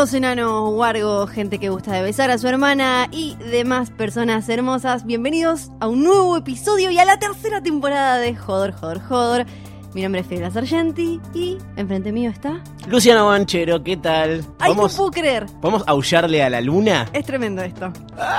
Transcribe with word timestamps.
Bastardos 0.00 0.16
enanos, 0.16 0.70
wargo, 0.72 1.26
gente 1.26 1.58
que 1.58 1.68
gusta 1.68 1.92
de 1.92 2.00
besar 2.00 2.30
a 2.30 2.38
su 2.38 2.48
hermana 2.48 3.08
y 3.10 3.36
demás 3.36 3.90
personas 3.90 4.48
hermosas. 4.48 5.04
Bienvenidos 5.04 5.68
a 5.78 5.88
un 5.88 6.02
nuevo 6.02 6.38
episodio 6.38 6.90
y 6.90 6.98
a 6.98 7.04
la 7.04 7.18
tercera 7.18 7.62
temporada 7.62 8.16
de 8.16 8.34
Jodor, 8.34 8.72
Jodor, 8.72 9.02
Jodor. 9.02 9.46
Mi 9.92 10.00
nombre 10.00 10.22
es 10.22 10.26
Fidel 10.26 10.50
Sargenti 10.50 11.20
y 11.34 11.58
enfrente 11.76 12.12
mío 12.12 12.30
está. 12.30 12.62
Luciano 12.88 13.26
Banchero, 13.26 13.84
¿qué 13.84 13.98
tal? 13.98 14.42
¡Ay, 14.58 14.74
no 14.74 14.88
puedo 14.88 15.10
creer! 15.10 15.44
¿Vamos 15.60 15.82
a 15.86 15.90
aullarle 15.90 16.42
a 16.42 16.48
la 16.48 16.62
luna? 16.62 17.06
Es 17.12 17.26
tremendo 17.26 17.60
esto. 17.60 17.92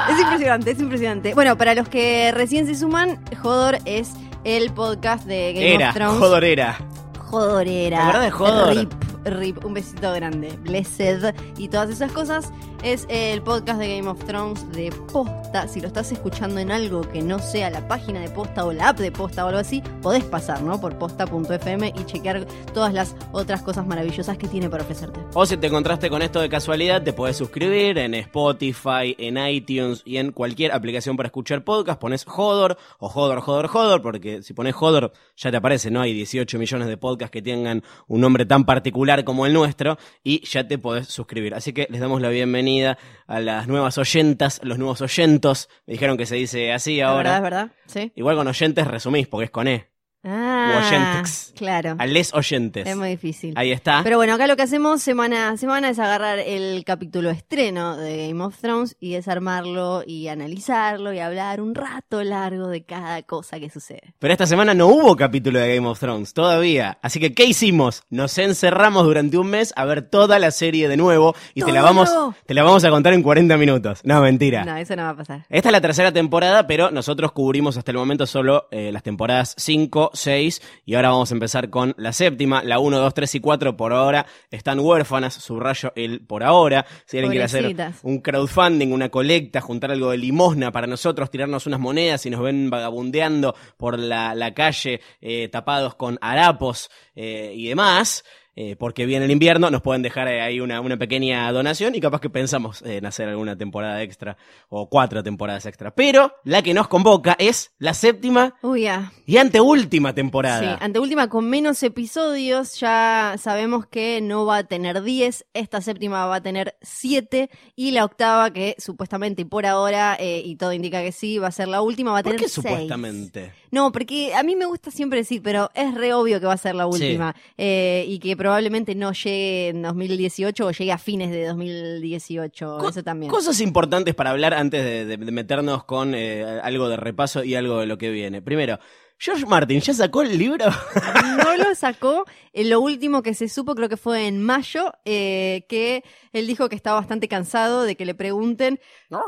Es 0.09 0.19
impresionante, 0.19 0.71
es 0.71 0.79
impresionante. 0.79 1.35
Bueno, 1.35 1.59
para 1.59 1.75
los 1.75 1.87
que 1.87 2.31
recién 2.31 2.65
se 2.65 2.73
suman, 2.73 3.23
Jodor 3.39 3.77
es 3.85 4.13
el 4.45 4.73
podcast 4.73 5.25
de 5.25 5.53
Game 5.53 5.75
Era, 5.75 5.89
of 5.89 5.95
Thrones. 5.95 6.17
Jodorera. 6.17 6.77
Jodorera. 7.19 8.11
¿Te 8.13 8.17
de 8.17 8.31
Jodor? 8.31 9.00
Rip, 9.25 9.63
un 9.65 9.73
besito 9.73 10.11
grande. 10.13 10.57
Blessed 10.63 11.33
y 11.57 11.67
todas 11.67 11.89
esas 11.89 12.11
cosas. 12.11 12.51
Es 12.83 13.05
el 13.09 13.43
podcast 13.43 13.79
de 13.79 13.95
Game 13.95 14.09
of 14.09 14.25
Thrones 14.25 14.71
de 14.71 14.91
Posta. 15.13 15.67
Si 15.67 15.79
lo 15.81 15.85
estás 15.85 16.11
escuchando 16.11 16.59
en 16.59 16.71
algo 16.71 17.01
que 17.01 17.21
no 17.21 17.37
sea 17.37 17.69
la 17.69 17.87
página 17.87 18.21
de 18.21 18.29
Posta 18.29 18.65
o 18.65 18.73
la 18.73 18.89
app 18.89 18.97
de 18.97 19.11
Posta 19.11 19.45
o 19.45 19.49
algo 19.49 19.59
así, 19.59 19.83
podés 20.01 20.23
pasar, 20.23 20.63
¿no? 20.63 20.81
Por 20.81 20.97
posta.fm 20.97 21.93
y 21.95 22.05
chequear 22.05 22.47
todas 22.73 22.91
las 22.91 23.15
otras 23.33 23.61
cosas 23.61 23.85
maravillosas 23.85 24.35
que 24.35 24.47
tiene 24.47 24.67
para 24.67 24.81
ofrecerte. 24.81 25.19
O 25.35 25.45
si 25.45 25.57
te 25.57 25.67
encontraste 25.67 26.09
con 26.09 26.23
esto 26.23 26.41
de 26.41 26.49
casualidad, 26.49 27.03
te 27.03 27.13
puedes 27.13 27.37
suscribir 27.37 27.99
en 27.99 28.15
Spotify, 28.15 29.15
en 29.19 29.37
iTunes 29.37 30.01
y 30.03 30.17
en 30.17 30.31
cualquier 30.31 30.71
aplicación 30.71 31.15
para 31.15 31.27
escuchar 31.27 31.63
podcast. 31.63 32.01
Pones 32.01 32.25
Jodor 32.25 32.79
o 32.97 33.09
Jodor, 33.09 33.41
Jodor, 33.41 33.67
Jodor, 33.67 34.01
porque 34.01 34.41
si 34.41 34.55
pones 34.55 34.73
Jodor 34.73 35.13
ya 35.37 35.51
te 35.51 35.57
aparece, 35.57 35.91
¿no? 35.91 36.01
Hay 36.01 36.13
18 36.13 36.57
millones 36.57 36.87
de 36.87 36.97
podcasts 36.97 37.31
que 37.31 37.43
tengan 37.43 37.83
un 38.07 38.21
nombre 38.21 38.47
tan 38.47 38.65
particular 38.65 39.23
como 39.23 39.45
el 39.45 39.53
nuestro 39.53 39.99
y 40.23 40.43
ya 40.47 40.67
te 40.67 40.79
podés 40.79 41.09
suscribir. 41.09 41.53
Así 41.53 41.73
que 41.73 41.85
les 41.91 42.01
damos 42.01 42.21
la 42.21 42.29
bienvenida 42.29 42.70
a 42.79 43.39
las 43.39 43.67
nuevas 43.67 43.97
oyentas, 43.97 44.59
los 44.63 44.77
nuevos 44.77 45.01
oyentos. 45.01 45.69
Me 45.85 45.93
dijeron 45.93 46.17
que 46.17 46.25
se 46.25 46.35
dice 46.35 46.71
así 46.73 46.97
¿La 46.97 47.09
ahora. 47.09 47.17
verdad, 47.17 47.37
es 47.37 47.43
verdad? 47.43 47.71
Sí. 47.87 48.11
Igual 48.15 48.35
con 48.37 48.47
oyentes 48.47 48.87
resumís, 48.87 49.27
porque 49.27 49.45
es 49.45 49.51
con 49.51 49.67
E. 49.67 49.90
Ah, 50.23 50.83
oyentes. 50.87 51.53
claro. 51.55 51.95
A 51.97 52.05
les 52.05 52.33
oyentes. 52.33 52.87
Es 52.87 52.95
muy 52.95 53.09
difícil. 53.09 53.53
Ahí 53.57 53.71
está. 53.71 54.01
Pero 54.03 54.17
bueno, 54.17 54.35
acá 54.35 54.45
lo 54.45 54.55
que 54.55 54.61
hacemos 54.63 55.01
semana 55.01 55.49
a 55.49 55.57
semana 55.57 55.89
es 55.89 55.97
agarrar 55.97 56.39
el 56.39 56.83
capítulo 56.85 57.31
estreno 57.31 57.97
de 57.97 58.27
Game 58.27 58.43
of 58.43 58.55
Thrones 58.59 58.95
y 58.99 59.13
desarmarlo 59.13 60.03
y 60.05 60.27
analizarlo 60.27 61.11
y 61.13 61.19
hablar 61.19 61.59
un 61.59 61.73
rato 61.73 62.23
largo 62.23 62.67
de 62.67 62.83
cada 62.83 63.23
cosa 63.23 63.59
que 63.59 63.69
sucede. 63.69 64.13
Pero 64.19 64.31
esta 64.31 64.45
semana 64.45 64.73
no 64.75 64.87
hubo 64.87 65.15
capítulo 65.15 65.59
de 65.59 65.75
Game 65.75 65.87
of 65.87 65.99
Thrones, 65.99 66.33
todavía. 66.33 66.99
Así 67.01 67.19
que, 67.19 67.33
¿qué 67.33 67.45
hicimos? 67.45 68.03
Nos 68.09 68.37
encerramos 68.37 69.03
durante 69.05 69.37
un 69.39 69.47
mes 69.47 69.73
a 69.75 69.85
ver 69.85 70.03
toda 70.03 70.37
la 70.37 70.51
serie 70.51 70.87
de 70.87 70.97
nuevo 70.97 71.35
y 71.55 71.63
te 71.63 71.71
la, 71.71 71.81
vamos, 71.81 72.11
te 72.45 72.53
la 72.53 72.61
vamos 72.63 72.83
a 72.83 72.89
contar 72.91 73.13
en 73.13 73.23
40 73.23 73.57
minutos. 73.57 74.01
No, 74.03 74.21
mentira. 74.21 74.63
No, 74.65 74.77
eso 74.77 74.95
no 74.95 75.03
va 75.03 75.09
a 75.09 75.15
pasar. 75.15 75.45
Esta 75.49 75.69
es 75.69 75.73
la 75.73 75.81
tercera 75.81 76.11
temporada, 76.11 76.67
pero 76.67 76.91
nosotros 76.91 77.31
cubrimos 77.31 77.75
hasta 77.77 77.91
el 77.91 77.97
momento 77.97 78.27
solo 78.27 78.67
eh, 78.71 78.91
las 78.91 79.01
temporadas 79.03 79.55
5, 79.57 80.10
6 80.13 80.61
y 80.85 80.95
ahora 80.95 81.09
vamos 81.09 81.31
a 81.31 81.33
empezar 81.33 81.69
con 81.69 81.93
la 81.97 82.13
séptima. 82.13 82.63
La 82.63 82.79
1, 82.79 82.97
2, 82.97 83.13
3 83.13 83.35
y 83.35 83.39
4 83.39 83.77
por 83.77 83.93
ahora 83.93 84.25
están 84.49 84.79
huérfanas, 84.79 85.33
subrayo 85.33 85.93
el 85.95 86.21
por 86.21 86.43
ahora. 86.43 86.85
Si 87.05 87.17
alguien 87.17 87.31
quiere 87.31 87.45
hacer 87.45 87.93
un 88.03 88.19
crowdfunding, 88.19 88.91
una 88.91 89.09
colecta, 89.09 89.61
juntar 89.61 89.91
algo 89.91 90.11
de 90.11 90.17
limosna 90.17 90.71
para 90.71 90.87
nosotros, 90.87 91.29
tirarnos 91.29 91.67
unas 91.67 91.79
monedas 91.79 92.25
y 92.25 92.29
nos 92.29 92.41
ven 92.41 92.69
vagabundeando 92.69 93.55
por 93.77 93.99
la, 93.99 94.35
la 94.35 94.53
calle 94.53 95.01
eh, 95.21 95.47
tapados 95.49 95.95
con 95.95 96.17
harapos 96.21 96.89
eh, 97.15 97.53
y 97.55 97.67
demás. 97.67 98.23
Eh, 98.55 98.75
porque 98.75 99.05
viene 99.05 99.25
el 99.25 99.31
invierno, 99.31 99.69
nos 99.71 99.81
pueden 99.81 100.01
dejar 100.01 100.27
eh, 100.27 100.41
ahí 100.41 100.59
una, 100.59 100.81
una 100.81 100.97
pequeña 100.97 101.51
donación 101.51 101.95
y 101.95 102.01
capaz 102.01 102.19
que 102.21 102.29
pensamos 102.29 102.81
en 102.81 103.05
hacer 103.05 103.29
alguna 103.29 103.57
temporada 103.57 104.01
extra 104.01 104.37
o 104.69 104.89
cuatro 104.89 105.23
temporadas 105.23 105.65
extra. 105.65 105.95
Pero 105.95 106.33
la 106.43 106.61
que 106.61 106.73
nos 106.73 106.87
convoca 106.87 107.35
es 107.39 107.71
la 107.79 107.93
séptima 107.93 108.55
Uy, 108.61 108.81
ya. 108.83 109.11
y 109.25 109.37
anteúltima 109.37 110.09
Sí, 110.09 110.15
temporada. 110.15 110.77
anteúltima 110.81 111.29
con 111.29 111.49
menos 111.49 111.81
episodios, 111.83 112.79
ya 112.79 113.35
sabemos 113.37 113.85
que 113.87 114.19
no 114.21 114.45
va 114.45 114.57
a 114.57 114.63
tener 114.65 115.01
10, 115.01 115.45
esta 115.53 115.81
séptima 115.81 116.25
va 116.25 116.35
a 116.37 116.41
tener 116.41 116.75
7 116.81 117.49
y 117.75 117.91
la 117.91 118.05
octava 118.05 118.51
que 118.51 118.75
supuestamente 118.77 119.41
y 119.43 119.45
por 119.45 119.65
ahora, 119.65 120.17
eh, 120.19 120.41
y 120.43 120.55
todo 120.57 120.73
indica 120.73 121.01
que 121.01 121.11
sí, 121.11 121.37
va 121.37 121.47
a 121.47 121.51
ser 121.51 121.67
la 121.67 121.81
última, 121.81 122.11
va 122.11 122.19
a 122.19 122.23
¿Por 122.23 122.31
tener 122.33 122.45
qué 122.45 122.49
seis. 122.49 122.55
supuestamente? 122.65 123.53
No, 123.71 123.91
porque 123.91 124.33
a 124.35 124.43
mí 124.43 124.55
me 124.55 124.65
gusta 124.65 124.91
siempre 124.91 125.19
decir, 125.19 125.41
pero 125.41 125.71
es 125.73 125.93
re 125.95 126.13
obvio 126.13 126.39
que 126.41 126.45
va 126.45 126.53
a 126.53 126.57
ser 126.57 126.75
la 126.75 126.83
Sí. 126.83 126.89
última. 127.03 127.35
eh, 127.57 128.05
y 128.07 128.19
que 128.19 128.35
probablemente 128.35 128.95
no 128.95 129.13
llegue 129.13 129.69
en 129.69 129.81
2018 129.81 130.67
o 130.67 130.71
llegue 130.71 130.91
a 130.91 130.97
fines 130.97 131.31
de 131.31 131.45
2018. 131.47 132.77
Co- 132.79 132.89
Eso 132.89 133.03
también. 133.03 133.31
Cosas 133.31 133.59
importantes 133.61 134.13
para 134.15 134.31
hablar 134.31 134.53
antes 134.53 134.83
de, 134.83 135.05
de- 135.05 135.17
de 135.17 135.31
meternos 135.31 135.83
con 135.83 136.13
eh, 136.15 136.43
algo 136.63 136.89
de 136.89 136.97
repaso 136.97 137.43
y 137.43 137.55
algo 137.55 137.79
de 137.79 137.85
lo 137.85 137.97
que 137.97 138.09
viene. 138.11 138.41
Primero, 138.41 138.79
George 139.23 139.45
Martin 139.45 139.79
ya 139.81 139.93
sacó 139.93 140.23
el 140.23 140.37
libro. 140.37 140.65
No 141.37 141.55
lo 141.57 141.75
sacó. 141.75 142.25
Eh, 142.53 142.65
Lo 142.65 142.81
último 142.81 143.21
que 143.23 143.33
se 143.33 143.47
supo, 143.49 143.75
creo 143.75 143.87
que 143.89 143.97
fue 143.97 144.27
en 144.27 144.41
mayo, 144.41 144.91
eh, 145.05 145.65
que 145.69 146.03
él 146.33 146.47
dijo 146.47 146.67
que 146.69 146.75
estaba 146.75 146.99
bastante 146.99 147.27
cansado 147.27 147.83
de 147.83 147.95
que 147.95 148.05
le 148.05 148.13
pregunten, 148.15 148.79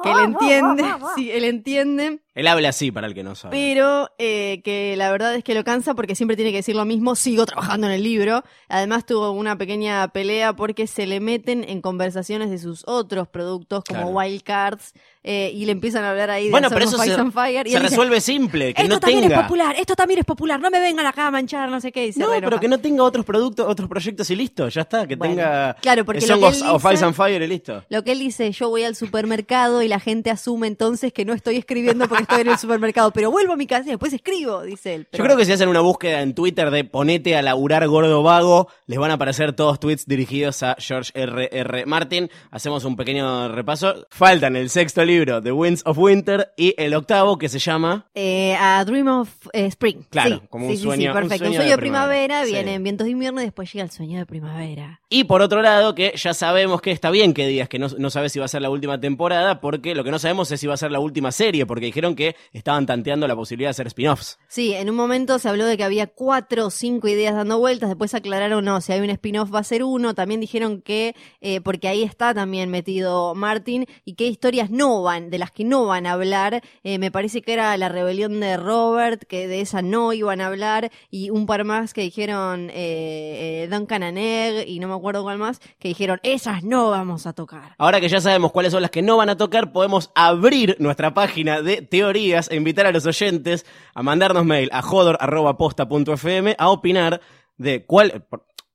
que 0.04 0.12
él 0.12 0.18
entiende, 0.20 0.84
sí, 1.16 1.32
él 1.32 1.44
entiende, 1.46 2.20
Él 2.36 2.48
habla 2.48 2.70
así 2.70 2.92
para 2.92 3.08
el 3.08 3.14
que 3.14 3.24
no 3.24 3.36
sabe. 3.36 3.56
pero 3.56 4.10
eh, 4.18 4.62
que 4.64 4.96
la 4.98 5.12
verdad 5.12 5.36
es 5.36 5.44
que 5.44 5.54
lo 5.54 5.64
cansa 5.64 5.94
porque 5.96 6.16
siempre 6.16 6.36
tiene 6.36 6.52
que 6.52 6.58
decir 6.58 6.76
lo 6.76 6.86
mismo, 6.86 7.16
sigo 7.16 7.46
trabajando 7.46 7.88
en 7.88 7.94
el 7.94 8.04
libro. 8.04 8.44
Además 8.68 9.06
tuvo 9.06 9.32
una 9.32 9.58
pequeña 9.58 10.08
pelea 10.10 10.54
porque 10.54 10.88
se 10.88 11.06
le 11.08 11.20
meten 11.20 11.64
en 11.68 11.82
conversaciones 11.82 12.50
de 12.50 12.58
sus 12.60 12.84
otros 12.88 13.28
productos 13.28 13.84
como 13.88 14.02
Claro. 14.02 14.18
Wild 14.18 14.44
Cards 14.44 14.94
eh, 15.24 15.52
y 15.54 15.66
le 15.66 15.72
empiezan 15.72 16.04
a 16.04 16.12
hablar 16.12 16.30
ahí 16.30 16.46
de 16.46 16.52
Bueno, 16.52 16.70
pero 16.70 16.84
eso 16.84 16.98
se, 16.98 17.14
and 17.14 17.32
Fire. 17.32 17.66
y 17.66 17.72
se 17.72 17.80
dice, 17.80 17.90
resuelve 17.90 18.20
simple, 18.20 18.74
que 18.74 18.82
esto 18.82 18.96
no 18.96 19.00
también 19.00 19.22
tenga. 19.22 19.36
es 19.38 19.42
popular, 19.44 19.76
esto 19.80 19.96
también 19.96 20.20
es 20.20 20.26
popular, 20.26 20.60
no 20.60 20.70
me 20.70 20.80
vengan 20.80 21.06
acá 21.06 21.28
a 21.28 21.32
manchar, 21.32 21.70
no 21.70 21.80
sé 21.80 21.94
qué. 21.94 22.08
Y 22.08 22.14
se 22.14 22.20
No, 22.20 22.30
re 22.30 22.42
pero 22.42 22.60
que 22.60 22.68
no 22.68 22.78
tenga 22.80 23.04
otros 23.04 23.26
productos, 23.26 23.66
otros 23.68 23.88
proyectos 23.88 24.30
y 24.30 24.36
listo, 24.36 24.68
ya 24.68 24.82
está, 24.82 25.08
que 25.08 25.16
Bueno, 25.16 25.36
tenga 25.36 25.76
claro, 25.76 26.04
porque 26.04 26.26
eh, 26.26 26.28
Song 26.28 26.44
of, 26.44 26.62
of 26.62 26.94
Ice 26.94 27.06
and 27.06 27.16
Fire 27.16 27.42
y 27.42 27.48
listo. 27.48 27.86
Lo 27.90 28.04
que 28.04 28.12
él 28.12 28.20
dice, 28.20 28.52
yo 28.52 28.70
voy 28.70 28.84
al 28.84 28.98
supermercado 28.98 29.82
y 29.82 29.88
la 29.88 30.02
gente 30.02 30.30
asume 30.30 30.68
entonces 30.68 31.14
que 31.14 31.24
no 31.24 31.34
estoy 31.34 31.56
escribiendo 31.56 32.08
porque 32.10 32.24
estoy 32.24 32.42
en 32.42 32.50
el 32.50 32.58
supermercado, 32.58 33.12
pero 33.12 33.32
vuelvo 33.32 33.54
a 33.54 33.56
mi 33.56 33.66
casa 33.66 33.88
y 33.88 33.92
después 33.92 34.12
escribo, 34.12 34.62
dice 34.64 34.96
él. 34.96 35.08
Yo 35.14 35.24
creo 35.24 35.38
que 35.38 35.46
si 35.46 35.54
hacen 35.54 35.70
una 35.70 35.80
búsqueda 35.80 36.22
en 36.22 36.34
Twitter 36.34 36.70
de 36.70 36.84
ponete 36.84 37.38
a 37.38 37.42
laburar 37.42 37.88
gordo 37.88 38.24
vago, 38.24 38.68
les 38.88 39.00
van 39.00 39.12
a 39.12 39.14
aparecer 39.14 39.54
todos 39.54 39.80
tweets 39.80 40.06
dirigidos 40.06 40.64
a 40.64 40.76
George 40.80 41.12
R. 41.16 41.50
R. 41.50 41.86
Martin. 41.86 42.30
Hacemos 42.52 42.84
un 42.84 42.98
pequeño 42.98 43.48
repaso. 43.48 44.06
Faltan 44.10 44.58
el 44.58 44.70
sexto 44.70 45.06
libro 45.06 45.13
libro 45.14 45.42
The 45.42 45.52
Winds 45.52 45.82
of 45.86 45.98
Winter 45.98 46.52
y 46.58 46.74
el 46.78 46.94
octavo 46.94 47.38
que 47.38 47.50
se 47.50 47.60
llama 47.60 48.08
Eh, 48.16 48.56
a 48.60 48.84
Dream 48.86 49.08
of 49.08 49.30
eh, 49.54 49.66
Spring. 49.68 50.04
Claro, 50.10 50.38
Sí, 50.38 50.42
como 50.50 50.68
un 50.68 50.76
sí, 50.78 50.84
sueño- 50.84 51.02
sí, 51.02 51.08
un 51.08 51.14
perfecto. 51.14 51.38
sueño 51.38 51.52
Un 51.52 51.56
sueño 51.58 51.72
de 51.72 51.78
primavera, 51.78 52.42
primavera, 52.42 52.44
vienen 52.46 52.84
vientos 52.84 53.06
de 53.06 53.12
invierno 53.12 53.42
y 53.42 53.46
después 53.46 53.72
llega 53.72 53.86
el 53.86 53.92
sueño 53.92 54.20
de 54.20 54.26
primavera. 54.26 55.02
Y 55.10 55.26
por 55.26 55.42
otro 55.42 55.62
lado, 55.62 55.94
que 55.96 56.14
ya 56.16 56.34
sabemos 56.34 56.82
que 56.82 56.92
está 56.92 57.12
bien 57.12 57.34
que 57.34 57.46
digas 57.48 57.70
que 57.70 57.78
no, 57.80 57.88
no 57.98 58.10
sabes 58.10 58.32
si 58.32 58.40
va 58.40 58.46
a 58.46 58.48
ser 58.48 58.62
la 58.62 58.70
última 58.70 59.00
temporada, 59.00 59.62
porque 59.62 59.94
lo 59.96 60.04
que 60.04 60.12
no 60.12 60.20
sabemos 60.20 60.52
es 60.52 60.60
si 60.60 60.68
va 60.68 60.74
a 60.74 60.78
ser 60.78 60.92
la 60.92 61.00
última 61.00 61.32
serie, 61.32 61.66
porque 61.66 61.86
dijeron 61.86 62.16
que 62.16 62.36
estaban 62.52 62.86
tanteando 62.86 63.28
la 63.28 63.36
posibilidad 63.36 63.68
de 63.68 63.72
hacer 63.72 63.88
spin-offs. 63.88 64.40
Sí, 64.48 64.74
en 64.74 64.90
un 64.90 64.96
momento 64.96 65.38
se 65.40 65.50
habló 65.50 65.66
de 65.66 65.78
que 65.78 65.84
había 65.84 66.08
cuatro 66.08 66.68
o 66.68 66.70
cinco 66.72 67.08
ideas 67.08 67.36
dando 67.36 67.60
vueltas, 67.60 67.90
después 67.90 68.14
aclararon, 68.16 68.66
no, 68.66 68.82
si 68.82 68.92
hay 68.92 69.02
un 69.02 69.10
spin-off 69.12 69.54
va 69.54 69.60
a 69.60 69.64
ser 69.64 69.84
uno, 69.84 70.16
también 70.16 70.40
dijeron 70.40 70.82
que, 70.82 71.16
eh, 71.42 71.62
porque 71.62 71.88
ahí 71.88 72.04
está 72.04 72.34
también 72.34 72.70
metido 72.72 73.36
Martin, 73.36 73.86
y 74.06 74.16
qué 74.16 74.26
historias 74.28 74.72
no 74.72 75.03
de 75.04 75.38
las 75.38 75.52
que 75.52 75.64
no 75.64 75.86
van 75.86 76.06
a 76.06 76.14
hablar, 76.14 76.62
Eh, 76.84 76.98
me 76.98 77.12
parece 77.12 77.42
que 77.42 77.54
era 77.54 77.76
la 77.78 77.90
rebelión 77.90 78.40
de 78.40 78.58
Robert, 78.58 79.24
que 79.24 79.48
de 79.48 79.62
esa 79.62 79.82
no 79.82 80.14
iban 80.14 80.42
a 80.42 80.48
hablar, 80.48 80.92
y 81.10 81.30
un 81.30 81.46
par 81.46 81.64
más 81.64 81.94
que 81.94 82.02
dijeron 82.02 82.70
eh, 82.70 83.64
eh, 83.64 83.68
Duncan 83.72 84.18
y 84.18 84.80
no 84.80 84.88
me 84.88 84.96
acuerdo 84.96 85.24
cuál 85.24 85.38
más, 85.38 85.60
que 85.80 85.88
dijeron, 85.88 86.20
esas 86.24 86.64
no 86.64 86.90
vamos 86.90 87.26
a 87.26 87.34
tocar. 87.34 87.76
Ahora 87.78 88.02
que 88.02 88.10
ya 88.10 88.20
sabemos 88.20 88.52
cuáles 88.52 88.72
son 88.72 88.82
las 88.82 88.92
que 88.92 89.02
no 89.02 89.18
van 89.18 89.30
a 89.30 89.38
tocar, 89.38 89.72
podemos 89.72 90.12
abrir 90.16 90.76
nuestra 90.80 91.14
página 91.14 91.62
de 91.62 91.82
teorías 91.82 92.50
e 92.52 92.56
invitar 92.56 92.86
a 92.86 92.92
los 92.92 93.06
oyentes 93.06 93.66
a 93.94 94.04
mandarnos 94.04 94.46
mail 94.46 94.70
a 94.72 94.82
jodor.posta.fm 94.82 96.56
a 96.58 96.70
opinar 96.70 97.22
de 97.58 97.86
cuál, 97.86 98.26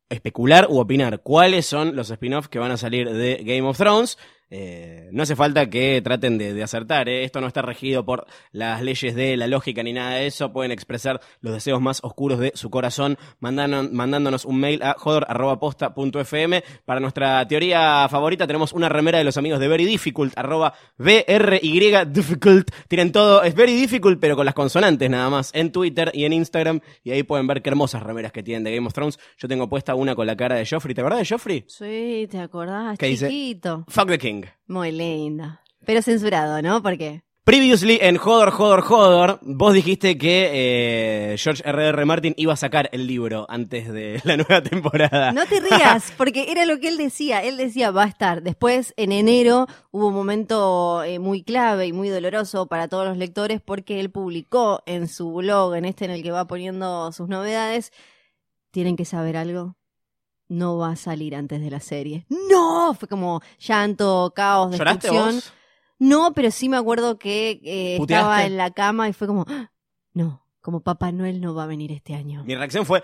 especular 0.08 0.66
u 0.70 0.78
opinar 0.78 1.20
cuáles 1.22 1.66
son 1.66 1.94
los 1.94 2.10
spin-offs 2.10 2.48
que 2.48 2.58
van 2.58 2.70
a 2.70 2.76
salir 2.76 3.10
de 3.10 3.36
Game 3.44 3.68
of 3.68 3.76
Thrones. 3.76 4.18
Eh, 4.50 5.08
no 5.12 5.22
hace 5.24 5.36
falta 5.36 5.68
que 5.68 6.00
traten 6.02 6.38
de, 6.38 6.54
de 6.54 6.62
acertar, 6.62 7.08
¿eh? 7.08 7.24
esto 7.24 7.40
no 7.40 7.46
está 7.46 7.60
regido 7.60 8.04
por 8.04 8.26
las 8.50 8.80
leyes 8.82 9.14
de 9.14 9.36
la 9.36 9.46
lógica 9.46 9.82
ni 9.82 9.92
nada 9.92 10.12
de 10.16 10.26
eso, 10.26 10.52
pueden 10.54 10.72
expresar 10.72 11.20
los 11.42 11.52
deseos 11.52 11.80
más 11.82 12.00
oscuros 12.02 12.38
de 12.38 12.52
su 12.54 12.70
corazón 12.70 13.18
mandando- 13.40 13.90
mandándonos 13.92 14.44
un 14.46 14.58
mail 14.58 14.82
a 14.82 14.94
jodor.posta.fm. 14.98 16.62
Para 16.84 17.00
nuestra 17.00 17.46
teoría 17.46 18.06
favorita 18.08 18.46
tenemos 18.46 18.72
una 18.72 18.88
remera 18.88 19.18
de 19.18 19.24
los 19.24 19.36
amigos 19.36 19.60
de 19.60 19.68
Very 19.68 19.84
Difficult, 19.84 20.32
arroba 20.36 20.74
Difficult, 20.98 22.70
tienen 22.88 23.12
todo, 23.12 23.42
es 23.42 23.54
Very 23.54 23.74
Difficult 23.74 24.18
pero 24.20 24.36
con 24.36 24.46
las 24.46 24.54
consonantes 24.54 25.10
nada 25.10 25.28
más, 25.30 25.50
en 25.54 25.72
Twitter 25.72 26.10
y 26.14 26.24
en 26.24 26.32
Instagram, 26.32 26.80
y 27.04 27.10
ahí 27.10 27.22
pueden 27.22 27.46
ver 27.46 27.62
qué 27.62 27.70
hermosas 27.70 28.02
remeras 28.02 28.32
que 28.32 28.42
tienen 28.42 28.64
de 28.64 28.74
Game 28.74 28.86
of 28.86 28.94
Thrones. 28.94 29.18
Yo 29.36 29.48
tengo 29.48 29.68
puesta 29.68 29.94
una 29.94 30.14
con 30.14 30.26
la 30.26 30.36
cara 30.36 30.56
de 30.56 30.66
Joffrey, 30.66 30.94
¿te 30.94 31.00
acordás 31.00 31.20
de 31.20 31.26
Joffrey? 31.26 31.64
Sí, 31.68 32.26
¿te 32.30 32.38
acordás? 32.38 32.96
Chiquito. 33.28 33.84
Fuck 33.88 34.08
the 34.08 34.18
King. 34.18 34.37
Muy 34.66 34.92
linda. 34.92 35.62
Pero 35.84 36.02
censurado, 36.02 36.60
¿no? 36.60 36.82
Porque 36.82 37.22
Previously 37.48 37.98
en 38.02 38.18
Jodor, 38.18 38.50
Jodor, 38.50 38.82
Jodor, 38.82 39.38
vos 39.40 39.72
dijiste 39.72 40.18
que 40.18 40.50
eh, 41.32 41.38
George 41.38 41.62
R.R. 41.64 42.04
Martin 42.04 42.34
iba 42.36 42.52
a 42.52 42.56
sacar 42.56 42.90
el 42.92 43.06
libro 43.06 43.46
antes 43.48 43.90
de 43.90 44.20
la 44.24 44.36
nueva 44.36 44.62
temporada. 44.62 45.32
no 45.32 45.46
te 45.46 45.58
rías, 45.58 46.12
porque 46.18 46.52
era 46.52 46.66
lo 46.66 46.78
que 46.78 46.88
él 46.88 46.98
decía. 46.98 47.42
Él 47.42 47.56
decía, 47.56 47.90
va 47.90 48.04
a 48.04 48.08
estar. 48.08 48.42
Después, 48.42 48.92
en 48.98 49.12
enero, 49.12 49.66
hubo 49.90 50.08
un 50.08 50.14
momento 50.14 51.02
eh, 51.04 51.18
muy 51.18 51.42
clave 51.42 51.86
y 51.86 51.94
muy 51.94 52.10
doloroso 52.10 52.66
para 52.66 52.86
todos 52.86 53.08
los 53.08 53.16
lectores 53.16 53.62
porque 53.62 53.98
él 53.98 54.10
publicó 54.10 54.82
en 54.84 55.08
su 55.08 55.32
blog, 55.32 55.74
en 55.74 55.86
este 55.86 56.04
en 56.04 56.10
el 56.10 56.22
que 56.22 56.32
va 56.32 56.46
poniendo 56.46 57.10
sus 57.12 57.30
novedades, 57.30 57.92
tienen 58.72 58.94
que 58.94 59.06
saber 59.06 59.38
algo. 59.38 59.74
No 60.48 60.78
va 60.78 60.92
a 60.92 60.96
salir 60.96 61.34
antes 61.36 61.60
de 61.60 61.70
la 61.70 61.80
serie. 61.80 62.26
¡No! 62.50 62.94
Fue 62.94 63.06
como 63.08 63.40
llanto, 63.58 64.32
caos, 64.34 64.76
¿Lloraste 64.76 65.08
destrucción. 65.08 65.34
vos? 65.36 65.52
No, 65.98 66.32
pero 66.32 66.50
sí 66.50 66.68
me 66.68 66.76
acuerdo 66.76 67.18
que 67.18 67.60
eh, 67.64 67.98
estaba 68.00 68.44
en 68.46 68.56
la 68.56 68.70
cama 68.70 69.08
y 69.08 69.12
fue 69.12 69.26
como, 69.26 69.44
¡Ah! 69.48 69.70
no, 70.12 70.44
como 70.60 70.80
Papá 70.80 71.12
Noel 71.12 71.40
no 71.40 71.54
va 71.54 71.64
a 71.64 71.66
venir 71.66 71.92
este 71.92 72.14
año. 72.14 72.44
Mi 72.44 72.54
reacción 72.54 72.86
fue, 72.86 73.02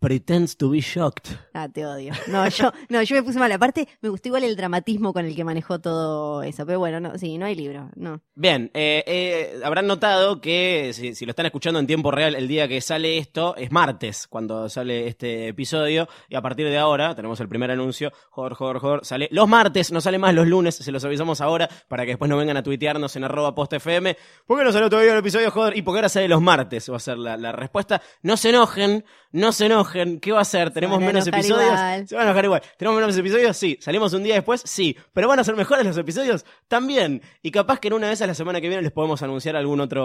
pretends 0.00 0.56
to 0.56 0.70
be 0.70 0.80
shocked. 0.80 1.28
Ah, 1.52 1.68
te 1.68 1.86
odio. 1.86 2.12
No, 2.26 2.48
yo, 2.48 2.72
no, 2.88 3.02
yo 3.02 3.16
me 3.16 3.22
puse 3.22 3.38
mal. 3.38 3.52
Aparte, 3.52 3.86
me 4.00 4.08
gustó 4.08 4.28
igual 4.28 4.44
el 4.44 4.56
dramatismo 4.56 5.12
con 5.12 5.26
el 5.26 5.36
que 5.36 5.44
manejó 5.44 5.78
todo 5.78 6.42
eso. 6.42 6.66
Pero 6.66 6.78
bueno, 6.78 6.98
no, 7.00 7.18
sí, 7.18 7.38
no 7.38 7.46
hay 7.46 7.54
libro, 7.54 7.90
no. 7.96 8.22
Bien, 8.34 8.70
eh, 8.74 9.04
eh, 9.06 9.60
habrán 9.62 9.86
notado 9.86 10.40
que 10.40 10.92
si, 10.94 11.14
si 11.14 11.26
lo 11.26 11.30
están 11.30 11.46
escuchando 11.46 11.78
en 11.78 11.86
tiempo 11.86 12.10
real 12.10 12.34
el 12.34 12.48
día 12.48 12.66
que 12.66 12.80
sale 12.80 13.18
esto, 13.18 13.54
es 13.56 13.70
martes 13.70 14.26
cuando 14.26 14.68
sale 14.68 15.06
este 15.06 15.48
episodio. 15.48 16.08
Y 16.28 16.34
a 16.34 16.42
partir 16.42 16.66
de 16.66 16.78
ahora, 16.78 17.14
tenemos 17.14 17.38
el 17.40 17.48
primer 17.48 17.70
anuncio, 17.70 18.10
joder, 18.30 18.54
joder, 18.54 18.78
joder, 18.78 19.04
sale 19.04 19.28
los 19.30 19.48
martes, 19.48 19.92
no 19.92 20.00
sale 20.00 20.18
más 20.18 20.34
los 20.34 20.46
lunes, 20.46 20.76
se 20.76 20.90
los 20.92 21.04
avisamos 21.04 21.42
ahora 21.42 21.68
para 21.88 22.04
que 22.04 22.12
después 22.12 22.28
no 22.30 22.38
vengan 22.38 22.56
a 22.56 22.62
tuitearnos 22.62 23.14
en 23.16 23.24
arroba 23.24 23.54
postfm. 23.54 24.16
¿Por 24.46 24.58
qué 24.58 24.64
no 24.64 24.72
salió 24.72 24.88
todavía 24.88 25.12
el 25.12 25.18
episodio, 25.18 25.50
joder? 25.50 25.76
Y 25.76 25.82
por 25.82 25.94
qué 25.94 25.98
ahora 25.98 26.08
sale 26.08 26.28
los 26.28 26.40
martes, 26.40 26.90
va 26.90 26.96
a 26.96 27.00
ser 27.00 27.18
la, 27.18 27.36
la 27.36 27.52
respuesta. 27.52 28.00
No 28.22 28.38
se 28.38 28.48
enojen, 28.48 29.04
no 29.32 29.52
se 29.52 29.66
enojen, 29.66 30.20
¿qué 30.20 30.32
va 30.32 30.40
a 30.40 30.44
ser? 30.44 30.70
¿Tenemos 30.72 30.98
van 30.98 31.04
a 31.04 31.06
menos 31.12 31.26
episodios? 31.26 31.70
igual. 31.70 32.08
Se 32.08 32.14
van 32.14 32.22
a 32.22 32.26
enojar 32.30 32.44
igual. 32.44 32.62
¿Tenemos 32.76 33.00
menos 33.00 33.16
episodios? 33.16 33.56
Sí. 33.56 33.78
¿Salimos 33.80 34.12
un 34.12 34.22
día 34.22 34.34
después? 34.34 34.62
Sí. 34.64 34.96
¿Pero 35.12 35.28
van 35.28 35.38
a 35.38 35.44
ser 35.44 35.56
mejores 35.56 35.84
los 35.84 35.96
episodios? 35.96 36.44
También. 36.68 37.22
Y 37.42 37.50
capaz 37.50 37.78
que 37.78 37.88
en 37.88 37.94
una 37.94 38.08
de 38.08 38.14
esas 38.14 38.28
la 38.28 38.34
semana 38.34 38.60
que 38.60 38.68
viene 38.68 38.82
les 38.82 38.92
podemos 38.92 39.22
anunciar 39.22 39.56
algún 39.56 39.80
otro 39.80 40.02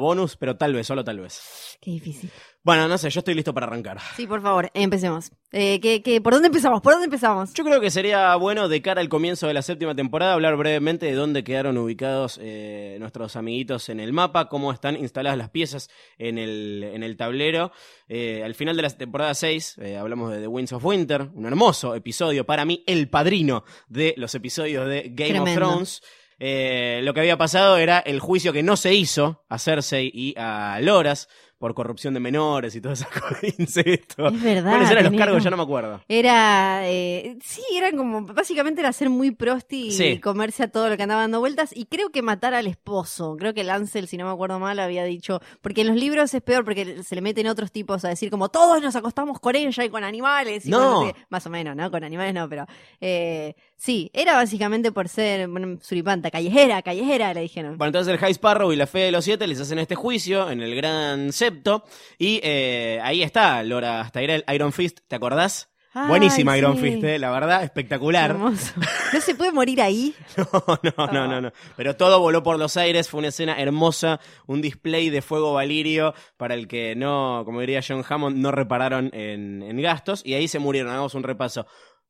bonus, 0.00 0.36
pero 0.36 0.56
tal 0.56 0.74
vez, 0.74 0.86
solo 0.86 1.04
tal 1.04 1.20
vez. 1.20 1.78
Qué 1.80 1.92
difícil. 1.92 2.30
Bueno, 2.62 2.86
no 2.86 2.98
sé, 2.98 3.08
yo 3.08 3.20
estoy 3.20 3.34
listo 3.34 3.54
para 3.54 3.66
arrancar. 3.66 3.98
Sí, 4.16 4.26
por 4.26 4.42
favor, 4.42 4.70
empecemos. 4.74 5.30
Eh, 5.52 5.80
¿qué, 5.80 6.02
qué, 6.02 6.20
por 6.20 6.34
dónde 6.34 6.48
empezamos? 6.48 6.82
¿Por 6.82 6.92
dónde 6.92 7.06
empezamos? 7.06 7.54
Yo 7.54 7.64
creo 7.64 7.80
que 7.80 7.90
sería 7.90 8.34
bueno, 8.36 8.68
de 8.68 8.82
cara 8.82 9.00
al 9.00 9.08
comienzo 9.08 9.46
de 9.46 9.54
la 9.54 9.62
séptima 9.62 9.94
temporada, 9.94 10.34
hablar 10.34 10.56
brevemente 10.56 11.06
de 11.06 11.14
dónde 11.14 11.44
quedaron 11.44 11.78
ubicados 11.78 12.38
eh, 12.42 12.98
nuestros 13.00 13.36
amiguitos 13.36 13.88
en 13.88 14.00
el 14.00 14.12
mapa, 14.12 14.50
cómo 14.50 14.70
están 14.70 14.96
instaladas 14.96 15.38
las 15.38 15.48
piezas 15.48 15.88
en 16.18 16.36
el, 16.36 16.84
en 16.92 17.02
el 17.02 17.16
tablero. 17.16 17.72
Eh, 18.08 18.42
al 18.42 18.54
final 18.54 18.74
de 18.74 18.82
la 18.82 18.90
temporada 18.90 19.34
6 19.34 19.76
eh, 19.82 19.96
hablamos 19.98 20.32
de 20.32 20.40
The 20.40 20.46
Winds 20.46 20.72
of 20.72 20.84
Winter, 20.84 21.28
un 21.34 21.44
hermoso 21.44 21.94
episodio, 21.94 22.46
para 22.46 22.64
mí 22.64 22.82
el 22.86 23.08
padrino 23.08 23.64
de 23.88 24.14
los 24.16 24.34
episodios 24.34 24.88
de 24.88 25.10
Game 25.14 25.38
of. 25.40 25.54
Thrones. 25.54 26.02
Eh, 26.40 27.00
lo 27.02 27.12
que 27.12 27.20
había 27.20 27.36
pasado 27.36 27.78
era 27.78 27.98
el 27.98 28.20
juicio 28.20 28.52
que 28.52 28.62
no 28.62 28.76
se 28.76 28.94
hizo 28.94 29.44
a 29.48 29.58
Cersei 29.58 30.10
y 30.14 30.34
a 30.38 30.78
Loras 30.80 31.28
por 31.58 31.74
corrupción 31.74 32.14
de 32.14 32.20
menores 32.20 32.76
y 32.76 32.80
todas 32.80 33.00
esas 33.00 33.10
cosas, 33.20 33.42
incesto. 33.58 34.28
Es 34.28 34.42
verdad, 34.42 34.70
¿Cuáles 34.70 34.90
eran 34.90 35.04
los 35.04 35.12
cargos? 35.14 35.34
como- 35.36 35.44
Ya 35.44 35.50
no 35.50 35.56
me 35.56 35.62
acuerdo. 35.64 36.00
Era, 36.08 36.80
eh, 36.88 37.36
sí, 37.42 37.62
eran 37.76 37.96
como, 37.96 38.22
básicamente 38.22 38.80
era 38.80 38.92
ser 38.92 39.10
muy 39.10 39.32
prosti 39.32 39.88
y 40.12 40.20
comerse 40.20 40.62
a 40.62 40.68
todo 40.70 40.88
lo 40.88 40.96
que 40.96 41.02
andaba 41.02 41.22
dando 41.22 41.40
vueltas 41.40 41.70
y 41.76 41.86
creo 41.86 42.10
que 42.10 42.22
matar 42.22 42.54
al 42.54 42.66
esposo, 42.68 43.36
creo 43.36 43.54
que 43.54 43.64
Lancel, 43.64 44.06
si 44.08 44.16
no 44.16 44.26
me 44.26 44.30
acuerdo 44.32 44.58
mal, 44.60 44.78
había 44.78 45.02
dicho, 45.04 45.40
porque 45.60 45.80
en 45.80 45.88
los 45.88 45.96
libros 45.96 46.32
es 46.32 46.42
peor 46.42 46.64
porque 46.64 47.02
se 47.02 47.14
le 47.14 47.20
meten 47.22 47.48
otros 47.48 47.72
tipos 47.72 48.04
a 48.04 48.08
decir 48.08 48.30
como 48.30 48.48
todos 48.50 48.80
nos 48.80 48.94
acostamos 48.96 49.40
con 49.40 49.56
ella 49.56 49.84
y 49.84 49.88
con 49.90 50.04
animales 50.04 50.64
y 50.64 50.70
No. 50.70 51.02
sé 51.06 51.12
qué". 51.12 51.20
más 51.28 51.44
o 51.46 51.50
menos, 51.50 51.74
¿no? 51.74 51.90
Con 51.90 52.04
animales 52.04 52.34
no, 52.34 52.48
pero 52.48 52.66
eh, 53.00 53.54
sí, 53.78 54.10
era 54.12 54.34
básicamente 54.34 54.92
por 54.92 55.08
ser 55.08 55.48
bueno, 55.48 55.78
suripanta, 55.80 56.30
callejera, 56.30 56.82
callejera, 56.82 57.32
le 57.32 57.40
dijeron. 57.40 57.78
Bueno, 57.78 57.88
entonces 57.88 58.12
el 58.12 58.18
High 58.18 58.32
Sparrow 58.32 58.72
y 58.72 58.76
la 58.76 58.86
Fe 58.86 58.98
de 58.98 59.12
los 59.12 59.24
Siete 59.24 59.46
les 59.46 59.60
hacen 59.60 59.78
este 59.78 59.94
juicio 59.94 60.50
en 60.50 60.60
el 60.60 60.74
Gran 60.74 61.32
Septo. 61.32 61.84
Y 62.18 62.40
eh, 62.42 63.00
ahí 63.02 63.22
está 63.22 63.62
Lora 63.62 64.10
Tyrell, 64.12 64.44
Iron 64.52 64.72
Fist, 64.72 64.98
¿te 65.08 65.16
acordás? 65.16 65.70
Ay, 65.94 66.08
Buenísima 66.08 66.56
Iron 66.58 66.76
sí. 66.76 66.82
Fist, 66.82 67.04
eh, 67.04 67.18
la 67.18 67.30
verdad, 67.30 67.62
espectacular. 67.62 68.30
Hermoso. 68.30 68.74
No 69.10 69.22
se 69.22 69.34
puede 69.34 69.52
morir 69.52 69.80
ahí. 69.80 70.14
No, 70.36 70.46
no, 70.82 71.06
no, 71.12 71.26
no, 71.26 71.40
no. 71.40 71.52
Pero 71.78 71.96
todo 71.96 72.20
voló 72.20 72.42
por 72.42 72.58
los 72.58 72.76
aires, 72.76 73.08
fue 73.08 73.20
una 73.20 73.28
escena 73.28 73.58
hermosa, 73.58 74.20
un 74.46 74.60
display 74.60 75.08
de 75.08 75.22
fuego 75.22 75.54
valirio 75.54 76.12
para 76.36 76.54
el 76.54 76.68
que 76.68 76.94
no, 76.94 77.40
como 77.46 77.60
diría 77.60 77.80
John 77.86 78.04
Hammond, 78.06 78.36
no 78.36 78.50
repararon 78.50 79.08
en, 79.14 79.62
en 79.62 79.80
gastos. 79.80 80.20
Y 80.26 80.34
ahí 80.34 80.46
se 80.46 80.58
murieron, 80.58 80.92
hagamos 80.92 81.14
un 81.14 81.22
repaso. 81.22 81.66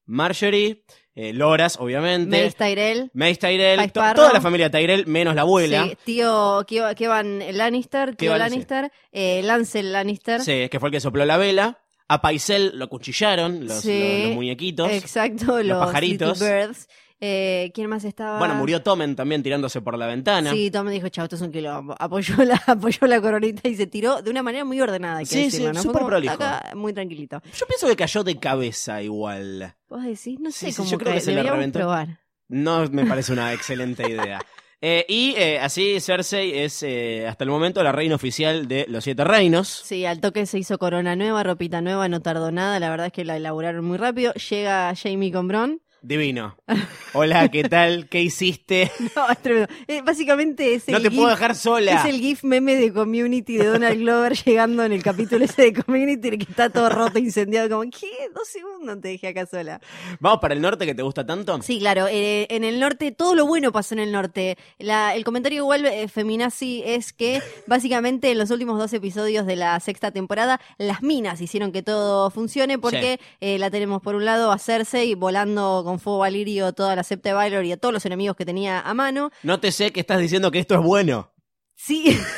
Marjorie, 0.09 0.83
eh, 1.15 1.33
Loras, 1.33 1.77
obviamente. 1.79 2.45
Mace 2.45 2.57
Tyrell. 2.57 3.11
Mace 3.15 3.37
Tyrell, 3.37 3.93
to- 3.93 4.01
toda 4.15 4.33
la 4.33 4.41
familia 4.41 4.71
Tyrell, 4.71 5.07
menos 5.07 5.35
la 5.35 5.43
abuela. 5.43 5.85
Sí, 5.85 5.97
tío 6.05 6.65
Kievan 6.67 7.41
Lannister, 7.57 8.11
tío 8.11 8.17
Kievan, 8.17 8.39
Lannister, 8.41 8.91
eh, 9.13 9.43
Lancel 9.45 9.93
Lannister. 9.93 10.41
Sí, 10.41 10.69
que 10.69 10.81
fue 10.81 10.89
el 10.89 10.93
que 10.93 11.01
sopló 11.01 11.25
la 11.25 11.37
vela. 11.37 11.79
A 12.11 12.23
Paisel 12.23 12.73
lo 12.75 12.89
cuchillaron, 12.89 13.67
los, 13.67 13.83
Sí. 13.83 14.01
los- 14.01 14.27
los 14.29 14.35
muñequitos. 14.37 14.91
Exacto, 14.91 15.63
los, 15.63 15.79
pajaritos. 15.87 16.41
Little 16.41 16.67
Birds. 16.67 16.89
Eh, 17.21 17.73
¿Quién 17.75 17.89
más 17.91 18.05
estaba? 18.05 18.39
Bueno, 18.39 18.55
murió 18.55 18.81
Tomen 18.83 19.17
también 19.17 19.43
tirándose 19.43 19.81
por 19.81 19.99
la 19.99 20.07
ventana. 20.07 20.53
Sí, 20.53 20.71
Tom 20.71 20.87
me 20.87 20.93
dijo, 20.93 21.09
chao, 21.09 21.25
esto 21.25 21.35
es 21.37 21.43
un 21.43 21.51
quilombo. 21.51 21.97
Apoyó 21.99 22.37
la, 22.45 22.63
apoyó 22.67 23.07
la 23.09 23.21
coronita 23.21 23.69
y 23.69 23.75
se 23.75 23.87
tiró 23.89 24.23
de 24.23 24.31
una 24.31 24.43
manera 24.43 24.65
muy 24.65 24.81
ordenada, 24.81 25.25
Sí, 25.25 25.45
decirlo, 25.45 25.71
sí, 25.71 25.75
¿no? 25.75 25.83
Súper 25.83 26.05
prolijo. 26.05 26.35
acá, 26.35 26.71
muy 26.77 26.93
tranquilito. 26.93 27.43
Yo 27.57 27.67
pienso 27.67 27.89
que 27.89 27.97
cayó 27.97 28.23
de 28.23 28.37
cabeza 28.39 29.03
igual. 29.03 29.75
Vos 29.89 30.05
decís, 30.05 30.39
no 30.39 30.51
sé 30.53 30.67
Sí, 30.67 30.73
sí, 30.73 30.77
cómo 30.77 30.91
yo 30.91 30.99
creo 30.99 31.15
que 31.15 31.21
se 31.21 31.33
le 31.33 31.43
reventó. 31.43 31.81
probar. 31.81 32.21
No 32.49 32.89
me 32.89 33.05
parece 33.05 33.33
una 33.33 33.53
excelente 33.53 34.09
idea. 34.09 34.41
Eh, 34.81 35.05
y 35.09 35.35
eh, 35.37 35.59
así 35.59 35.99
Cersei 35.99 36.57
es 36.57 36.85
eh, 36.85 37.27
hasta 37.27 37.43
el 37.43 37.51
momento 37.51 37.83
la 37.83 37.91
reina 37.91 38.15
oficial 38.15 38.69
de 38.69 38.87
los 38.89 39.03
siete 39.03 39.25
reinos. 39.25 39.67
Sí, 39.67 40.07
al 40.07 40.21
toque 40.21 40.47
se 40.47 40.57
hizo 40.57 40.79
corona 40.79 41.17
nueva, 41.17 41.43
ropita 41.43 41.81
nueva, 41.81 42.09
no 42.09 42.23
tardó 42.23 42.53
nada, 42.53 42.79
la 42.79 42.89
verdad 42.89 43.07
es 43.09 43.13
que 43.13 43.25
la 43.25 43.37
elaboraron 43.37 43.85
muy 43.85 43.99
rápido. 43.99 44.33
Llega 44.35 44.95
Jamie 44.95 45.33
con 45.33 45.49
Bron. 45.49 45.81
Divino. 46.09 46.57
Hola, 47.13 47.49
¿qué 47.51 47.65
tal? 47.65 48.09
¿Qué 48.09 48.23
hiciste? 48.23 48.91
No, 49.17 49.29
es 49.31 49.39
tremendo. 49.39 49.69
Eh, 49.87 50.01
básicamente 50.03 50.75
es 50.75 50.89
el 50.89 50.95
No 50.95 51.01
te 51.03 51.11
puedo 51.11 51.27
gif- 51.29 51.31
dejar 51.33 51.55
sola. 51.55 51.93
Es 52.01 52.05
el 52.07 52.19
GIF 52.21 52.45
meme 52.45 52.77
de 52.77 52.93
Community 52.93 53.59
de 53.59 53.67
Donald 53.67 53.99
Glover 53.99 54.33
llegando 54.45 54.85
en 54.85 54.93
el 54.93 55.03
capítulo 55.03 55.45
ese 55.45 55.63
de 55.71 55.73
Community 55.83 56.39
que 56.39 56.51
está 56.51 56.71
todo 56.71 56.89
roto, 56.89 57.19
incendiado, 57.19 57.69
como, 57.69 57.91
¿qué? 57.91 58.07
Dos 58.35 58.49
segundos 58.49 59.01
te 59.03 59.09
dejé 59.09 59.29
acá 59.29 59.45
sola. 59.47 59.81
Vamos 60.21 60.39
para 60.41 60.55
el 60.55 60.63
norte 60.63 60.87
que 60.87 60.95
te 60.95 61.03
gusta 61.03 61.27
tanto. 61.27 61.61
Sí, 61.63 61.79
claro, 61.79 62.07
eh, 62.09 62.47
en 62.51 62.65
el 62.65 62.81
norte, 62.81 63.13
todo 63.13 63.35
lo 63.35 63.47
bueno 63.47 63.71
pasó 63.73 63.95
en 63.95 64.01
el 64.01 64.11
norte. 64.13 64.57
La- 64.79 65.15
el 65.15 65.25
comentario 65.25 65.59
igual 65.59 65.85
eh, 65.85 66.09
feminazi 66.09 66.83
es 66.87 67.13
que 67.13 67.43
básicamente 67.67 68.31
en 68.31 68.39
los 68.39 68.51
últimos 68.51 68.79
dos 68.79 68.93
episodios 68.95 69.45
de 69.47 69.57
la 69.57 69.79
sexta 69.81 70.11
temporada, 70.11 70.59
las 70.79 71.03
minas 71.03 71.41
hicieron 71.43 71.71
que 71.73 71.83
todo 71.83 72.31
funcione 72.31 72.79
porque 72.79 73.21
eh, 73.43 73.59
la 73.59 73.71
tenemos 73.71 74.01
por 74.01 74.15
un 74.15 74.25
lado 74.25 74.53
a 74.53 74.59
Cersei 74.59 75.15
volando 75.15 75.83
con 75.85 75.98
fuego 76.01 76.19
valirio 76.19 76.73
toda 76.73 76.97
la 76.97 77.03
septa 77.03 77.31
de 77.31 77.35
Baelor 77.35 77.65
y 77.65 77.73
a 77.73 77.77
todos 77.77 77.93
los 77.93 78.07
enemigos 78.07 78.37
que 78.37 78.45
tenía 78.45 78.81
a 78.81 78.95
mano. 78.95 79.31
No 79.43 79.61
te 79.61 79.73
sé 79.73 79.93
que 79.93 80.01
estás 80.01 80.21
diciendo 80.21 80.51
que 80.51 80.59
esto 80.59 80.75
es 80.75 80.81
bueno. 80.81 81.33
Sí. 81.75 82.19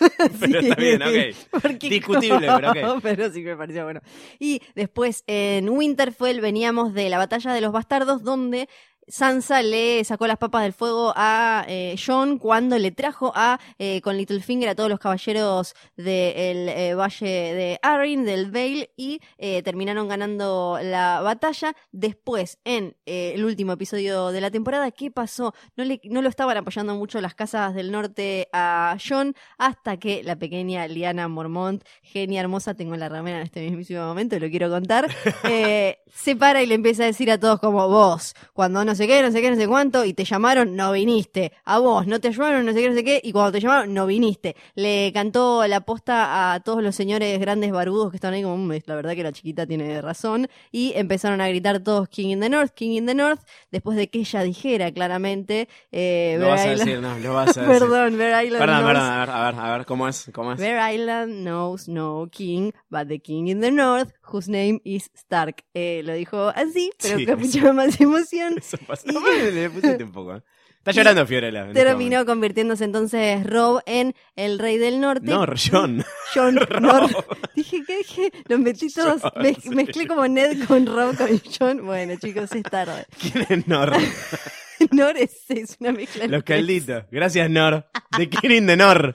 Pero 0.40 0.60
está 0.60 0.74
bien, 0.76 1.02
ok. 1.02 1.60
Porque 1.62 1.88
Discutible, 1.88 2.46
pero 2.46 2.70
ok. 2.70 3.00
pero 3.02 3.30
sí 3.32 3.42
que 3.42 3.50
me 3.50 3.56
pareció 3.56 3.84
bueno. 3.84 4.00
Y 4.38 4.60
después 4.74 5.24
en 5.26 5.68
Winterfell 5.68 6.40
veníamos 6.40 6.94
de 6.94 7.08
la 7.08 7.18
batalla 7.18 7.52
de 7.52 7.60
los 7.60 7.72
bastardos 7.72 8.22
donde 8.22 8.68
Sansa 9.08 9.62
le 9.62 10.02
sacó 10.02 10.26
las 10.26 10.36
papas 10.36 10.64
del 10.64 10.72
fuego 10.72 11.12
a 11.14 11.64
eh, 11.68 11.94
Jon 12.04 12.38
cuando 12.38 12.76
le 12.76 12.90
trajo 12.90 13.32
a 13.36 13.60
eh, 13.78 14.00
con 14.00 14.16
Littlefinger 14.16 14.68
a 14.68 14.74
todos 14.74 14.90
los 14.90 14.98
caballeros 14.98 15.74
del 15.96 16.68
eh, 16.68 16.94
valle 16.94 17.26
de 17.26 17.78
Arryn, 17.82 18.24
del 18.24 18.50
Vale, 18.50 18.90
y 18.96 19.20
eh, 19.38 19.62
terminaron 19.62 20.08
ganando 20.08 20.80
la 20.82 21.20
batalla. 21.20 21.76
Después, 21.92 22.58
en 22.64 22.96
el 23.06 23.44
último 23.44 23.72
episodio 23.72 24.32
de 24.32 24.40
la 24.40 24.50
temporada, 24.50 24.90
¿qué 24.90 25.10
pasó? 25.12 25.54
No, 25.76 25.84
le, 25.84 26.00
no 26.04 26.20
lo 26.20 26.28
estaban 26.28 26.56
apoyando 26.56 26.96
mucho 26.96 27.20
las 27.20 27.34
casas 27.34 27.74
del 27.74 27.92
norte 27.92 28.48
a 28.52 28.96
Jon 29.06 29.34
hasta 29.56 29.98
que 29.98 30.24
la 30.24 30.36
pequeña 30.36 30.86
Liana 30.88 31.28
Mormont, 31.28 31.84
genia 32.02 32.40
hermosa, 32.40 32.74
tengo 32.74 32.96
la 32.96 33.08
ramera 33.08 33.38
en 33.38 33.44
este 33.44 33.60
mismísimo 33.60 34.04
momento 34.04 34.38
lo 34.38 34.50
quiero 34.50 34.68
contar, 34.68 35.08
se 35.42 36.36
para 36.36 36.62
y 36.62 36.66
le 36.66 36.74
empieza 36.74 37.04
a 37.04 37.06
decir 37.06 37.30
a 37.30 37.38
todos 37.38 37.60
como 37.60 37.88
vos, 37.88 38.34
cuando 38.52 38.84
no 38.84 38.95
sé 38.96 39.06
qué, 39.06 39.22
no 39.22 39.30
sé 39.30 39.40
qué, 39.40 39.50
no 39.50 39.56
sé 39.56 39.68
cuánto, 39.68 40.04
y 40.04 40.12
te 40.14 40.24
llamaron, 40.24 40.74
no 40.74 40.90
viniste. 40.92 41.52
A 41.64 41.78
vos, 41.78 42.06
no 42.08 42.18
te 42.20 42.32
llamaron, 42.32 42.66
no 42.66 42.72
sé 42.72 42.80
qué, 42.82 42.88
no 42.88 42.94
sé 42.96 43.04
qué, 43.04 43.20
y 43.22 43.30
cuando 43.32 43.52
te 43.52 43.60
llamaron, 43.60 43.94
no 43.94 44.06
viniste. 44.06 44.56
Le 44.74 45.12
cantó 45.14 45.64
la 45.68 45.82
posta 45.82 46.52
a 46.54 46.60
todos 46.60 46.82
los 46.82 46.96
señores 46.96 47.38
grandes 47.38 47.70
barbudos 47.70 48.10
que 48.10 48.16
están 48.16 48.34
ahí 48.34 48.42
como, 48.42 48.56
"Mm, 48.56 48.72
la 48.86 48.94
verdad 48.96 49.14
que 49.14 49.22
la 49.22 49.30
chiquita 49.32 49.66
tiene 49.66 50.00
razón, 50.02 50.48
y 50.72 50.92
empezaron 50.96 51.40
a 51.40 51.48
gritar 51.48 51.80
todos 51.80 52.08
King 52.08 52.30
in 52.30 52.40
the 52.40 52.48
North, 52.48 52.72
King 52.74 52.90
in 52.96 53.06
the 53.06 53.14
North, 53.14 53.40
después 53.70 53.96
de 53.96 54.08
que 54.08 54.18
ella 54.20 54.42
dijera 54.42 54.90
claramente, 54.92 55.68
eh, 55.92 56.36
Lo 56.38 56.46
Bear 56.46 56.56
vas 56.56 56.66
a 56.66 56.70
decir, 56.70 57.00
no, 57.00 57.18
lo 57.18 57.34
vas 57.34 57.56
a 57.56 57.60
decir. 57.66 57.78
Perdón, 57.78 58.18
Bear 58.18 58.44
Island 58.44 58.60
Perdón, 58.60 58.78
knows- 58.80 58.86
perdón, 58.92 59.02
a 59.12 59.18
ver, 59.20 59.30
a 59.30 59.50
ver, 59.50 59.60
a 59.60 59.76
ver, 59.76 59.86
¿cómo 59.86 60.08
es? 60.08 60.30
¿Cómo 60.32 60.52
es? 60.52 60.58
Bear 60.58 60.94
Island 60.94 61.42
knows 61.42 61.88
no 61.88 62.28
king, 62.32 62.70
but 62.88 63.08
the 63.08 63.18
king 63.20 63.46
in 63.48 63.60
the 63.60 63.70
north, 63.70 64.10
whose 64.32 64.50
name 64.50 64.80
is 64.84 65.10
Stark. 65.14 65.64
Eh, 65.74 66.02
lo 66.04 66.14
dijo 66.14 66.48
así, 66.54 66.90
pero 67.02 67.18
Sí, 67.18 67.26
con 67.26 67.40
mucha 67.40 67.72
más 67.72 68.00
emoción. 68.00 68.54
Eso 68.58 68.78
pasó. 68.86 69.06
Le 69.52 69.70
pusiste 69.70 70.04
un 70.04 70.12
poco. 70.12 70.36
¿eh? 70.36 70.42
Está 70.78 70.92
llorando 70.92 71.26
Fiorella. 71.26 71.62
este 71.66 71.82
Terminó 71.84 72.24
convirtiéndose 72.24 72.84
entonces 72.84 73.44
Rob 73.44 73.80
en 73.86 74.14
el 74.36 74.58
rey 74.60 74.78
del 74.78 75.00
norte. 75.00 75.26
No, 75.26 75.44
John. 75.70 76.04
John 76.32 76.56
Rob. 76.60 76.80
Nor- 76.80 77.26
Dije 77.56 77.82
que 77.84 77.96
dije, 77.98 78.30
los 78.48 78.60
metí 78.60 78.92
todos, 78.92 79.20
John, 79.20 79.32
mez- 79.42 79.60
sí. 79.62 79.70
mezclé 79.70 80.06
como 80.06 80.28
Ned 80.28 80.64
con 80.68 80.86
Rob 80.86 81.16
con 81.16 81.28
John. 81.58 81.84
Bueno, 81.84 82.14
chicos, 82.22 82.52
es 82.52 82.62
tarde. 82.62 83.04
¿Quién 83.20 83.46
es 83.48 83.66
Nor? 83.66 83.92
Nor 84.92 85.16
es, 85.16 85.48
es 85.50 85.76
una 85.80 85.92
mezcla. 85.92 86.26
Los 86.26 86.42
calditos. 86.42 87.04
Gracias, 87.10 87.48
Nor. 87.50 87.86
The 88.16 88.28
King 88.30 88.66
de 88.66 88.76
Nor. 88.76 89.14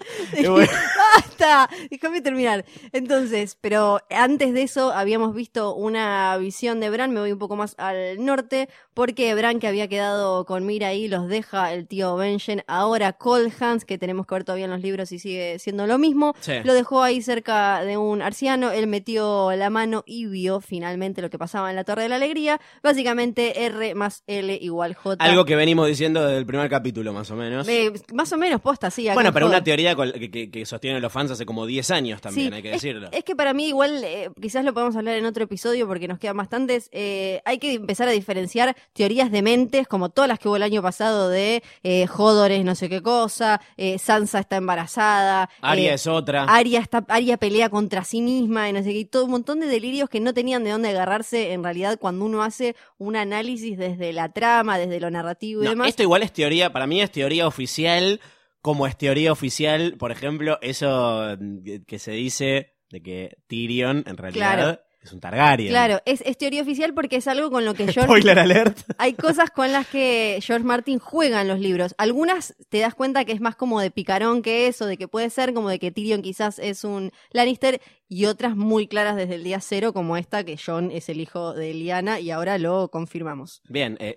¡Basta! 1.15 1.69
Déjame 1.89 2.21
terminar. 2.21 2.65
Entonces, 2.93 3.57
pero 3.59 3.99
antes 4.09 4.53
de 4.53 4.63
eso 4.63 4.91
habíamos 4.91 5.33
visto 5.35 5.73
una 5.75 6.37
visión 6.37 6.79
de 6.79 6.89
Bran, 6.89 7.11
me 7.11 7.19
voy 7.19 7.31
un 7.31 7.39
poco 7.39 7.55
más 7.55 7.75
al 7.77 8.23
norte, 8.23 8.69
porque 8.93 9.33
Bran 9.35 9.59
que 9.59 9.67
había 9.67 9.87
quedado 9.87 10.45
con 10.45 10.65
Mira 10.65 10.87
ahí 10.87 11.07
los 11.07 11.27
deja 11.27 11.73
el 11.73 11.87
tío 11.87 12.15
Benjen, 12.15 12.63
ahora 12.67 13.13
Cold 13.13 13.51
Hands, 13.59 13.85
que 13.85 13.97
tenemos 13.97 14.25
que 14.25 14.35
ver 14.35 14.43
todavía 14.43 14.65
en 14.65 14.71
los 14.71 14.81
libros 14.81 15.11
y 15.11 15.19
sigue 15.19 15.59
siendo 15.59 15.87
lo 15.87 15.97
mismo, 15.97 16.33
Sí. 16.39 16.53
lo 16.63 16.73
dejó 16.73 17.03
ahí 17.03 17.21
cerca 17.21 17.83
de 17.83 17.97
un 17.97 18.21
arciano, 18.21 18.71
él 18.71 18.87
metió 18.87 19.51
la 19.55 19.69
mano 19.69 20.03
y 20.05 20.25
vio 20.27 20.61
finalmente 20.61 21.21
lo 21.21 21.29
que 21.29 21.37
pasaba 21.37 21.69
en 21.69 21.75
la 21.75 21.83
Torre 21.83 22.03
de 22.03 22.09
la 22.09 22.15
Alegría, 22.15 22.61
básicamente 22.83 23.65
R 23.65 23.95
más 23.95 24.23
L 24.27 24.57
igual 24.61 24.93
J. 24.95 25.23
Algo 25.23 25.45
que 25.45 25.50
venimos 25.55 25.87
diciendo 25.87 26.21
desde 26.25 26.37
el 26.37 26.45
primer 26.45 26.69
capítulo, 26.69 27.13
más 27.13 27.29
o 27.31 27.35
menos. 27.35 27.67
Eh, 27.67 27.91
más 28.13 28.31
o 28.33 28.37
menos 28.37 28.61
posta, 28.61 28.89
sí. 28.91 29.07
acá 29.07 29.15
Bueno, 29.15 29.29
en 29.29 29.33
pero 29.33 29.47
una 29.47 29.63
teoría 29.63 29.95
que, 29.95 30.29
que- 30.31 30.51
que 30.51 30.65
sostienen 30.65 31.01
los 31.01 31.11
fans 31.11 31.31
hace 31.31 31.45
como 31.45 31.65
10 31.65 31.91
años 31.91 32.21
también, 32.21 32.49
Sí, 32.49 32.55
hay 32.55 32.61
que 32.61 32.69
es- 32.69 32.81
decirlo. 32.81 33.09
Es, 33.11 33.23
que 33.23 33.35
para 33.35 33.53
mí 33.53 33.67
igual, 33.67 34.03
eh, 34.03 34.29
quizás 34.41 34.63
lo 34.65 34.73
podemos 34.73 34.95
hablar 34.95 35.15
en 35.15 35.25
otro 35.25 35.43
episodio 35.43 35.87
porque 35.87 36.07
nos 36.07 36.19
quedan 36.19 36.37
bastantes, 36.37 36.89
eh, 36.91 37.41
hay 37.45 37.57
que 37.59 37.73
empezar 37.73 38.07
a 38.07 38.11
diferenciar 38.11 38.75
teorías 38.93 39.31
de 39.31 39.41
mentes, 39.41 39.87
como 39.87 40.09
todas 40.09 40.27
las 40.27 40.39
que 40.39 40.47
hubo 40.47 40.55
el 40.55 40.63
año 40.63 40.81
pasado 40.81 41.29
de 41.29 41.61
Jodores 42.09 42.63
no 42.65 42.75
sé 42.75 42.89
qué 42.89 43.01
cosa, 43.01 43.61
Sansa 43.99 44.39
está 44.39 44.57
embarazada, 44.57 45.49
Aria 45.61 45.93
es 45.93 46.07
otra. 46.07 46.43
Arya, 46.45 46.79
está, 46.79 47.03
Arya 47.07 47.37
pelea 47.37 47.69
contra 47.69 48.03
sí 48.03 48.21
misma 48.21 48.69
y 48.69 48.73
no 48.73 48.79
sé 48.83 48.91
qué, 48.91 48.99
y 48.99 49.05
todo 49.05 49.25
un 49.25 49.31
montón 49.31 49.59
de 49.59 49.67
delirios 49.67 50.09
que 50.09 50.19
no 50.19 50.33
tenían 50.33 50.63
de 50.63 50.71
dónde 50.71 50.89
agarrarse 50.89 51.53
en 51.53 51.63
realidad 51.63 51.97
cuando 51.99 52.25
uno 52.25 52.43
hace 52.43 52.75
un 52.97 53.15
análisis 53.15 53.77
desde 53.77 54.13
la 54.13 54.29
trama, 54.29 54.77
desde 54.77 54.99
lo 54.99 55.09
narrativo 55.11 55.40
y 55.41 55.53
No, 55.55 55.71
demás. 55.71 55.89
esto 55.89 56.03
igual 56.03 56.23
es 56.23 56.31
teoría, 56.31 56.71
para 56.71 56.87
mí 56.87 57.01
es 57.01 57.11
teoría 57.11 57.47
oficial, 57.47 58.19
como 58.61 58.87
es 58.87 58.97
teoría 58.97 59.31
oficial, 59.31 59.95
por 59.97 60.11
ejemplo, 60.11 60.57
eso 60.61 61.35
mm, 61.39 61.83
que 61.87 61.99
se 61.99 62.11
dice 62.11 62.73
de 62.89 63.01
que 63.01 63.37
Tyrion 63.47 64.03
en 64.05 64.17
realidad 64.17 64.53
Claro. 64.53 64.79
es 65.01 65.11
un 65.13 65.19
Targaryen. 65.19 65.69
Claro, 65.69 65.99
es, 66.05 66.21
es 66.25 66.37
teoría 66.37 66.61
oficial 66.61 66.93
porque 66.93 67.15
es 67.15 67.27
algo 67.27 67.49
con 67.49 67.65
lo 67.65 67.73
que 67.73 67.83
George 67.91 68.01
Spoiler 68.03 68.37
alert. 68.37 68.77
Hay 68.97 69.13
cosas 69.13 69.49
con 69.49 69.71
las 69.71 69.87
que 69.87 70.37
George 70.41 70.63
Martin 70.65 70.99
juega 70.99 71.41
en 71.41 71.47
los 71.47 71.59
libros. 71.59 71.95
Algunas 71.97 72.53
te 72.69 72.79
das 72.79 72.93
cuenta 72.93 73.25
que 73.25 73.31
es 73.31 73.41
más 73.41 73.55
como 73.55 73.79
de 73.81 73.89
picarón 73.91 74.41
que 74.41 74.67
eso, 74.67 74.85
de 74.85 74.97
que 74.97 75.07
puede 75.07 75.29
ser 75.31 75.53
como 75.53 75.69
de 75.69 75.79
que 75.79 75.89
Tyrion 75.91 76.21
quizás 76.21 76.59
es 76.59 76.83
un 76.83 77.11
Lannister, 77.31 77.81
y 78.11 78.25
otras 78.25 78.57
muy 78.57 78.87
claras 78.87 79.15
desde 79.15 79.35
el 79.35 79.43
día 79.45 79.61
cero, 79.61 79.93
como 79.93 80.17
esta, 80.17 80.43
que 80.43 80.57
John 80.57 80.91
es 80.91 81.07
el 81.07 81.21
hijo 81.21 81.53
de 81.53 81.73
Lyanna, 81.73 82.19
y 82.19 82.29
ahora 82.29 82.57
lo 82.57 82.89
confirmamos. 82.89 83.61
Bien, 83.69 83.95
eh, 84.01 84.15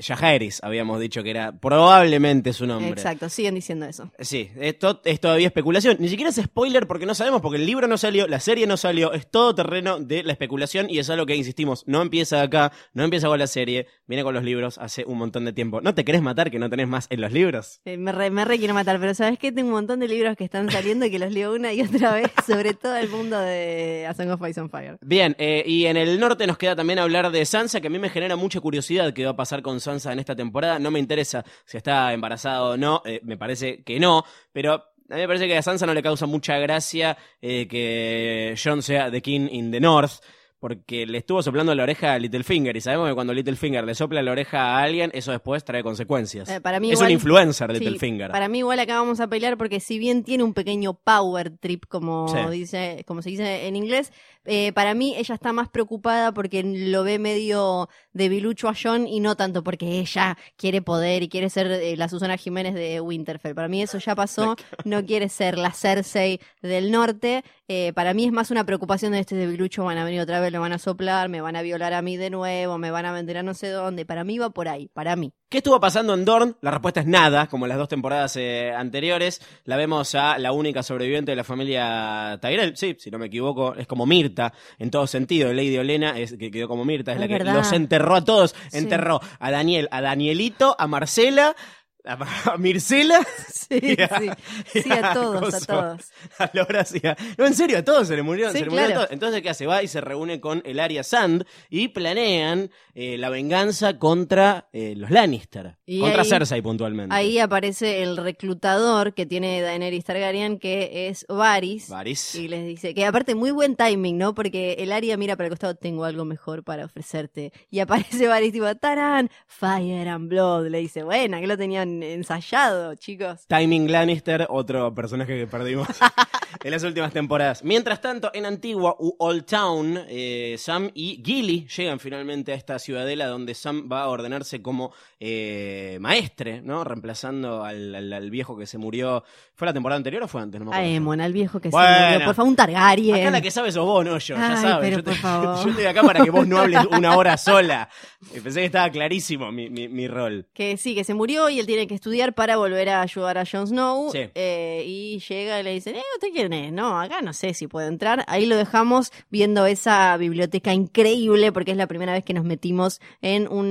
habíamos 0.62 0.98
dicho 0.98 1.22
que 1.22 1.30
era 1.30 1.52
probablemente 1.52 2.52
su 2.52 2.66
nombre. 2.66 2.90
Exacto, 2.90 3.28
siguen 3.28 3.54
diciendo 3.54 3.86
eso. 3.86 4.10
Sí, 4.18 4.50
esto 4.58 5.00
es 5.04 5.20
todavía 5.20 5.46
especulación. 5.46 5.98
Ni 6.00 6.08
siquiera 6.08 6.30
es 6.30 6.40
spoiler 6.42 6.88
porque 6.88 7.06
no 7.06 7.14
sabemos, 7.14 7.40
porque 7.40 7.58
el 7.58 7.66
libro 7.66 7.86
no 7.86 7.96
salió, 7.96 8.26
la 8.26 8.40
serie 8.40 8.66
no 8.66 8.76
salió, 8.76 9.12
es 9.12 9.30
todo 9.30 9.54
terreno 9.54 10.00
de 10.00 10.24
la 10.24 10.32
especulación 10.32 10.90
y 10.90 10.98
es 10.98 11.08
algo 11.08 11.24
que 11.24 11.36
insistimos, 11.36 11.84
no 11.86 12.02
empieza 12.02 12.42
acá, 12.42 12.72
no 12.94 13.04
empieza 13.04 13.28
con 13.28 13.38
la 13.38 13.46
serie, 13.46 13.86
viene 14.08 14.24
con 14.24 14.34
los 14.34 14.42
libros 14.42 14.76
hace 14.78 15.04
un 15.04 15.18
montón 15.18 15.44
de 15.44 15.52
tiempo. 15.52 15.80
¿No 15.80 15.94
te 15.94 16.04
querés 16.04 16.20
matar 16.20 16.50
que 16.50 16.58
no 16.58 16.68
tenés 16.68 16.88
más 16.88 17.06
en 17.10 17.20
los 17.20 17.30
libros? 17.30 17.80
Eh, 17.84 17.96
me, 17.96 18.10
re, 18.10 18.30
me 18.30 18.44
re 18.44 18.58
quiero 18.58 18.74
matar, 18.74 18.98
pero 18.98 19.14
¿sabes 19.14 19.38
qué? 19.38 19.52
Tengo 19.52 19.68
un 19.68 19.74
montón 19.74 20.00
de 20.00 20.08
libros 20.08 20.36
que 20.36 20.42
están 20.42 20.68
saliendo 20.68 21.06
y 21.06 21.12
que 21.12 21.20
los 21.20 21.32
leo 21.32 21.54
una 21.54 21.72
y 21.72 21.80
otra 21.80 22.14
vez, 22.14 22.32
sobre 22.44 22.74
todo 22.74 22.96
el 22.96 23.08
mundo 23.08 23.38
de 23.38 23.83
A 24.08 24.14
Song 24.14 24.30
of 24.30 24.42
and 24.42 24.70
Fire. 24.70 24.98
Bien, 25.00 25.34
eh, 25.38 25.62
y 25.66 25.86
en 25.86 25.96
el 25.96 26.18
norte 26.18 26.46
nos 26.46 26.58
queda 26.58 26.76
también 26.76 26.98
hablar 26.98 27.30
de 27.30 27.44
Sansa, 27.44 27.80
que 27.80 27.88
a 27.88 27.90
mí 27.90 27.98
me 27.98 28.10
genera 28.10 28.36
mucha 28.36 28.60
curiosidad 28.60 29.12
qué 29.12 29.24
va 29.24 29.32
a 29.32 29.36
pasar 29.36 29.62
con 29.62 29.80
Sansa 29.80 30.12
en 30.12 30.18
esta 30.18 30.34
temporada. 30.34 30.78
No 30.78 30.90
me 30.90 30.98
interesa 30.98 31.44
si 31.64 31.76
está 31.76 32.12
embarazada 32.12 32.62
o 32.62 32.76
no, 32.76 33.02
eh, 33.04 33.20
me 33.24 33.36
parece 33.36 33.82
que 33.82 34.00
no, 34.00 34.24
pero 34.52 34.74
a 34.74 35.14
mí 35.14 35.20
me 35.20 35.26
parece 35.26 35.46
que 35.46 35.56
a 35.56 35.62
Sansa 35.62 35.86
no 35.86 35.94
le 35.94 36.02
causa 36.02 36.26
mucha 36.26 36.58
gracia 36.58 37.16
eh, 37.40 37.68
que 37.68 38.54
Jon 38.62 38.82
sea 38.82 39.10
The 39.10 39.20
King 39.20 39.48
in 39.50 39.70
the 39.70 39.80
North. 39.80 40.20
Porque 40.64 41.04
le 41.04 41.18
estuvo 41.18 41.42
soplando 41.42 41.74
la 41.74 41.82
oreja 41.82 42.14
a 42.14 42.18
Littlefinger 42.18 42.74
y 42.74 42.80
sabemos 42.80 43.10
que 43.10 43.14
cuando 43.14 43.34
Littlefinger 43.34 43.84
le 43.84 43.94
sopla 43.94 44.22
la 44.22 44.32
oreja 44.32 44.78
a 44.78 44.82
alguien, 44.82 45.10
eso 45.12 45.30
después 45.30 45.62
trae 45.62 45.82
consecuencias. 45.82 46.48
Eh, 46.48 46.58
para 46.62 46.80
mí 46.80 46.88
es 46.88 46.94
igual- 46.94 47.08
un 47.08 47.12
influencer 47.12 47.70
Sí, 47.76 47.80
Littlefinger. 47.80 48.30
para 48.30 48.48
mí 48.48 48.60
igual 48.60 48.78
acá 48.80 48.94
vamos 48.98 49.20
a 49.20 49.26
pelear 49.26 49.58
porque 49.58 49.78
si 49.78 49.98
bien 49.98 50.24
tiene 50.24 50.42
un 50.42 50.54
pequeño 50.54 50.94
power 50.94 51.50
trip, 51.58 51.84
como 51.86 52.28
Sí. 52.28 52.38
dice, 52.50 53.04
como 53.06 53.20
se 53.20 53.28
dice 53.28 53.66
en 53.66 53.76
inglés, 53.76 54.10
eh, 54.46 54.72
para 54.72 54.94
mí 54.94 55.14
ella 55.18 55.34
está 55.34 55.52
más 55.52 55.68
preocupada 55.68 56.32
porque 56.32 56.62
lo 56.64 57.02
ve 57.04 57.18
medio 57.18 57.90
debilucho 58.14 58.68
a 58.70 58.74
John 58.74 59.06
y 59.06 59.20
no 59.20 59.36
tanto 59.36 59.62
porque 59.62 60.00
ella 60.00 60.38
quiere 60.56 60.80
poder 60.80 61.22
y 61.22 61.28
quiere 61.28 61.50
ser 61.50 61.66
eh, 61.72 61.94
la 61.98 62.08
Susana 62.08 62.38
Jiménez 62.38 62.72
de 62.72 63.02
Winterfell. 63.02 63.54
Para 63.54 63.68
mí 63.68 63.82
eso 63.82 63.98
ya 63.98 64.14
pasó, 64.14 64.56
no 64.86 65.04
quiere 65.04 65.28
ser 65.28 65.58
la 65.58 65.72
Cersei 65.72 66.40
del 66.62 66.90
norte 66.90 67.44
Eh, 67.66 67.94
para 67.94 68.12
mí 68.12 68.26
es 68.26 68.32
más 68.32 68.50
una 68.50 68.66
preocupación 68.66 69.12
de 69.12 69.20
este 69.20 69.36
debilucho, 69.36 69.84
van 69.84 69.96
a 69.96 70.04
venir 70.04 70.20
otra 70.20 70.38
vez, 70.38 70.52
lo 70.52 70.60
van 70.60 70.72
a 70.72 70.78
soplar, 70.78 71.30
me 71.30 71.40
van 71.40 71.56
a 71.56 71.62
violar 71.62 71.94
a 71.94 72.02
mí 72.02 72.18
de 72.18 72.28
nuevo, 72.28 72.76
me 72.76 72.90
van 72.90 73.06
a 73.06 73.12
vender 73.12 73.38
a 73.38 73.42
no 73.42 73.54
sé 73.54 73.68
dónde. 73.68 74.04
Para 74.04 74.22
mí 74.22 74.38
va 74.38 74.50
por 74.50 74.68
ahí, 74.68 74.88
para 74.92 75.16
mí. 75.16 75.32
¿Qué 75.48 75.58
estuvo 75.58 75.80
pasando 75.80 76.12
en 76.12 76.26
Dorn? 76.26 76.56
La 76.60 76.70
respuesta 76.72 77.00
es 77.00 77.06
nada, 77.06 77.46
como 77.46 77.64
en 77.64 77.70
las 77.70 77.78
dos 77.78 77.88
temporadas 77.88 78.36
eh, 78.36 78.70
anteriores. 78.70 79.40
La 79.64 79.78
vemos 79.78 80.14
a 80.14 80.36
la 80.38 80.52
única 80.52 80.82
sobreviviente 80.82 81.32
de 81.32 81.36
la 81.36 81.44
familia 81.44 82.38
Tyrell. 82.42 82.76
Sí, 82.76 82.96
si 82.98 83.10
no 83.10 83.18
me 83.18 83.26
equivoco, 83.26 83.74
es 83.74 83.86
como 83.86 84.04
Mirta, 84.04 84.52
en 84.78 84.90
todo 84.90 85.06
sentido. 85.06 85.50
Lady 85.54 85.78
Olena 85.78 86.18
es 86.18 86.36
que 86.36 86.50
quedó 86.50 86.68
como 86.68 86.84
Mirta, 86.84 87.12
es 87.12 87.16
Es 87.16 87.20
la 87.20 87.38
que 87.38 87.44
los 87.44 87.72
enterró 87.72 88.16
a 88.16 88.24
todos. 88.24 88.54
Sí. 88.70 88.78
Enterró 88.78 89.20
a 89.38 89.50
Daniel, 89.50 89.88
a 89.90 90.02
Danielito, 90.02 90.76
a 90.78 90.86
Marcela, 90.86 91.56
a, 92.04 92.52
a 92.52 92.58
Mircela. 92.58 93.20
Sí, 93.64 93.96
a- 93.98 94.18
sí. 94.20 94.82
Sí, 94.82 94.92
a 94.92 95.14
todos, 95.14 95.54
a 95.54 95.60
todos. 95.60 96.02
A 96.38 96.50
Laura 96.52 96.84
sí, 96.84 97.00
a- 97.06 97.16
No, 97.38 97.46
en 97.46 97.54
serio, 97.54 97.78
a 97.78 97.82
todos 97.82 98.06
se 98.08 98.14
le 98.14 98.22
murieron. 98.22 98.52
Sí, 98.52 98.58
se 98.58 98.64
le 98.66 98.70
murieron 98.70 98.90
claro. 98.92 99.06
todos. 99.06 99.12
Entonces, 99.14 99.40
¿qué 99.40 99.48
hace? 99.50 99.66
Va 99.66 99.82
y 99.82 99.88
se 99.88 100.02
reúne 100.02 100.38
con 100.38 100.60
el 100.66 100.80
Arya 100.80 101.02
Sand 101.02 101.46
y 101.70 101.88
planean 101.88 102.70
eh, 102.94 103.16
la 103.16 103.30
venganza 103.30 103.98
contra 103.98 104.68
eh, 104.74 104.92
los 104.98 105.10
Lannister. 105.10 105.76
Y 105.86 106.00
contra 106.00 106.22
ahí- 106.22 106.28
Cersei 106.28 106.60
puntualmente. 106.60 107.14
Ahí 107.14 107.38
aparece 107.38 108.02
el 108.02 108.18
reclutador 108.18 109.14
que 109.14 109.24
tiene 109.24 109.62
Daenerys 109.62 110.04
Targaryen, 110.04 110.58
que 110.58 111.08
es 111.08 111.24
Varys. 111.28 111.88
Varys. 111.88 112.34
Y 112.34 112.48
les 112.48 112.66
dice 112.66 112.92
que 112.94 113.06
aparte 113.06 113.34
muy 113.34 113.50
buen 113.50 113.76
timing, 113.76 114.18
¿no? 114.18 114.34
Porque 114.34 114.74
el 114.80 114.92
Arya 114.92 115.16
mira 115.16 115.36
para 115.36 115.46
el 115.46 115.52
costado, 115.52 115.74
tengo 115.74 116.04
algo 116.04 116.26
mejor 116.26 116.64
para 116.64 116.84
ofrecerte. 116.84 117.52
Y 117.70 117.78
aparece 117.80 118.28
Varys 118.28 118.52
tipo, 118.52 118.72
¡tarán! 118.76 119.30
Fire 119.46 120.08
and 120.08 120.28
Blood. 120.28 120.66
Le 120.68 120.78
dice, 120.80 121.02
bueno, 121.02 121.40
que 121.40 121.46
lo 121.46 121.56
tenían 121.56 121.93
ensayado, 122.02 122.94
chicos. 122.96 123.46
Timing 123.46 123.90
Lannister, 123.90 124.46
otro 124.50 124.94
personaje 124.94 125.38
que 125.38 125.46
perdimos 125.46 125.88
en 126.64 126.70
las 126.72 126.82
últimas 126.82 127.12
temporadas. 127.12 127.62
Mientras 127.62 128.00
tanto, 128.00 128.30
en 128.34 128.46
Antigua, 128.46 128.96
u 128.98 129.14
Old 129.20 129.44
Town, 129.44 130.00
eh, 130.08 130.56
Sam 130.58 130.90
y 130.94 131.22
Gilly 131.24 131.68
llegan 131.68 132.00
finalmente 132.00 132.50
a 132.52 132.56
esta 132.56 132.78
ciudadela 132.80 133.26
donde 133.28 133.54
Sam 133.54 133.88
va 133.90 134.02
a 134.02 134.08
ordenarse 134.08 134.60
como 134.62 134.92
eh, 135.20 135.98
maestre, 136.00 136.60
¿no? 136.62 136.82
Reemplazando 136.84 137.62
al, 137.64 137.94
al- 137.94 138.12
al 138.12 138.30
viejo 138.30 138.56
que 138.56 138.66
se 138.66 138.78
murió. 138.78 139.22
¿Fue 139.54 139.66
la 139.66 139.72
temporada 139.72 139.98
anterior 139.98 140.22
o 140.24 140.28
fue 140.28 140.40
antes? 140.42 140.58
No 140.58 140.66
me 140.66 140.72
A 140.74 140.78
acuerdo. 140.78 140.96
Emon, 140.96 141.20
al 141.20 141.32
viejo 141.32 141.60
que 141.60 141.68
Bueno. 141.68 141.86
se 141.96 142.12
murió. 142.12 142.26
Por 142.26 142.34
favor, 142.34 142.48
un 142.50 142.56
Targaryen. 142.56 143.14
Acá 143.16 143.30
la 143.30 143.40
que 143.40 143.50
sabe 143.50 143.70
sos 143.70 143.84
vos, 143.84 144.04
no 144.04 144.18
yo, 144.18 144.34
ya 144.36 144.56
sabes. 144.56 144.76
pero 144.80 144.96
Yo, 144.96 145.04
te- 145.04 145.10
por 145.10 145.18
favor. 145.20 145.64
yo 145.64 145.70
estoy 145.70 145.84
acá 145.84 146.02
para 146.02 146.24
que 146.24 146.30
vos 146.30 146.46
no 146.46 146.58
hables 146.58 146.80
una 146.90 147.16
hora 147.16 147.36
sola. 147.36 147.88
Eh, 148.34 148.40
Pensé 148.42 148.60
que 148.60 148.66
estaba 148.66 148.90
clarísimo 148.90 149.52
mi, 149.52 149.68
mi- 149.70 149.88
mi 149.88 150.08
rol. 150.08 150.46
Que 150.54 150.76
sí, 150.76 150.94
que 150.94 151.04
se 151.04 151.14
murió 151.14 151.48
y 151.50 151.60
él 151.60 151.66
tiene 151.66 151.86
que 151.86 151.94
estudiar 151.94 152.34
para 152.34 152.56
volver 152.56 152.88
a 152.88 153.02
ayudar 153.02 153.38
a 153.38 153.44
Jon 153.44 153.66
Snow. 153.66 154.10
Sí. 154.10 154.20
Eh, 154.34 154.82
y 154.86 155.18
llega 155.20 155.60
y 155.60 155.62
le 155.62 155.72
dicen, 155.72 155.94
eh, 155.96 156.02
¿usted 156.16 156.28
quién 156.32 156.50
No, 156.72 157.00
acá 157.00 157.20
no 157.22 157.32
sé 157.32 157.54
si 157.54 157.66
puede 157.66 157.88
entrar. 157.88 158.24
Ahí 158.28 158.46
lo 158.46 158.56
dejamos 158.56 159.12
viendo 159.30 159.66
esa 159.66 160.16
biblioteca 160.16 160.72
increíble 160.72 161.52
porque 161.52 161.72
es 161.72 161.76
la 161.76 161.86
primera 161.86 162.12
vez 162.12 162.24
que 162.24 162.34
nos 162.34 162.44
metimos 162.44 163.00
en 163.22 163.48
un, 163.48 163.66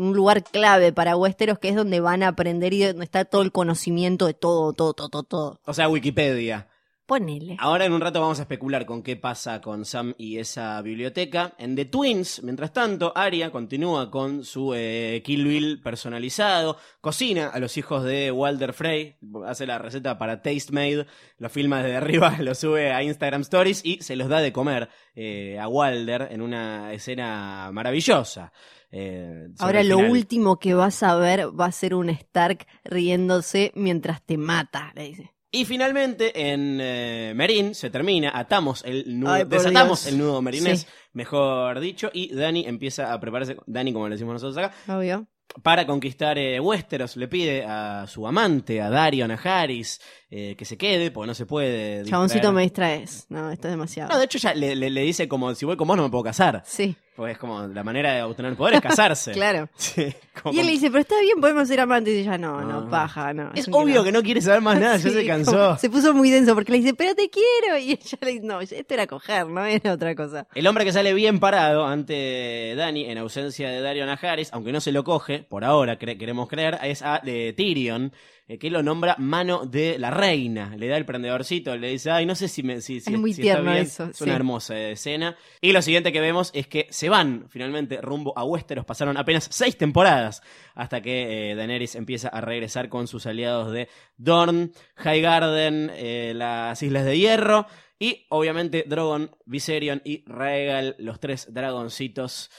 un 0.00 0.14
lugar 0.14 0.44
clave 0.44 0.92
para 0.92 1.16
Westeros 1.16 1.58
que 1.58 1.68
es 1.68 1.76
donde 1.76 2.00
van 2.00 2.22
a 2.22 2.28
aprender 2.28 2.72
y 2.72 2.82
donde 2.82 3.04
está 3.04 3.24
todo 3.24 3.42
el 3.42 3.52
conocimiento 3.52 4.26
de 4.26 4.34
todo, 4.34 4.72
todo, 4.72 4.94
todo, 4.94 5.08
todo, 5.08 5.22
todo. 5.22 5.60
O 5.64 5.74
sea, 5.74 5.88
Wikipedia. 5.88 6.68
Ponele. 7.06 7.56
Ahora 7.60 7.84
en 7.84 7.92
un 7.92 8.00
rato 8.00 8.20
vamos 8.20 8.40
a 8.40 8.42
especular 8.42 8.84
con 8.84 9.04
qué 9.04 9.16
pasa 9.16 9.60
con 9.60 9.84
Sam 9.84 10.14
y 10.18 10.38
esa 10.38 10.82
biblioteca. 10.82 11.54
En 11.56 11.76
The 11.76 11.84
Twins, 11.84 12.42
mientras 12.42 12.72
tanto, 12.72 13.12
Arya 13.14 13.52
continúa 13.52 14.10
con 14.10 14.42
su 14.42 14.74
eh, 14.74 15.22
Kill 15.24 15.46
Bill 15.46 15.80
personalizado, 15.80 16.78
cocina 17.00 17.50
a 17.50 17.60
los 17.60 17.76
hijos 17.76 18.02
de 18.02 18.32
Walter 18.32 18.72
Frey, 18.72 19.16
hace 19.46 19.66
la 19.66 19.78
receta 19.78 20.18
para 20.18 20.42
Taste 20.42 20.72
Made, 20.72 21.06
lo 21.38 21.48
filma 21.48 21.80
desde 21.80 21.96
arriba, 21.98 22.36
lo 22.40 22.56
sube 22.56 22.92
a 22.92 23.04
Instagram 23.04 23.42
Stories 23.42 23.84
y 23.84 24.02
se 24.02 24.16
los 24.16 24.28
da 24.28 24.40
de 24.40 24.52
comer 24.52 24.88
eh, 25.14 25.60
a 25.60 25.68
Walter 25.68 26.26
en 26.32 26.42
una 26.42 26.92
escena 26.92 27.70
maravillosa. 27.72 28.52
Eh, 28.90 29.48
Ahora 29.60 29.84
lo 29.84 29.98
último 29.98 30.58
que 30.58 30.74
vas 30.74 31.04
a 31.04 31.14
ver 31.14 31.48
va 31.58 31.66
a 31.66 31.72
ser 31.72 31.94
un 31.94 32.10
Stark 32.10 32.66
riéndose 32.84 33.70
mientras 33.76 34.22
te 34.24 34.38
mata, 34.38 34.92
le 34.96 35.02
dice. 35.04 35.35
Y 35.52 35.64
finalmente 35.64 36.50
en 36.52 36.78
eh, 36.80 37.32
Merín 37.34 37.74
se 37.74 37.88
termina, 37.88 38.32
atamos 38.34 38.82
el 38.84 39.18
nudo, 39.20 39.32
Ay, 39.32 39.44
desatamos 39.44 40.02
Dios. 40.04 40.12
el 40.12 40.18
nudo 40.18 40.42
merinés, 40.42 40.80
Sí. 40.80 40.86
mejor 41.12 41.80
dicho, 41.80 42.10
y 42.12 42.34
Dani 42.34 42.66
empieza 42.66 43.12
a 43.12 43.20
prepararse, 43.20 43.56
Dani 43.66 43.92
como 43.92 44.08
le 44.08 44.16
decimos 44.16 44.34
nosotros 44.34 44.58
acá, 44.58 44.74
Obvio. 44.92 45.26
para 45.62 45.86
conquistar 45.86 46.36
eh, 46.36 46.58
Westeros. 46.60 47.16
Le 47.16 47.28
pide 47.28 47.64
a 47.64 48.06
su 48.08 48.26
amante, 48.26 48.82
a 48.82 48.90
Darion, 48.90 49.30
a 49.30 49.34
Harris, 49.42 50.00
eh, 50.30 50.56
que 50.58 50.64
se 50.64 50.76
quede, 50.76 51.10
porque 51.12 51.28
no 51.28 51.34
se 51.34 51.46
puede. 51.46 52.04
Chaboncito 52.04 52.52
me 52.52 52.62
distraes. 52.62 53.26
No, 53.30 53.50
esto 53.50 53.68
es 53.68 53.72
demasiado. 53.72 54.10
No, 54.12 54.18
de 54.18 54.24
hecho 54.24 54.38
ya 54.38 54.52
le, 54.52 54.74
le- 54.74 54.90
le 54.90 55.00
dice 55.02 55.28
como, 55.28 55.54
si 55.54 55.64
voy 55.64 55.76
con 55.76 55.86
vos 55.88 55.96
no 55.96 56.02
me 56.02 56.10
puedo 56.10 56.24
casar. 56.24 56.62
Sí, 56.66 56.96
Pues 57.16 57.32
es 57.32 57.38
como, 57.38 57.66
la 57.66 57.82
manera 57.82 58.12
de 58.12 58.22
obtener 58.22 58.54
poder 58.56 58.74
es 58.74 58.80
casarse. 58.82 59.32
claro. 59.32 59.68
Sí, 59.76 60.14
como 60.42 60.54
Y 60.54 60.60
él 60.60 60.66
le 60.66 60.72
dice, 60.72 60.88
pero 60.90 61.00
está 61.00 61.18
bien, 61.22 61.40
podemos 61.40 61.66
ser 61.66 61.80
amantes. 61.80 62.12
Y 62.14 62.18
ella, 62.18 62.36
no, 62.36 62.60
no, 62.60 62.82
No. 62.82 62.90
paja, 62.90 63.32
no. 63.32 63.50
Es 63.54 63.66
obvio 63.68 63.84
quilombo". 63.86 64.04
que 64.04 64.12
no 64.12 64.22
quiere 64.22 64.42
saber 64.42 64.60
más 64.60 64.78
nada, 64.78 64.96
ya 64.98 65.08
se 65.10 65.26
cansó. 65.26 65.76
Se 65.78 65.88
puso 65.88 66.12
muy 66.12 66.30
denso 66.30 66.54
porque 66.54 66.72
le 66.72 66.78
dice, 66.78 66.92
pero 66.94 67.14
te 67.14 67.30
quiero. 67.30 67.78
Y 67.78 67.92
ella 67.92 68.18
le 68.20 68.30
dice, 68.32 68.44
no, 68.46 68.60
esto 68.60 68.76
era 68.94 69.06
coger, 69.06 69.46
no 69.46 69.64
era 69.64 69.92
otra 69.94 70.14
cosa. 70.14 70.46
El 70.54 70.66
hombre 70.66 70.84
que 70.84 70.92
sale 70.92 71.14
bien 71.14 71.40
parado 71.40 71.86
ante 71.86 72.74
Dani, 72.76 73.06
en 73.06 73.18
ausencia 73.18 73.68
de 73.70 73.80
Dario 73.80 74.04
Najaris, 74.06 74.52
aunque 74.52 74.72
no 74.72 74.80
se 74.80 74.92
lo 74.92 75.02
coge, 75.02 75.38
por 75.48 75.64
ahora 75.64 75.98
cre- 75.98 76.18
queremos 76.18 76.48
creer, 76.48 76.78
es 76.82 77.00
a 77.02 77.20
de 77.24 77.54
Tyrion, 77.56 78.12
eh, 78.48 78.58
que 78.58 78.70
lo 78.70 78.82
nombra 78.82 79.16
mano 79.18 79.66
de 79.66 79.98
la 79.98 80.10
reina. 80.10 80.74
Le 80.76 80.86
da 80.88 80.96
el 80.96 81.04
prendedorcito, 81.04 81.76
le 81.76 81.88
dice, 81.90 82.10
ay, 82.10 82.26
no 82.26 82.34
sé 82.34 82.48
si, 82.48 82.62
me, 82.62 82.80
si, 82.80 83.00
si- 83.00 83.12
Es 83.14 83.18
muy 83.18 83.32
si 83.32 83.42
está 83.42 83.54
tierno 83.54 83.72
bien". 83.72 83.82
eso, 83.84 84.04
Es 84.04 84.16
sí. 84.18 84.24
una 84.24 84.34
hermosa 84.36 84.78
escena. 84.78 85.36
Y 85.60 85.72
lo 85.72 85.82
siguiente 85.82 86.12
que 86.12 86.20
vemos 86.20 86.50
es 86.54 86.66
que 86.68 86.86
se 86.90 87.08
van 87.08 87.46
finalmente 87.48 88.00
rumbo 88.00 88.32
a 88.38 88.44
Westeros. 88.44 88.84
Pasaron 88.84 89.16
apenas 89.16 89.48
seis 89.50 89.76
temporadas 89.76 90.42
hasta 90.74 91.00
que 91.00 91.50
eh, 91.50 91.54
Daenerys 91.56 91.94
empieza 91.96 92.28
a 92.28 92.40
regresar 92.40 92.88
con 92.88 93.08
sus 93.08 93.26
aliados 93.26 93.72
de 93.72 93.88
Dorne, 94.16 94.70
Highgarden, 95.04 95.90
eh, 95.94 96.32
las 96.34 96.82
Islas 96.82 97.04
de 97.04 97.18
Hierro. 97.18 97.66
Y 97.98 98.26
obviamente 98.28 98.84
Drogon, 98.86 99.30
Viserion 99.46 100.02
y 100.04 100.22
Rhaegal, 100.26 100.96
los 100.98 101.18
tres 101.18 101.52
dragoncitos. 101.52 102.50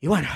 Y 0.00 0.06
bueno, 0.06 0.28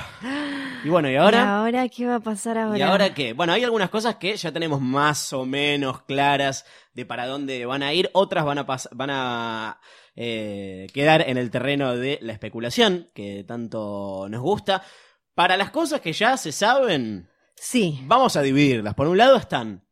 y 0.84 0.88
bueno, 0.88 1.10
¿y 1.10 1.16
ahora? 1.16 1.38
¿Y 1.38 1.40
ahora 1.40 1.88
qué 1.88 2.06
va 2.06 2.16
a 2.16 2.20
pasar 2.20 2.58
ahora? 2.58 2.78
¿Y 2.78 2.82
ahora 2.82 3.14
qué? 3.14 3.32
Bueno, 3.32 3.52
hay 3.52 3.64
algunas 3.64 3.90
cosas 3.90 4.16
que 4.16 4.36
ya 4.36 4.52
tenemos 4.52 4.80
más 4.80 5.32
o 5.32 5.46
menos 5.46 6.02
claras 6.02 6.66
de 6.92 7.06
para 7.06 7.26
dónde 7.26 7.64
van 7.66 7.82
a 7.82 7.92
ir, 7.92 8.10
otras 8.12 8.44
van 8.44 8.58
a, 8.58 8.66
van 8.92 9.10
a 9.10 9.80
eh, 10.14 10.86
quedar 10.92 11.28
en 11.28 11.38
el 11.38 11.50
terreno 11.50 11.96
de 11.96 12.18
la 12.20 12.32
especulación, 12.32 13.10
que 13.14 13.44
tanto 13.44 14.26
nos 14.28 14.42
gusta. 14.42 14.82
Para 15.34 15.56
las 15.56 15.70
cosas 15.70 16.00
que 16.00 16.12
ya 16.12 16.36
se 16.36 16.52
saben, 16.52 17.28
Sí, 17.56 18.00
vamos 18.04 18.36
a 18.36 18.42
dividirlas. 18.42 18.94
Por 18.94 19.08
un 19.08 19.18
lado 19.18 19.36
están 19.36 19.86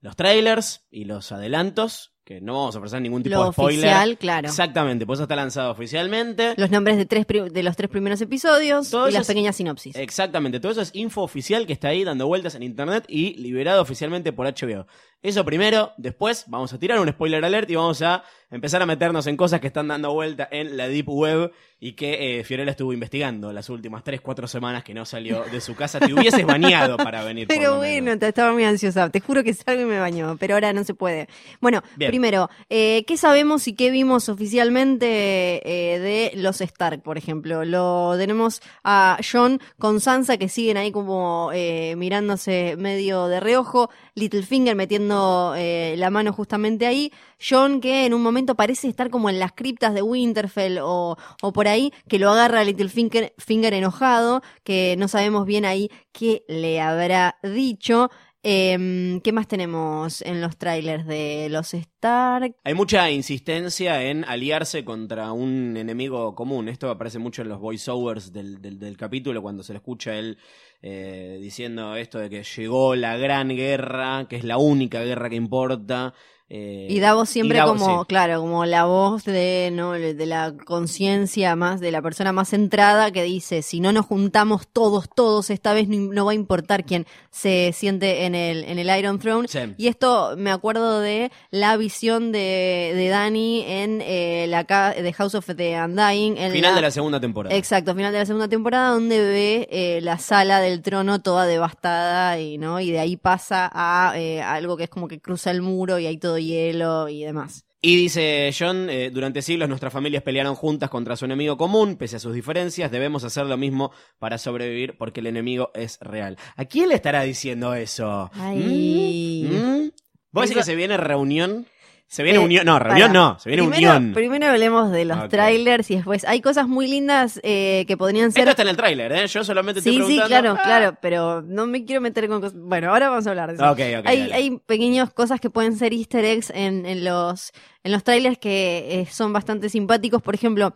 los 0.00 0.16
trailers 0.16 0.86
y 0.90 1.04
los 1.04 1.32
adelantos, 1.32 2.13
que 2.24 2.40
no 2.40 2.54
vamos 2.54 2.74
a 2.74 2.78
ofrecer 2.78 3.02
ningún 3.02 3.22
tipo 3.22 3.36
lo 3.36 3.44
de 3.46 3.52
spoiler. 3.52 3.80
oficial, 3.84 4.16
claro. 4.18 4.48
Exactamente, 4.48 5.04
pues 5.04 5.18
eso 5.18 5.24
está 5.24 5.36
lanzado 5.36 5.70
oficialmente. 5.72 6.54
Los 6.56 6.70
nombres 6.70 6.96
de, 6.96 7.04
tres 7.04 7.26
de 7.26 7.62
los 7.62 7.76
tres 7.76 7.90
primeros 7.90 8.20
episodios 8.22 8.88
Todo 8.90 9.08
y 9.08 9.12
las 9.12 9.22
es- 9.22 9.26
pequeñas 9.28 9.56
sinopsis. 9.56 9.94
Exactamente, 9.96 10.58
todo 10.58 10.72
eso 10.72 10.80
es 10.80 10.90
info 10.94 11.22
oficial 11.22 11.66
que 11.66 11.74
está 11.74 11.88
ahí 11.88 12.02
dando 12.02 12.26
vueltas 12.26 12.54
en 12.54 12.62
internet 12.62 13.04
y 13.08 13.34
liberado 13.34 13.82
oficialmente 13.82 14.32
por 14.32 14.46
HBO. 14.46 14.86
Eso 15.22 15.44
primero, 15.44 15.92
después 15.96 16.44
vamos 16.48 16.72
a 16.72 16.78
tirar 16.78 16.98
un 17.00 17.08
spoiler 17.08 17.44
alert 17.44 17.70
y 17.70 17.76
vamos 17.76 18.00
a 18.02 18.24
empezar 18.54 18.80
a 18.80 18.86
meternos 18.86 19.26
en 19.26 19.36
cosas 19.36 19.60
que 19.60 19.66
están 19.66 19.88
dando 19.88 20.12
vuelta 20.12 20.48
en 20.50 20.76
la 20.76 20.86
Deep 20.88 21.08
Web 21.08 21.52
y 21.80 21.92
que 21.92 22.38
eh, 22.40 22.44
Fiorella 22.44 22.70
estuvo 22.70 22.92
investigando 22.92 23.52
las 23.52 23.68
últimas 23.68 24.02
3, 24.04 24.20
4 24.20 24.46
semanas 24.48 24.84
que 24.84 24.94
no 24.94 25.04
salió 25.04 25.42
de 25.50 25.60
su 25.60 25.74
casa. 25.74 25.98
Te 26.00 26.14
hubieses 26.14 26.46
bañado 26.46 26.96
para 26.96 27.22
venir. 27.24 27.46
por 27.46 27.56
Pero 27.56 27.70
lo 27.72 27.76
bueno, 27.78 28.04
menos. 28.04 28.20
te- 28.20 28.28
estaba 28.28 28.52
muy 28.52 28.64
ansiosa. 28.64 29.10
Te 29.10 29.20
juro 29.20 29.42
que 29.44 29.52
salgo 29.52 29.82
y 29.82 29.84
me 29.84 29.98
baño, 29.98 30.36
pero 30.38 30.54
ahora 30.54 30.72
no 30.72 30.84
se 30.84 30.94
puede. 30.94 31.28
Bueno, 31.60 31.82
Bien. 31.96 32.10
primero, 32.10 32.48
eh, 32.70 33.04
¿qué 33.06 33.16
sabemos 33.16 33.66
y 33.68 33.74
qué 33.74 33.90
vimos 33.90 34.28
oficialmente 34.28 35.60
eh, 35.64 35.98
de 35.98 36.32
los 36.40 36.60
Stark, 36.60 37.02
por 37.02 37.18
ejemplo? 37.18 37.64
Lo 37.64 38.14
tenemos 38.16 38.62
a 38.82 39.18
John 39.30 39.60
con 39.78 40.00
Sansa 40.00 40.36
que 40.36 40.48
siguen 40.48 40.76
ahí 40.76 40.90
como 40.92 41.50
eh, 41.52 41.94
mirándose 41.96 42.76
medio 42.78 43.26
de 43.26 43.40
reojo, 43.40 43.90
Littlefinger 44.14 44.76
metiendo 44.76 45.54
eh, 45.56 45.94
la 45.98 46.10
mano 46.10 46.32
justamente 46.32 46.86
ahí, 46.86 47.12
John 47.40 47.80
que 47.80 48.06
en 48.06 48.14
un 48.14 48.22
momento 48.22 48.54
parece 48.54 48.88
estar 48.88 49.10
como 49.10 49.28
en 49.28 49.38
las 49.38 49.52
criptas 49.52 49.92
de 49.94 50.02
Winterfell 50.02 50.78
o, 50.80 51.16
por 51.52 51.68
ahí, 51.68 51.92
que 52.08 52.18
lo 52.18 52.30
agarra 52.30 52.64
Littlefinger 52.64 53.34
Finger 53.38 53.74
enojado, 53.74 54.42
que 54.62 54.94
no 54.98 55.08
sabemos 55.08 55.46
bien 55.46 55.64
ahí 55.64 55.90
qué 56.12 56.44
le 56.48 56.80
habrá 56.80 57.38
dicho. 57.42 58.10
Em, 58.46 59.22
¿Qué 59.22 59.32
más 59.32 59.48
tenemos 59.48 60.20
en 60.20 60.42
los 60.42 60.58
trailers 60.58 61.06
de 61.06 61.48
los 61.48 61.72
Stark? 61.72 62.54
Hay 62.62 62.74
mucha 62.74 63.10
insistencia 63.10 64.02
en 64.02 64.22
aliarse 64.26 64.84
contra 64.84 65.32
un 65.32 65.78
enemigo 65.78 66.34
común. 66.34 66.68
Esto 66.68 66.90
aparece 66.90 67.18
mucho 67.18 67.40
en 67.40 67.48
los 67.48 67.58
voiceovers 67.58 68.34
del, 68.34 68.60
del, 68.60 68.78
del 68.78 68.98
capítulo, 68.98 69.40
cuando 69.40 69.62
se 69.62 69.72
le 69.72 69.78
escucha 69.78 70.14
él 70.18 70.36
eh, 70.82 71.38
diciendo 71.40 71.96
esto 71.96 72.18
de 72.18 72.28
que 72.28 72.42
llegó 72.42 72.94
la 72.94 73.16
gran 73.16 73.48
guerra, 73.48 74.26
que 74.28 74.36
es 74.36 74.44
la 74.44 74.58
única 74.58 75.02
guerra 75.02 75.30
que 75.30 75.36
importa. 75.36 76.12
Eh, 76.48 76.86
Y 76.90 77.00
Davos 77.00 77.28
siempre 77.30 77.56
y 77.56 77.60
Davos, 77.60 77.80
como, 77.80 78.00
sí. 78.02 78.06
claro, 78.08 78.40
como 78.40 78.64
la 78.66 78.84
voz 78.84 79.24
de, 79.24 79.70
¿no? 79.72 79.92
de 79.92 80.26
la 80.26 80.54
conciencia 80.64 81.56
más, 81.56 81.80
de 81.80 81.90
la 81.90 82.02
persona 82.02 82.32
más 82.32 82.50
centrada 82.50 83.10
que 83.10 83.22
dice, 83.22 83.62
si 83.62 83.80
no 83.80 83.92
nos 83.92 84.06
juntamos 84.06 84.68
todos, 84.68 85.08
todos, 85.14 85.50
esta 85.50 85.72
vez 85.72 85.88
no, 85.88 86.12
no 86.12 86.24
va 86.26 86.32
a 86.32 86.34
importar 86.34 86.84
quién 86.84 87.06
se 87.30 87.72
siente 87.74 88.26
en 88.26 88.34
el, 88.34 88.64
en 88.64 88.78
el 88.78 88.98
Iron 88.98 89.18
Throne. 89.18 89.48
Sí. 89.48 89.58
Y 89.78 89.88
esto 89.88 90.34
me 90.36 90.50
acuerdo 90.50 91.00
de 91.00 91.32
la 91.50 91.76
visión 91.76 92.30
de, 92.32 92.92
de 92.94 93.08
Dani 93.08 93.64
en 93.66 94.00
eh, 94.02 94.46
la 94.48 94.64
de 94.64 95.12
House 95.14 95.34
of 95.34 95.46
the 95.56 95.80
Undying. 95.82 96.36
En 96.38 96.52
Final 96.52 96.72
la- 96.72 96.76
de 96.76 96.82
la 96.82 96.90
segunda 96.90 97.20
temporada. 97.20 97.54
Exacto, 97.56 97.94
final 97.94 98.12
de 98.12 98.18
la 98.18 98.26
segunda 98.26 98.48
temporada 98.48 98.90
donde 98.90 99.18
ve 99.20 99.68
eh, 99.70 100.00
la 100.02 100.18
sala 100.18 100.60
del 100.60 100.82
trono 100.82 101.20
toda 101.20 101.46
devastada 101.46 102.38
y 102.38 102.58
no 102.58 102.80
y 102.80 102.90
de 102.90 103.00
ahí 103.00 103.16
pasa 103.16 103.70
a 103.72 104.12
eh, 104.16 104.42
algo 104.42 104.76
que 104.76 104.84
es 104.84 104.90
como 104.90 105.08
que 105.08 105.20
cruza 105.20 105.50
el 105.50 105.62
muro 105.62 105.98
y 105.98 106.06
hay 106.06 106.18
todo 106.34 106.38
hielo 106.38 107.08
y 107.08 107.24
demás. 107.24 107.64
Y 107.80 107.96
dice 107.96 108.50
John, 108.58 108.88
eh, 108.88 109.10
durante 109.10 109.42
siglos 109.42 109.68
nuestras 109.68 109.92
familias 109.92 110.22
pelearon 110.22 110.54
juntas 110.54 110.88
contra 110.88 111.16
su 111.16 111.26
enemigo 111.26 111.58
común, 111.58 111.96
pese 111.96 112.16
a 112.16 112.18
sus 112.18 112.34
diferencias, 112.34 112.90
debemos 112.90 113.24
hacer 113.24 113.44
lo 113.44 113.58
mismo 113.58 113.92
para 114.18 114.38
sobrevivir 114.38 114.96
porque 114.96 115.20
el 115.20 115.26
enemigo 115.26 115.70
es 115.74 115.98
real. 116.00 116.38
¿A 116.56 116.64
quién 116.64 116.88
le 116.88 116.94
estará 116.94 117.22
diciendo 117.22 117.74
eso? 117.74 118.30
Ay. 118.32 119.46
¿Mm? 119.50 119.54
¿Mm? 119.54 119.90
¿Vos 120.32 120.44
decís 120.44 120.56
que 120.56 120.64
se 120.64 120.74
viene 120.76 120.96
reunión? 120.96 121.66
Se 122.06 122.22
viene 122.22 122.38
Eh, 122.38 122.42
unión, 122.44 122.64
no, 122.66 122.78
reunión 122.78 123.12
no, 123.12 123.38
se 123.40 123.48
viene 123.48 123.62
primero, 123.68 123.96
unión. 123.96 124.12
Primero 124.14 124.46
hablemos 124.46 124.92
de 124.92 125.04
los 125.04 125.28
trailers 125.28 125.90
y 125.90 125.96
después 125.96 126.24
hay 126.24 126.40
cosas 126.40 126.68
muy 126.68 126.86
lindas 126.86 127.40
eh, 127.42 127.84
que 127.88 127.96
podrían 127.96 128.30
ser 128.30 128.40
Esto 128.42 128.50
está 128.50 128.62
en 128.62 128.68
el 128.68 128.76
tráiler, 128.76 129.10
¿eh? 129.10 129.26
Yo 129.26 129.42
solamente 129.42 129.80
estoy 129.80 129.96
Sí, 129.96 130.02
sí, 130.06 130.20
claro, 130.26 130.54
Ah. 130.56 130.62
claro, 130.62 130.98
pero 131.02 131.42
no 131.42 131.66
me 131.66 131.84
quiero 131.84 132.00
meter 132.00 132.28
con 132.28 132.40
cosas. 132.40 132.56
Bueno, 132.56 132.90
ahora 132.90 133.08
vamos 133.08 133.26
a 133.26 133.30
hablar 133.30 133.48
de 133.48 133.54
eso. 133.56 133.64
Ok, 133.64 133.80
ok, 134.00 134.06
hay, 134.06 134.30
hay 134.32 134.58
pequeñas 134.66 135.12
cosas 135.12 135.40
que 135.40 135.50
pueden 135.50 135.76
ser 135.76 135.92
easter 135.92 136.24
eggs 136.24 136.50
en, 136.50 136.86
en 136.86 137.04
los, 137.04 137.50
en 137.82 137.90
los 137.90 138.04
trailers 138.04 138.38
que 138.38 139.00
eh, 139.00 139.06
son 139.10 139.32
bastante 139.32 139.68
simpáticos. 139.68 140.22
Por 140.22 140.34
ejemplo, 140.36 140.72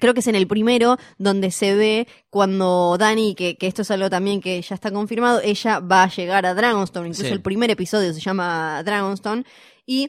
creo 0.00 0.14
que 0.14 0.20
es 0.20 0.26
en 0.26 0.36
el 0.36 0.46
primero 0.46 0.96
donde 1.18 1.50
se 1.50 1.74
ve 1.74 2.08
cuando 2.30 2.96
Dani, 2.98 3.34
que, 3.34 3.58
que 3.58 3.66
esto 3.66 3.82
es 3.82 3.90
algo 3.90 4.08
también 4.08 4.40
que 4.40 4.62
ya 4.62 4.74
está 4.74 4.90
confirmado, 4.90 5.40
ella 5.44 5.80
va 5.80 6.04
a 6.04 6.08
llegar 6.08 6.46
a 6.46 6.54
Dragonstone. 6.54 7.08
Incluso 7.08 7.26
Sí. 7.28 7.32
el 7.34 7.42
primer 7.42 7.70
episodio 7.70 8.14
se 8.14 8.20
llama 8.20 8.82
Dragonstone. 8.84 9.44
Y 9.84 10.08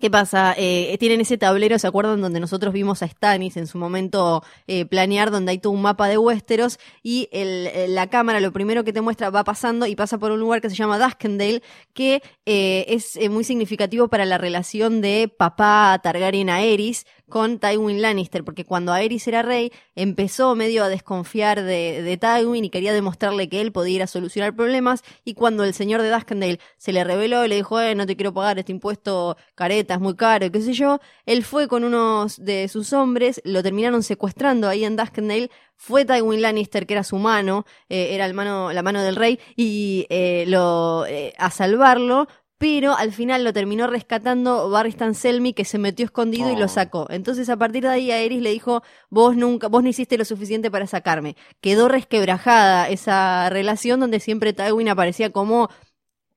¿Qué 0.00 0.10
pasa? 0.10 0.54
Eh, 0.56 0.96
tienen 0.98 1.20
ese 1.20 1.36
tablero, 1.36 1.78
¿se 1.78 1.86
acuerdan? 1.86 2.22
Donde 2.22 2.40
nosotros 2.40 2.72
vimos 2.72 3.02
a 3.02 3.06
Stannis 3.08 3.58
en 3.58 3.66
su 3.66 3.76
momento 3.76 4.42
eh, 4.66 4.86
planear, 4.86 5.30
donde 5.30 5.50
hay 5.52 5.58
todo 5.58 5.74
un 5.74 5.82
mapa 5.82 6.08
de 6.08 6.16
Westeros 6.16 6.78
y 7.02 7.28
el- 7.32 7.66
el- 7.66 7.94
la 7.94 8.06
cámara 8.08 8.40
lo 8.40 8.50
primero 8.50 8.82
que 8.82 8.94
te 8.94 9.02
muestra 9.02 9.28
va 9.28 9.44
pasando 9.44 9.84
y 9.86 9.94
pasa 9.96 10.16
por 10.16 10.30
un 10.32 10.40
lugar 10.40 10.62
que 10.62 10.70
se 10.70 10.76
llama 10.76 10.98
Duskendale, 10.98 11.62
que 11.92 12.22
eh, 12.46 12.86
es 12.88 13.16
eh, 13.16 13.28
muy 13.28 13.44
significativo 13.44 14.08
para 14.08 14.24
la 14.24 14.38
relación 14.38 15.02
de 15.02 15.28
papá 15.28 16.00
Targaryen 16.02 16.48
Aerys 16.48 17.04
con 17.30 17.58
Tywin 17.58 18.02
Lannister, 18.02 18.44
porque 18.44 18.66
cuando 18.66 18.92
Aerys 18.92 19.26
era 19.26 19.40
rey 19.40 19.72
empezó 19.94 20.54
medio 20.54 20.84
a 20.84 20.88
desconfiar 20.88 21.62
de, 21.62 22.02
de 22.02 22.16
Tywin 22.18 22.66
y 22.66 22.70
quería 22.70 22.92
demostrarle 22.92 23.48
que 23.48 23.62
él 23.62 23.72
podía 23.72 23.96
ir 23.96 24.02
a 24.02 24.06
solucionar 24.06 24.54
problemas 24.54 25.02
y 25.24 25.32
cuando 25.32 25.64
el 25.64 25.72
señor 25.72 26.02
de 26.02 26.10
Duskendale 26.10 26.60
se 26.76 26.92
le 26.92 27.02
reveló 27.02 27.44
y 27.46 27.48
le 27.48 27.56
dijo, 27.56 27.80
eh, 27.80 27.94
no 27.94 28.06
te 28.06 28.16
quiero 28.16 28.34
pagar 28.34 28.58
este 28.58 28.72
impuesto 28.72 29.38
careta, 29.54 29.94
es 29.94 30.00
muy 30.00 30.16
caro, 30.16 30.50
qué 30.50 30.60
sé 30.60 30.74
yo, 30.74 31.00
él 31.24 31.42
fue 31.44 31.66
con 31.66 31.84
unos 31.84 32.44
de 32.44 32.68
sus 32.68 32.92
hombres, 32.92 33.40
lo 33.44 33.62
terminaron 33.62 34.02
secuestrando 34.02 34.68
ahí 34.68 34.84
en 34.84 34.96
Duskendale, 34.96 35.50
fue 35.80 36.04
Tywin 36.04 36.42
Lannister, 36.42 36.86
que 36.86 36.92
era 36.92 37.04
su 37.04 37.16
mano, 37.16 37.64
eh, 37.88 38.14
era 38.14 38.28
la 38.28 38.82
mano 38.82 39.02
del 39.02 39.16
rey, 39.16 39.40
y 39.56 40.06
eh, 40.10 40.44
lo 40.46 41.06
eh, 41.06 41.32
a 41.38 41.50
salvarlo, 41.50 42.28
pero 42.60 42.94
al 42.94 43.10
final 43.10 43.42
lo 43.42 43.54
terminó 43.54 43.86
rescatando 43.86 44.68
Barristan 44.68 45.14
Selmy, 45.14 45.54
que 45.54 45.64
se 45.64 45.78
metió 45.78 46.04
escondido 46.04 46.50
y 46.52 46.56
Oh. 46.56 46.58
lo 46.58 46.68
sacó. 46.68 47.06
Entonces, 47.08 47.48
a 47.48 47.56
partir 47.56 47.84
de 47.84 47.88
ahí, 47.88 48.10
Aerys 48.10 48.42
le 48.42 48.50
dijo, 48.50 48.82
vos 49.08 49.34
nunca, 49.34 49.68
vos 49.68 49.82
no 49.82 49.88
hiciste 49.88 50.18
lo 50.18 50.26
suficiente 50.26 50.70
para 50.70 50.86
sacarme. 50.86 51.36
Quedó 51.62 51.88
resquebrajada 51.88 52.90
esa 52.90 53.48
relación 53.48 53.98
donde 53.98 54.20
siempre 54.20 54.52
Tywin 54.52 54.90
aparecía 54.90 55.30
como 55.32 55.70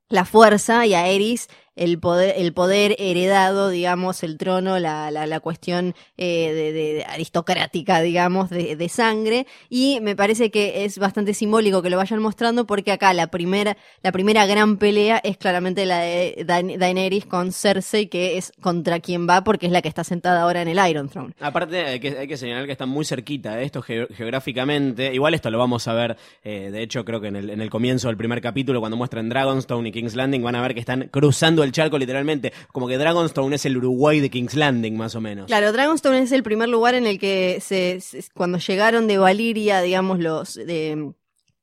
la 0.07 0.23
fuerza 0.23 0.85
y 0.85 0.93
Aerys 0.93 1.49
el 1.75 1.99
poder, 1.99 2.35
el 2.37 2.53
poder 2.53 2.95
heredado, 2.99 3.69
digamos, 3.69 4.23
el 4.23 4.37
trono, 4.37 4.79
la, 4.79 5.09
la, 5.11 5.25
la 5.27 5.39
cuestión 5.39 5.95
eh, 6.17 6.51
de, 6.53 6.71
de- 6.73 7.05
aristocrática, 7.05 8.01
digamos, 8.01 8.49
de, 8.49 8.75
de 8.75 8.89
sangre. 8.89 9.47
Y 9.69 9.99
me 10.01 10.15
parece 10.15 10.51
que 10.51 10.85
es 10.85 10.97
bastante 10.99 11.33
simbólico 11.33 11.81
que 11.81 11.89
lo 11.89 11.97
vayan 11.97 12.21
mostrando 12.21 12.65
porque 12.65 12.91
acá 12.91 13.13
la 13.13 13.27
primera, 13.27 13.75
la 14.01 14.11
primera 14.11 14.45
gran 14.45 14.77
pelea 14.77 15.19
es 15.23 15.37
claramente 15.37 15.85
la 15.85 15.99
de 15.99 16.43
Daen- 16.47 16.77
Daenerys 16.77 17.25
con 17.25 17.51
Cersei, 17.51 18.07
que 18.07 18.37
es 18.37 18.51
contra 18.61 18.99
quien 18.99 19.27
va 19.27 19.43
porque 19.43 19.65
es 19.65 19.71
la 19.71 19.81
que 19.81 19.89
está 19.89 20.03
sentada 20.03 20.41
ahora 20.41 20.61
en 20.61 20.67
el 20.67 20.89
Iron 20.89 21.09
Throne. 21.09 21.33
Aparte, 21.39 21.85
hay 21.85 21.99
que, 21.99 22.17
hay 22.17 22.27
que 22.27 22.37
señalar 22.37 22.65
que 22.65 22.71
están 22.71 22.89
muy 22.89 23.05
cerquita 23.05 23.55
de 23.55 23.63
esto 23.63 23.81
ge- 23.81 24.07
geográficamente. 24.15 25.13
Igual 25.13 25.33
esto 25.33 25.49
lo 25.49 25.57
vamos 25.57 25.87
a 25.87 25.93
ver, 25.93 26.17
eh, 26.43 26.69
de 26.71 26.83
hecho, 26.83 27.05
creo 27.05 27.21
que 27.21 27.27
en 27.27 27.35
el, 27.35 27.49
en 27.49 27.61
el 27.61 27.69
comienzo 27.69 28.07
del 28.09 28.17
primer 28.17 28.41
capítulo, 28.41 28.79
cuando 28.79 28.97
muestran 28.97 29.29
Dragonstone 29.29 29.89
y 29.89 29.91
King's 29.91 30.15
Landing, 30.15 30.43
van 30.43 30.55
a 30.55 30.61
ver 30.61 30.73
que 30.73 30.79
están 30.79 31.09
cruzando 31.11 31.62
el 31.63 31.71
charco 31.71 31.97
literalmente. 31.97 32.53
Como 32.71 32.87
que 32.87 32.97
Dragonstone 32.97 33.55
es 33.55 33.65
el 33.65 33.77
Uruguay 33.77 34.19
de 34.19 34.29
King's 34.29 34.55
Landing, 34.55 34.95
más 34.97 35.15
o 35.15 35.21
menos. 35.21 35.47
Claro, 35.47 35.71
Dragonstone 35.71 36.19
es 36.19 36.31
el 36.31 36.43
primer 36.43 36.69
lugar 36.69 36.95
en 36.95 37.07
el 37.07 37.19
que 37.19 37.59
se, 37.61 37.99
se- 38.01 38.23
cuando 38.33 38.57
llegaron 38.57 39.07
de 39.07 39.17
Valiria, 39.17 39.81
digamos, 39.81 40.19
los 40.19 40.55
de, 40.55 41.11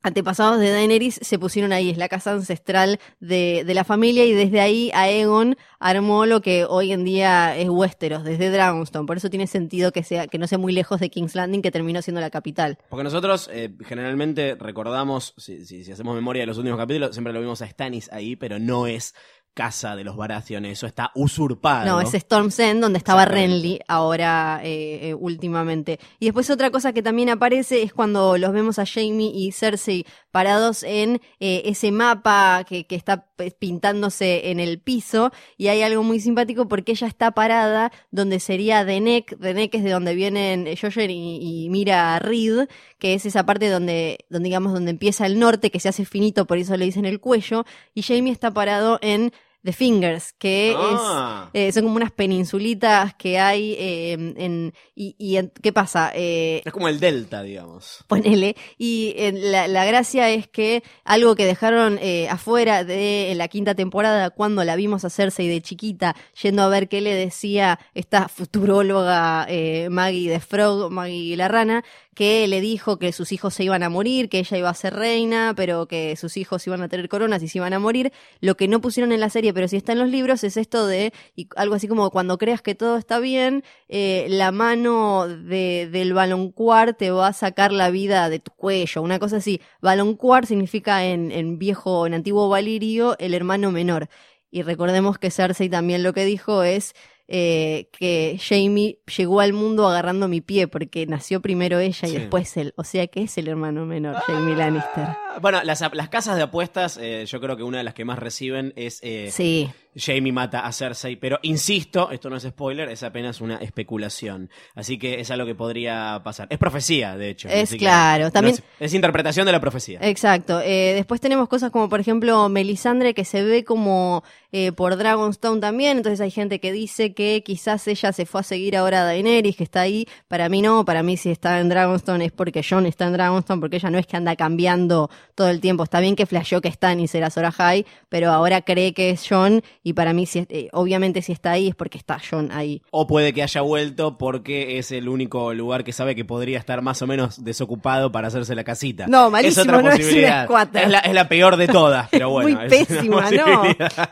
antepasados 0.02 0.58
de 0.60 0.70
Daenerys 0.70 1.18
se 1.20 1.38
pusieron 1.38 1.72
ahí, 1.72 1.90
es 1.90 1.98
la 1.98 2.08
casa 2.08 2.32
ancestral 2.32 2.98
de, 3.20 3.64
de 3.66 3.74
la 3.74 3.84
familia 3.84 4.24
y 4.24 4.32
desde 4.32 4.58
ahí 4.60 4.90
Aegon 4.94 5.56
armó 5.78 6.24
lo 6.24 6.40
que 6.40 6.64
hoy 6.64 6.92
en 6.92 7.04
día 7.04 7.54
es 7.58 7.68
Westeros, 7.68 8.24
desde 8.24 8.48
Dragonstone, 8.48 9.06
por 9.06 9.18
eso 9.18 9.28
tiene 9.28 9.46
sentido 9.46 9.92
que 9.92 10.02
sea 10.02 10.26
que 10.26 10.38
no 10.38 10.46
sea 10.46 10.56
muy 10.56 10.72
lejos 10.72 11.00
de 11.00 11.10
King's 11.10 11.34
Landing, 11.34 11.60
que 11.60 11.70
terminó 11.70 12.00
siendo 12.00 12.22
la 12.22 12.30
capital. 12.30 12.78
Porque 12.88 13.04
nosotros 13.04 13.50
eh, 13.52 13.70
generalmente 13.86 14.54
recordamos, 14.58 15.34
si, 15.36 15.66
si- 15.66 15.84
si 15.84 15.92
hacemos 15.92 16.14
memoria 16.14 16.42
de 16.42 16.46
los 16.46 16.56
últimos 16.56 16.78
capítulos, 16.78 17.12
siempre 17.14 17.34
lo 17.34 17.40
vimos 17.40 17.60
a 17.60 17.66
Stannis 17.68 18.10
ahí, 18.10 18.36
pero 18.36 18.58
no 18.58 18.86
es 18.86 19.14
casa 19.54 19.96
de 19.96 20.04
los 20.04 20.16
Baratheon, 20.16 20.64
eso 20.64 20.86
está 20.86 21.10
usurpado. 21.14 21.86
No, 21.86 22.00
es 22.00 22.14
Storm's 22.14 22.58
End, 22.58 22.80
donde 22.80 22.98
estaba. 22.98 23.24
Renly 23.24 23.80
ahora 23.86 24.60
eh, 24.62 25.10
eh, 25.10 25.14
últimamente. 25.14 25.98
Y 26.18 26.26
después 26.26 26.48
otra 26.50 26.70
cosa 26.70 26.92
que 26.92 27.02
también 27.02 27.28
aparece 27.28 27.82
es 27.82 27.92
cuando 27.92 28.38
los 28.38 28.52
vemos 28.52 28.78
a 28.78 28.86
Jamie 28.86 29.30
y 29.34 29.52
Cersei 29.52 30.06
parados 30.30 30.82
en 30.82 31.20
eh, 31.40 31.62
ese 31.66 31.92
mapa 31.92 32.64
que, 32.68 32.86
está 32.90 33.26
pues, 33.36 33.54
pintándose 33.54 34.50
en 34.50 34.60
el 34.60 34.80
piso. 34.80 35.32
Y 35.56 35.68
hay 35.68 35.82
algo 35.82 36.02
muy 36.02 36.20
simpático 36.20 36.68
porque 36.68 36.92
ella 36.92 37.06
está 37.06 37.32
parada 37.32 37.92
donde 38.10 38.40
sería 38.40 38.84
Denek. 38.84 39.36
Denek 39.38 39.74
es 39.74 39.84
de 39.84 39.90
donde 39.90 40.14
vienen 40.14 40.68
Jojen 40.80 41.10
y, 41.10 41.68
Mira 41.70 42.18
Reed, 42.18 42.68
que 42.98 43.14
es 43.14 43.26
esa 43.26 43.44
parte 43.46 43.68
donde, 43.68 44.18
donde 44.28 44.48
digamos 44.48 44.72
donde 44.72 44.90
empieza 44.90 45.26
el 45.26 45.38
norte, 45.38 45.70
que 45.70 45.80
se 45.80 45.88
hace 45.88 46.04
finito, 46.04 46.46
por 46.46 46.58
eso 46.58 46.76
le 46.76 46.84
dicen 46.84 47.04
el 47.04 47.20
cuello. 47.20 47.64
Y 47.94 48.02
Jamie 48.02 48.32
está 48.32 48.52
parado 48.52 48.98
en 49.02 49.32
The 49.62 49.72
Fingers, 49.74 50.32
que 50.38 50.74
Ah. 50.76 51.50
es 51.52 51.68
eh, 51.68 51.72
son 51.72 51.82
como 51.84 51.96
unas 51.96 52.12
peninsulitas 52.12 53.14
que 53.14 53.38
hay 53.38 53.74
eh, 53.78 54.12
en 54.12 54.72
y, 54.94 55.14
y 55.18 55.36
en- 55.36 55.52
qué 55.62 55.72
pasa 55.72 56.10
eh, 56.14 56.62
Es 56.64 56.72
como 56.72 56.88
el 56.88 56.98
Delta, 56.98 57.42
digamos. 57.42 58.04
ponele 58.06 58.56
y 58.78 59.12
eh, 59.18 59.32
la, 59.34 59.68
la 59.68 59.84
gracia 59.84 60.30
es 60.30 60.48
que 60.48 60.82
algo 61.04 61.34
que 61.36 61.44
dejaron 61.44 61.98
eh, 62.00 62.26
afuera 62.30 62.84
de 62.84 63.32
la 63.36 63.48
quinta 63.48 63.74
temporada 63.74 64.30
cuando 64.30 64.64
la 64.64 64.76
vimos 64.76 65.04
a 65.04 65.10
Cersei 65.10 65.48
de 65.48 65.60
chiquita 65.60 66.16
yendo 66.42 66.62
a 66.62 66.68
ver 66.68 66.88
qué 66.88 67.00
le 67.02 67.14
decía 67.14 67.78
esta 67.94 68.28
futuróloga 68.28 69.46
eh, 69.48 69.88
Maggie 69.90 70.30
de 70.30 70.40
Frog 70.40 70.90
Maggie 70.90 71.36
la 71.36 71.48
rana 71.48 71.84
que 72.14 72.46
le 72.48 72.60
dijo 72.60 72.98
que 72.98 73.12
sus 73.12 73.32
hijos 73.32 73.54
se 73.54 73.64
iban 73.64 73.82
a 73.82 73.88
morir, 73.88 74.28
que 74.28 74.40
ella 74.40 74.58
iba 74.58 74.68
a 74.68 74.74
ser 74.74 74.94
reina, 74.94 75.54
pero 75.56 75.86
que 75.86 76.16
sus 76.16 76.36
hijos 76.36 76.66
iban 76.66 76.82
a 76.82 76.88
tener 76.88 77.08
coronas 77.08 77.42
y 77.42 77.48
se 77.48 77.58
iban 77.58 77.72
a 77.72 77.78
morir. 77.78 78.12
Lo 78.40 78.56
que 78.56 78.68
no 78.68 78.80
pusieron 78.80 79.12
en 79.12 79.20
la 79.20 79.30
serie, 79.30 79.54
pero 79.54 79.68
sí 79.68 79.76
está 79.76 79.92
en 79.92 80.00
los 80.00 80.10
libros, 80.10 80.44
es 80.44 80.56
esto 80.56 80.86
de 80.86 81.12
y 81.36 81.48
algo 81.56 81.74
así 81.74 81.88
como 81.88 82.10
cuando 82.10 82.38
creas 82.38 82.62
que 82.62 82.74
todo 82.74 82.96
está 82.96 83.20
bien, 83.20 83.64
eh, 83.88 84.26
la 84.28 84.52
mano 84.52 85.28
de, 85.28 85.88
del 85.90 86.12
baloncuar 86.12 86.94
te 86.94 87.10
va 87.10 87.28
a 87.28 87.32
sacar 87.32 87.72
la 87.72 87.90
vida 87.90 88.28
de 88.28 88.40
tu 88.40 88.50
cuello, 88.52 89.02
una 89.02 89.18
cosa 89.18 89.36
así. 89.36 89.60
Baloncuar 89.80 90.46
significa 90.46 91.04
en, 91.04 91.30
en 91.32 91.58
viejo, 91.58 92.06
en 92.06 92.14
antiguo 92.14 92.48
valirio, 92.48 93.16
el 93.18 93.34
hermano 93.34 93.70
menor. 93.70 94.08
Y 94.50 94.62
recordemos 94.62 95.18
que 95.18 95.30
Cersei 95.30 95.68
también 95.68 96.02
lo 96.02 96.12
que 96.12 96.24
dijo 96.24 96.64
es 96.64 96.94
eh, 97.32 97.88
que 97.96 98.38
Jamie 98.42 98.98
llegó 99.16 99.38
al 99.40 99.52
mundo 99.52 99.86
agarrando 99.88 100.26
mi 100.26 100.40
pie 100.40 100.66
porque 100.66 101.06
nació 101.06 101.40
primero 101.40 101.78
ella 101.78 102.08
y 102.08 102.10
Sí. 102.10 102.16
después 102.18 102.56
él. 102.56 102.74
O 102.76 102.82
sea 102.82 103.06
que 103.06 103.22
es 103.22 103.38
el 103.38 103.46
hermano 103.46 103.86
menor, 103.86 104.16
Jamie 104.26 104.56
Lannister. 104.56 105.06
Bueno, 105.40 105.60
las, 105.64 105.80
las 105.92 106.08
casas 106.08 106.36
de 106.36 106.42
apuestas, 106.42 106.98
eh, 107.00 107.24
yo 107.26 107.40
creo 107.40 107.56
que 107.56 107.62
una 107.62 107.78
de 107.78 107.84
las 107.84 107.94
que 107.94 108.04
más 108.04 108.18
reciben 108.18 108.72
es 108.76 108.98
eh, 109.02 109.28
Sí. 109.32 109.70
Jamie 109.96 110.30
mata 110.32 110.60
a 110.60 110.72
Cersei, 110.72 111.16
pero 111.16 111.40
insisto, 111.42 112.10
esto 112.12 112.30
no 112.30 112.36
es 112.36 112.44
spoiler, 112.44 112.88
es 112.90 113.02
apenas 113.02 113.40
una 113.40 113.56
especulación. 113.56 114.48
Así 114.76 114.98
que 114.98 115.18
es 115.20 115.30
algo 115.32 115.46
que 115.46 115.56
podría 115.56 116.20
pasar. 116.22 116.46
Es 116.50 116.58
profecía, 116.58 117.16
de 117.16 117.30
hecho. 117.30 117.48
Es 117.48 117.70
que 117.70 117.78
claro, 117.78 118.24
no 118.26 118.30
también- 118.30 118.54
es, 118.54 118.62
es 118.78 118.94
interpretación 118.94 119.46
de 119.46 119.52
la 119.52 119.60
profecía. 119.60 119.98
Exacto. 120.02 120.60
Eh, 120.60 120.92
después 120.94 121.20
tenemos 121.20 121.48
cosas 121.48 121.70
como, 121.72 121.88
por 121.88 121.98
ejemplo, 121.98 122.48
Melisandre, 122.48 123.14
que 123.14 123.24
se 123.24 123.42
ve 123.42 123.64
como 123.64 124.22
eh, 124.52 124.70
por 124.70 124.96
Dragonstone 124.96 125.60
también. 125.60 125.96
Entonces 125.96 126.20
hay 126.20 126.30
gente 126.30 126.60
que 126.60 126.70
dice 126.72 127.12
que 127.12 127.42
quizás 127.44 127.86
ella 127.88 128.12
se 128.12 128.26
fue 128.26 128.42
a 128.42 128.44
seguir 128.44 128.76
ahora 128.76 129.00
a 129.02 129.04
Daenerys, 129.04 129.56
que 129.56 129.64
está 129.64 129.80
ahí. 129.80 130.06
Para 130.28 130.48
mí 130.48 130.62
no, 130.62 130.84
para 130.84 131.02
mí 131.02 131.16
si 131.16 131.30
está 131.30 131.58
en 131.58 131.68
Dragonstone 131.68 132.26
es 132.26 132.32
porque 132.32 132.62
Jon 132.62 132.86
está 132.86 133.06
en 133.06 133.14
Dragonstone, 133.14 133.60
porque 133.60 133.76
ella 133.76 133.90
no 133.90 133.98
es 133.98 134.06
que 134.06 134.16
anda 134.16 134.36
cambiando 134.36 135.10
todo 135.34 135.48
el 135.48 135.60
tiempo. 135.60 135.82
Está 135.84 136.00
bien 136.00 136.16
que 136.16 136.26
flasheó 136.26 136.60
que 136.60 136.68
está 136.68 136.92
y 136.94 137.08
será 137.08 137.30
Sora 137.30 137.52
High, 137.52 137.86
pero 138.08 138.30
ahora 138.30 138.62
cree 138.62 138.92
que 138.92 139.10
es 139.10 139.26
Jon 139.28 139.62
y 139.82 139.92
para 139.92 140.12
mí, 140.12 140.26
si 140.26 140.46
eh, 140.48 140.68
obviamente 140.72 141.22
si 141.22 141.32
está 141.32 141.52
ahí 141.52 141.68
es 141.68 141.74
porque 141.74 141.98
está 141.98 142.18
Jon 142.18 142.50
ahí. 142.52 142.82
O 142.90 143.06
puede 143.06 143.32
que 143.32 143.42
haya 143.42 143.60
vuelto 143.60 144.18
porque 144.18 144.78
es 144.78 144.92
el 144.92 145.08
único 145.08 145.54
lugar 145.54 145.84
que 145.84 145.92
sabe 145.92 146.14
que 146.14 146.24
podría 146.24 146.58
estar 146.58 146.82
más 146.82 147.00
o 147.02 147.06
menos 147.06 147.44
desocupado 147.44 148.10
para 148.12 148.28
hacerse 148.28 148.54
la 148.54 148.64
casita. 148.64 149.06
No, 149.06 149.30
malísimo, 149.30 149.62
es 149.62 149.68
otra 149.68 149.72
no 149.72 149.78
es 149.78 149.84
una 149.84 149.96
posibilidad. 149.96 150.48
Es 150.74 150.88
la, 150.88 150.98
es 150.98 151.14
la 151.14 151.28
peor 151.28 151.56
de 151.56 151.68
todas, 151.68 152.08
pero 152.10 152.30
bueno. 152.30 152.50
Muy 152.50 152.66
es 152.66 152.86
pésima, 152.86 153.30
no. 153.30 153.62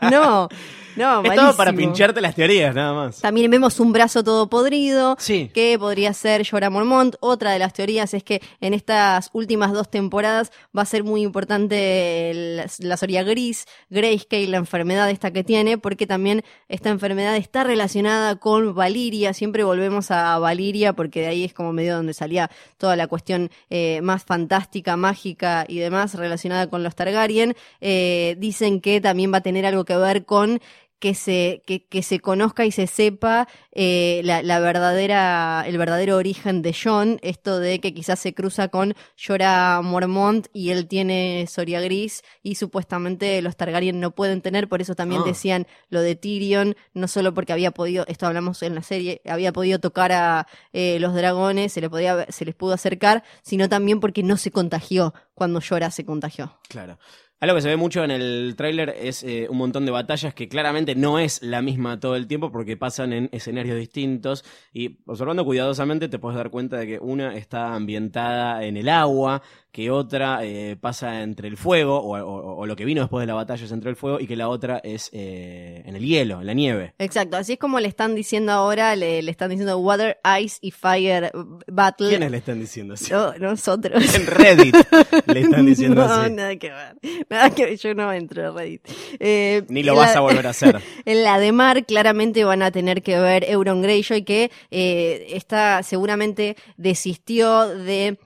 No, 0.09 0.49
no, 0.99 1.23
Es 1.23 1.35
todo 1.35 1.55
para 1.55 1.73
pincharte 1.73 2.21
las 2.21 2.35
teorías, 2.35 2.75
nada 2.75 2.93
más. 2.93 3.21
También 3.21 3.49
vemos 3.49 3.79
un 3.79 3.91
brazo 3.91 4.23
todo 4.23 4.49
podrido, 4.49 5.15
Sí. 5.19 5.49
que 5.53 5.77
podría 5.79 6.13
ser 6.13 6.47
Jorah 6.47 6.69
Mormont. 6.69 7.15
Otra 7.19 7.51
de 7.51 7.59
las 7.59 7.73
teorías 7.73 8.13
es 8.13 8.23
que 8.23 8.41
en 8.61 8.73
estas 8.73 9.29
últimas 9.33 9.71
dos 9.73 9.89
temporadas 9.89 10.51
va 10.77 10.83
a 10.83 10.85
ser 10.85 11.03
muy 11.03 11.21
importante 11.23 12.65
la 12.79 12.97
Soria 12.97 13.23
Gris, 13.23 13.65
Grayscale, 13.89 14.47
la 14.47 14.57
enfermedad 14.57 15.09
esta 15.09 15.31
que 15.31 15.43
tiene, 15.43 15.77
porque 15.77 16.07
también 16.07 16.43
esta 16.67 16.89
enfermedad 16.89 17.35
está 17.35 17.63
relacionada 17.63 18.35
con 18.35 18.73
Valiria. 18.75 19.33
Siempre 19.33 19.63
volvemos 19.63 20.11
a 20.11 20.37
Valiria 20.39 20.93
porque 20.93 21.21
de 21.21 21.27
ahí 21.27 21.43
es 21.45 21.53
como 21.53 21.73
medio 21.73 21.95
donde 21.95 22.13
salía 22.13 22.49
toda 22.77 22.95
la 22.95 23.07
cuestión 23.07 23.49
eh, 23.69 24.01
más 24.01 24.23
fantástica, 24.23 24.97
mágica 24.97 25.65
y 25.67 25.79
demás 25.79 26.15
relacionada 26.15 26.67
con 26.67 26.83
los 26.83 26.95
Targaryen. 26.95 27.55
Eh, 27.81 28.35
dicen 28.37 28.81
que 28.81 29.01
también 29.01 29.33
va 29.33 29.37
a 29.37 29.41
tener 29.41 29.65
algo 29.65 29.85
que 29.85 29.95
ver 29.95 30.25
con 30.25 30.59
que 30.99 31.15
se, 31.15 31.63
que, 31.65 31.85
que 31.87 32.03
se 32.03 32.19
conozca 32.19 32.65
y 32.65 32.71
se 32.71 32.85
sepa 32.87 33.47
eh, 33.71 34.21
la, 34.23 34.41
la 34.43 34.59
verdadera, 34.59 35.63
el 35.65 35.77
verdadero 35.77 36.17
origen 36.17 36.61
de 36.61 36.75
John, 36.75 37.19
esto 37.21 37.59
de 37.59 37.79
que 37.79 37.93
quizás 37.93 38.19
se 38.19 38.33
cruza 38.33 38.67
con 38.67 38.93
Jorah 39.17 39.81
Mormont 39.81 40.47
y 40.53 40.71
él 40.71 40.87
tiene 40.87 41.45
Soria 41.49 41.79
Gris 41.81 42.21
y 42.43 42.55
supuestamente 42.55 43.41
los 43.41 43.55
Targaryen 43.55 43.99
no 43.99 44.11
pueden 44.11 44.41
tener, 44.41 44.67
por 44.67 44.81
eso 44.81 44.95
también 44.95 45.21
Ah. 45.23 45.27
decían 45.27 45.67
lo 45.89 46.01
de 46.01 46.15
Tyrion, 46.15 46.75
no 46.93 47.07
solo 47.07 47.33
porque 47.33 47.53
había 47.53 47.71
podido, 47.71 48.05
esto 48.07 48.27
hablamos 48.27 48.61
en 48.63 48.75
la 48.75 48.83
serie, 48.83 49.21
había 49.25 49.53
podido 49.53 49.79
tocar 49.79 50.11
a 50.11 50.47
eh, 50.73 50.99
los 50.99 51.13
dragones, 51.15 51.71
se, 51.73 51.81
le 51.81 51.89
podía, 51.89 52.25
se 52.29 52.45
les 52.45 52.55
pudo 52.55 52.73
acercar, 52.73 53.23
sino 53.41 53.69
también 53.69 53.99
porque 53.99 54.21
no 54.23 54.35
se 54.37 54.51
contagió 54.51 55.13
cuando 55.33 55.61
Jorah 55.61 55.91
se 55.91 56.03
contagió. 56.05 56.59
Claro. 56.67 56.99
Algo 57.41 57.55
que 57.55 57.61
se 57.61 57.69
ve 57.69 57.77
mucho 57.77 58.03
en 58.03 58.11
el 58.11 58.53
tráiler 58.57 58.93
es 58.99 59.23
eh, 59.23 59.47
un 59.49 59.57
montón 59.57 59.85
de 59.85 59.91
batallas 59.91 60.33
que 60.33 60.49
claramente 60.49 60.93
no 60.95 61.19
es 61.19 61.41
la 61.41 61.61
misma 61.61 61.97
todo 61.97 62.17
el 62.17 62.27
tiempo 62.27 62.51
porque 62.51 62.75
pasan 62.75 63.13
en 63.13 63.29
escenarios 63.31 63.77
distintos 63.77 64.43
y 64.73 64.99
observando 65.05 65.45
cuidadosamente 65.45 66.09
te 66.09 66.19
puedes 66.19 66.35
dar 66.35 66.49
cuenta 66.49 66.75
de 66.75 66.87
que 66.87 66.99
una 66.99 67.37
está 67.37 67.75
ambientada 67.75 68.65
en 68.65 68.75
el 68.75 68.89
agua, 68.89 69.41
que 69.71 69.91
otra 69.91 70.39
eh, 70.43 70.75
pasa 70.79 71.21
entre 71.21 71.47
el 71.47 71.55
fuego 71.57 71.99
o, 71.99 72.17
o- 72.17 72.55
o 72.57 72.65
lo 72.65 72.75
que 72.75 72.85
vino 72.85 73.01
después 73.01 73.21
de 73.21 73.27
la 73.27 73.35
batalla 73.35 73.63
es 73.63 73.71
entre 73.71 73.89
el 73.91 73.95
fuego 73.95 74.19
y 74.19 74.25
que 74.27 74.35
la 74.35 74.49
otra 74.49 74.79
es 74.83 75.09
eh, 75.13 75.83
en 75.85 75.95
el 75.95 76.03
hielo, 76.03 76.41
en 76.41 76.47
la 76.47 76.53
nieve. 76.53 76.93
Exacto, 76.97 77.37
así 77.37 77.53
es 77.53 77.59
como 77.59 77.79
le 77.79 77.87
están 77.87 78.15
diciendo 78.15 78.51
ahora, 78.51 78.95
le, 78.95 79.21
le 79.21 79.29
están 79.31 79.49
diciendo 79.51 79.77
Water, 79.77 80.17
Ice 80.41 80.57
y 80.61 80.71
Fire 80.71 81.31
Battle. 81.67 82.09
¿Quiénes 82.09 82.31
le 82.31 82.37
están 82.37 82.59
diciendo 82.59 82.95
así? 82.95 83.11
No, 83.11 83.33
nosotros. 83.37 84.15
En 84.15 84.25
Reddit 84.25 84.75
le 85.27 85.39
están 85.41 85.65
diciendo 85.65 86.05
no, 86.07 86.13
así. 86.13 86.33
nada 86.33 86.55
que 86.55 86.69
ver. 86.71 86.95
Nada 87.29 87.49
que 87.51 87.65
ver, 87.65 87.77
yo 87.77 87.93
no 87.93 88.11
entro 88.11 88.47
en 88.47 88.55
Reddit. 88.57 88.81
Eh, 89.19 89.63
Ni 89.69 89.83
lo 89.83 89.95
vas 89.95 90.13
la- 90.13 90.17
a 90.17 90.21
volver 90.21 90.47
a 90.47 90.49
hacer. 90.49 90.81
En 91.05 91.23
la 91.23 91.39
de 91.39 91.51
Mar 91.51 91.85
claramente 91.85 92.43
van 92.43 92.61
a 92.63 92.71
tener 92.71 93.01
que 93.03 93.19
ver 93.19 93.43
Euron 93.47 93.81
Greyjoy 93.81 94.23
que 94.23 94.51
eh, 94.71 95.27
está 95.29 95.81
seguramente 95.83 96.55
desistió 96.77 97.67
de 97.69 98.17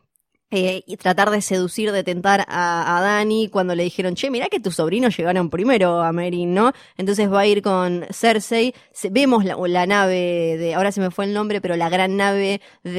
eh, 0.54 0.84
y 0.86 0.98
tratar 0.98 1.32
de 1.32 1.42
seducir, 1.42 1.92
de 1.92 2.04
tentar 2.04 2.46
a, 2.48 2.98
a 2.98 3.02
Dani 3.02 3.50
cuando 3.50 3.74
le 3.76 3.84
dijeron, 3.84 4.14
che, 4.16 4.30
mirá 4.30 4.48
que 4.50 4.60
tus 4.60 4.76
sobrinos 4.76 5.18
llegaron 5.18 5.50
primero 5.50 6.02
a 6.02 6.12
Merin, 6.14 6.54
¿no? 6.54 6.72
Entonces 6.98 7.32
va 7.32 7.40
a 7.42 7.48
ir 7.48 7.62
con 7.64 8.06
Cersei. 8.12 8.74
Se- 8.92 9.10
vemos 9.10 9.44
la, 9.46 9.58
la 9.68 9.86
nave 9.88 10.58
de, 10.58 10.76
ahora 10.76 10.92
se 10.92 11.02
me 11.02 11.10
fue 11.12 11.26
el 11.26 11.34
nombre, 11.34 11.60
pero 11.60 11.76
la 11.76 11.90
gran 11.90 12.16
nave 12.18 12.62
de, 12.84 12.92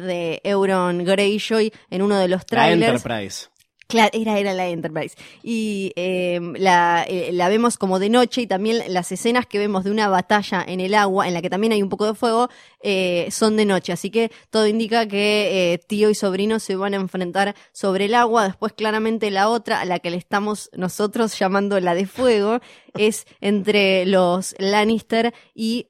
de 0.00 0.40
Euron 0.44 1.04
Greyjoy 1.04 1.72
en 1.90 2.02
uno 2.02 2.18
de 2.18 2.28
los 2.28 2.40
La 2.42 2.44
trailers. 2.46 2.92
Enterprise. 3.04 3.46
Claro, 3.90 4.10
era, 4.12 4.38
era 4.38 4.54
la 4.54 4.68
Enterprise. 4.68 5.16
Y 5.42 5.92
eh, 5.96 6.40
la, 6.56 7.04
eh, 7.08 7.30
la 7.32 7.48
vemos 7.48 7.76
como 7.76 7.98
de 7.98 8.08
noche 8.08 8.42
y 8.42 8.46
también 8.46 8.80
las 8.86 9.10
escenas 9.10 9.46
que 9.46 9.58
vemos 9.58 9.82
de 9.82 9.90
una 9.90 10.08
batalla 10.08 10.64
en 10.66 10.78
el 10.78 10.94
agua, 10.94 11.26
en 11.26 11.34
la 11.34 11.42
que 11.42 11.50
también 11.50 11.72
hay 11.72 11.82
un 11.82 11.88
poco 11.88 12.06
de 12.06 12.14
fuego, 12.14 12.48
eh, 12.82 13.26
son 13.32 13.56
de 13.56 13.64
noche. 13.64 13.92
Así 13.92 14.10
que 14.10 14.30
todo 14.50 14.68
indica 14.68 15.06
que 15.06 15.72
eh, 15.72 15.78
tío 15.78 16.08
y 16.08 16.14
sobrino 16.14 16.60
se 16.60 16.76
van 16.76 16.94
a 16.94 16.98
enfrentar 16.98 17.56
sobre 17.72 18.04
el 18.04 18.14
agua. 18.14 18.44
Después 18.44 18.72
claramente 18.74 19.28
la 19.32 19.48
otra, 19.48 19.80
a 19.80 19.84
la 19.84 19.98
que 19.98 20.10
le 20.10 20.16
estamos 20.16 20.70
nosotros 20.72 21.36
llamando 21.36 21.80
la 21.80 21.94
de 21.94 22.06
fuego, 22.06 22.60
es 22.96 23.26
entre 23.40 24.06
los 24.06 24.54
Lannister 24.58 25.34
y 25.54 25.88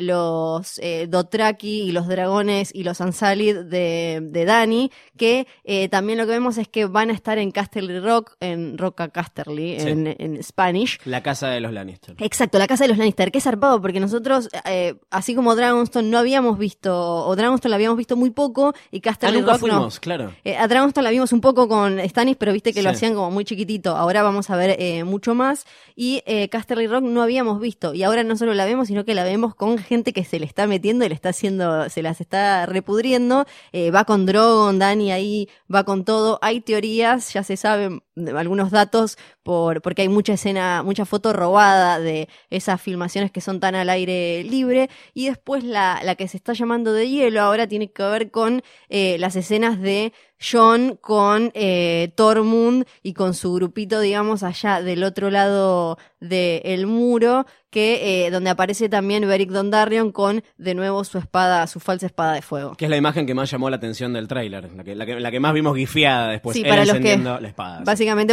los 0.00 0.80
Dothraki 1.08 1.82
y 1.82 1.92
los 1.92 2.08
dragones 2.08 2.70
y 2.74 2.84
los 2.84 3.00
Unsullied 3.00 3.64
de, 3.64 4.20
de 4.22 4.44
Dani, 4.44 4.90
que 5.16 5.46
también 5.90 6.18
lo 6.18 6.26
que 6.26 6.32
vemos 6.32 6.58
es 6.58 6.68
que 6.68 6.86
van 6.86 7.10
a 7.10 7.12
estar 7.12 7.39
en 7.40 7.50
Casterly 7.50 7.98
Rock, 8.00 8.36
en 8.40 8.78
Roca 8.78 9.08
Casterly, 9.08 9.80
Sí. 9.80 9.88
en, 9.88 10.06
en 10.18 10.42
Spanish. 10.42 10.98
La 11.04 11.22
casa 11.22 11.48
de 11.48 11.60
los 11.60 11.72
Lannister. 11.72 12.14
Exacto, 12.18 12.58
la 12.58 12.66
casa 12.66 12.84
de 12.84 12.88
los 12.88 12.98
Lannister, 12.98 13.32
qué 13.32 13.40
zarpado, 13.40 13.80
porque 13.80 14.00
nosotros, 14.00 14.48
eh, 14.64 14.94
así 15.10 15.34
como 15.34 15.54
Dragonstone 15.56 16.08
no 16.08 16.18
habíamos 16.18 16.58
visto, 16.58 17.26
o 17.26 17.34
Dragonstone 17.36 17.70
la 17.70 17.76
habíamos 17.76 17.96
visto 17.98 18.16
muy 18.16 18.30
poco, 18.30 18.74
y 18.90 18.98
Ah, 18.98 19.00
Casterly 19.02 19.38
nunca 19.40 19.52
Rock 19.54 19.62
no. 19.62 19.68
fuimos, 19.68 20.00
claro. 20.00 20.32
Eh, 20.44 20.56
a 20.56 20.68
Dragonstone 20.68 21.04
la 21.04 21.10
vimos 21.10 21.32
un 21.32 21.40
poco 21.40 21.68
con 21.68 21.98
Stannis, 22.08 22.36
pero 22.36 22.52
viste 22.52 22.72
que 22.72 22.82
lo 22.82 22.90
hacían 22.90 23.14
como 23.14 23.30
muy 23.30 23.44
chiquitito. 23.44 23.96
Ahora 23.96 24.22
vamos 24.22 24.50
a 24.50 24.56
ver 24.56 24.76
eh, 24.78 25.04
mucho 25.04 25.34
más. 25.34 25.66
Y 25.96 26.22
eh, 26.26 26.48
Casterly 26.48 26.86
Rock 26.86 27.02
no 27.04 27.22
habíamos 27.22 27.60
visto. 27.60 27.94
Y 27.94 28.02
ahora 28.02 28.22
no 28.24 28.36
solo 28.36 28.54
la 28.54 28.64
vemos, 28.64 28.88
sino 28.88 29.04
que 29.04 29.14
la 29.14 29.24
vemos 29.24 29.54
con 29.54 29.78
gente 29.78 30.12
que 30.12 30.24
se 30.24 30.38
le 30.38 30.46
está 30.46 30.66
metiendo 30.66 31.04
y 31.04 31.08
le 31.08 31.14
está 31.14 31.30
haciendo, 31.30 31.88
se 31.88 32.02
las 32.02 32.20
está 32.20 32.66
repudriendo. 32.66 33.44
Eh, 33.72 33.90
va 33.90 34.04
con 34.04 34.26
Drogon, 34.26 34.78
Dani 34.78 35.12
ahí, 35.12 35.48
va 35.72 35.84
con 35.84 36.04
todo. 36.04 36.38
Hay 36.42 36.60
teorías, 36.60 37.29
ya 37.34 37.42
se 37.44 37.56
saben 37.56 37.90
de- 37.92 38.00
algunos 38.36 38.70
datos, 38.70 39.16
por, 39.42 39.82
porque 39.82 40.02
hay 40.02 40.08
mucha 40.08 40.34
escena, 40.34 40.82
mucha 40.82 41.04
foto 41.04 41.32
robada 41.32 41.98
de 41.98 42.28
esas 42.50 42.80
filmaciones 42.80 43.30
que 43.30 43.40
son 43.40 43.60
tan 43.60 43.74
al 43.74 43.88
aire 43.90 44.44
libre. 44.44 44.90
Y 45.14 45.26
después 45.28 45.64
la, 45.64 46.00
la 46.04 46.14
que 46.14 46.28
se 46.28 46.36
está 46.36 46.52
llamando 46.52 46.92
de 46.92 47.08
hielo 47.08 47.40
ahora 47.40 47.66
tiene 47.66 47.90
que 47.92 48.02
ver 48.02 48.30
con 48.30 48.62
eh, 48.88 49.16
las 49.18 49.36
escenas 49.36 49.80
de 49.80 50.12
John 50.42 50.96
con 51.00 51.50
eh, 51.54 52.12
Tormund 52.16 52.86
y 53.02 53.12
con 53.12 53.34
su 53.34 53.52
grupito, 53.52 54.00
digamos, 54.00 54.42
allá 54.42 54.80
del 54.80 55.04
otro 55.04 55.30
lado 55.30 55.98
del 56.18 56.86
muro, 56.86 57.44
que 57.70 58.26
eh, 58.26 58.30
donde 58.30 58.48
aparece 58.50 58.88
también 58.88 59.26
Beric 59.28 59.50
Dondarrion 59.50 60.12
con 60.12 60.42
de 60.56 60.74
nuevo 60.74 61.04
su 61.04 61.18
espada, 61.18 61.66
su 61.66 61.78
falsa 61.78 62.06
espada 62.06 62.32
de 62.32 62.42
fuego. 62.42 62.74
Que 62.74 62.86
es 62.86 62.90
la 62.90 62.96
imagen 62.96 63.26
que 63.26 63.34
más 63.34 63.50
llamó 63.50 63.68
la 63.68 63.76
atención 63.76 64.14
del 64.14 64.28
tráiler, 64.28 64.72
la 64.72 64.82
que, 64.82 64.94
la, 64.94 65.04
que, 65.06 65.20
la 65.20 65.30
que 65.30 65.40
más 65.40 65.52
vimos 65.52 65.74
guifiada 65.74 66.28
después, 66.28 66.56
Sí, 66.56 66.64
para 66.64 66.84
los 66.86 66.96
que- 66.98 67.18
la 67.18 67.38
espada. 67.48 67.82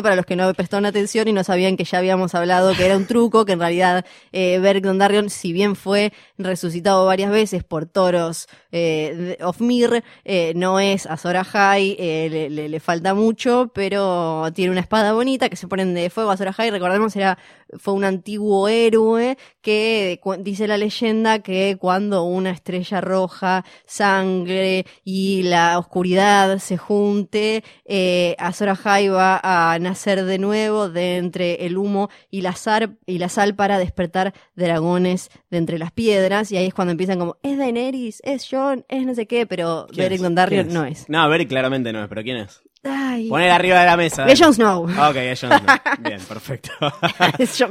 Para 0.04 0.16
los 0.16 0.26
que 0.26 0.36
no 0.36 0.52
prestaron 0.54 0.86
atención 0.86 1.28
y 1.28 1.34
no 1.34 1.44
sabían 1.44 1.78
que 1.78 1.84
ya 1.84 2.00
habíamos 2.00 2.34
hablado 2.36 2.74
que 2.76 2.86
era 2.86 2.98
un 2.98 3.06
truco, 3.06 3.46
que 3.46 3.52
en 3.54 3.60
realidad 3.60 4.06
eh, 4.32 4.60
Dondarrion, 4.82 5.30
si 5.30 5.54
bien 5.54 5.76
fue 5.76 6.12
resucitado 6.38 7.06
varias 7.06 7.30
veces 7.32 7.63
por 7.63 7.86
toros 7.86 8.48
eh, 8.72 9.36
de- 9.40 9.44
of 9.46 9.62
Mir, 9.62 10.04
eh, 10.26 10.54
no 10.56 10.80
es 10.80 11.06
Azor 11.06 11.38
Ahai, 11.38 11.96
eh, 12.00 12.28
le, 12.32 12.50
le- 12.50 12.70
le 12.70 12.80
falta 12.80 13.13
mucho, 13.13 13.72
pero 13.74 14.52
tiene 14.54 14.72
una 14.72 14.82
espada 14.82 15.13
bonita 15.13 15.48
que 15.50 15.56
se 15.56 15.68
ponen 15.68 15.94
de 15.94 16.10
fuego. 16.10 16.32
Azor 16.32 16.48
Ahai, 16.50 16.72
recordemos, 16.72 17.16
era, 17.16 17.38
fue 17.78 17.94
un 17.94 18.04
antiguo 18.04 18.68
héroe 18.68 19.38
que 19.62 20.20
dice 20.40 20.68
la 20.68 20.78
leyenda 20.78 21.40
que 21.40 21.78
cuando 21.80 22.24
una 22.24 22.52
estrella 22.52 23.02
roja, 23.02 23.66
sangre 23.86 24.86
y 25.04 25.44
la 25.44 25.78
oscuridad 25.80 26.60
se 26.60 26.78
junte, 26.78 27.64
eh, 27.86 28.36
Azor 28.40 28.70
Ahai 28.70 29.10
va 29.10 29.40
a 29.44 29.78
nacer 29.80 30.24
de 30.24 30.38
nuevo 30.40 30.90
de 30.90 31.18
entre 31.18 31.66
el 31.66 31.78
humo 31.78 32.10
y 32.32 32.42
la, 32.42 32.54
sar- 32.54 32.96
y 33.06 33.18
la 33.18 33.30
sal 33.30 33.56
para 33.56 33.80
despertar 33.80 34.34
dragones 34.56 35.30
de 35.50 35.58
entre 35.58 35.78
las 35.80 35.92
piedras. 35.92 36.52
Y 36.52 36.58
ahí 36.58 36.68
es 36.68 36.74
cuando 36.74 36.92
empiezan 36.92 37.20
como, 37.20 37.38
es 37.44 37.58
Daenerys, 37.58 38.22
es 38.24 38.48
Jon, 38.50 38.86
es 38.88 39.06
no 39.06 39.14
sé 39.16 39.28
qué, 39.28 39.46
pero 39.46 39.88
¿Quién 39.92 40.06
Beric? 40.06 40.22
Dondarrion 40.22 40.66
¿Quién 40.68 40.74
no 40.74 40.86
es. 40.86 41.10
No, 41.10 41.28
Beric 41.30 41.50
claramente 41.50 41.92
no 41.92 42.02
es, 42.04 42.08
pero 42.10 42.24
¿quién 42.24 42.38
es? 42.38 42.62
Ay. 42.84 43.28
Poner 43.30 43.50
arriba 43.52 43.80
de 43.80 43.86
la 43.86 43.98
mesa. 43.98 44.26
Es 44.30 44.40
Jon 44.40 44.54
Snow. 44.54 44.84
Ok, 44.86 45.16
es 45.16 45.42
Jon 45.42 45.52
Snow. 45.52 45.76
Bien, 46.00 46.20
perfecto. 46.22 46.72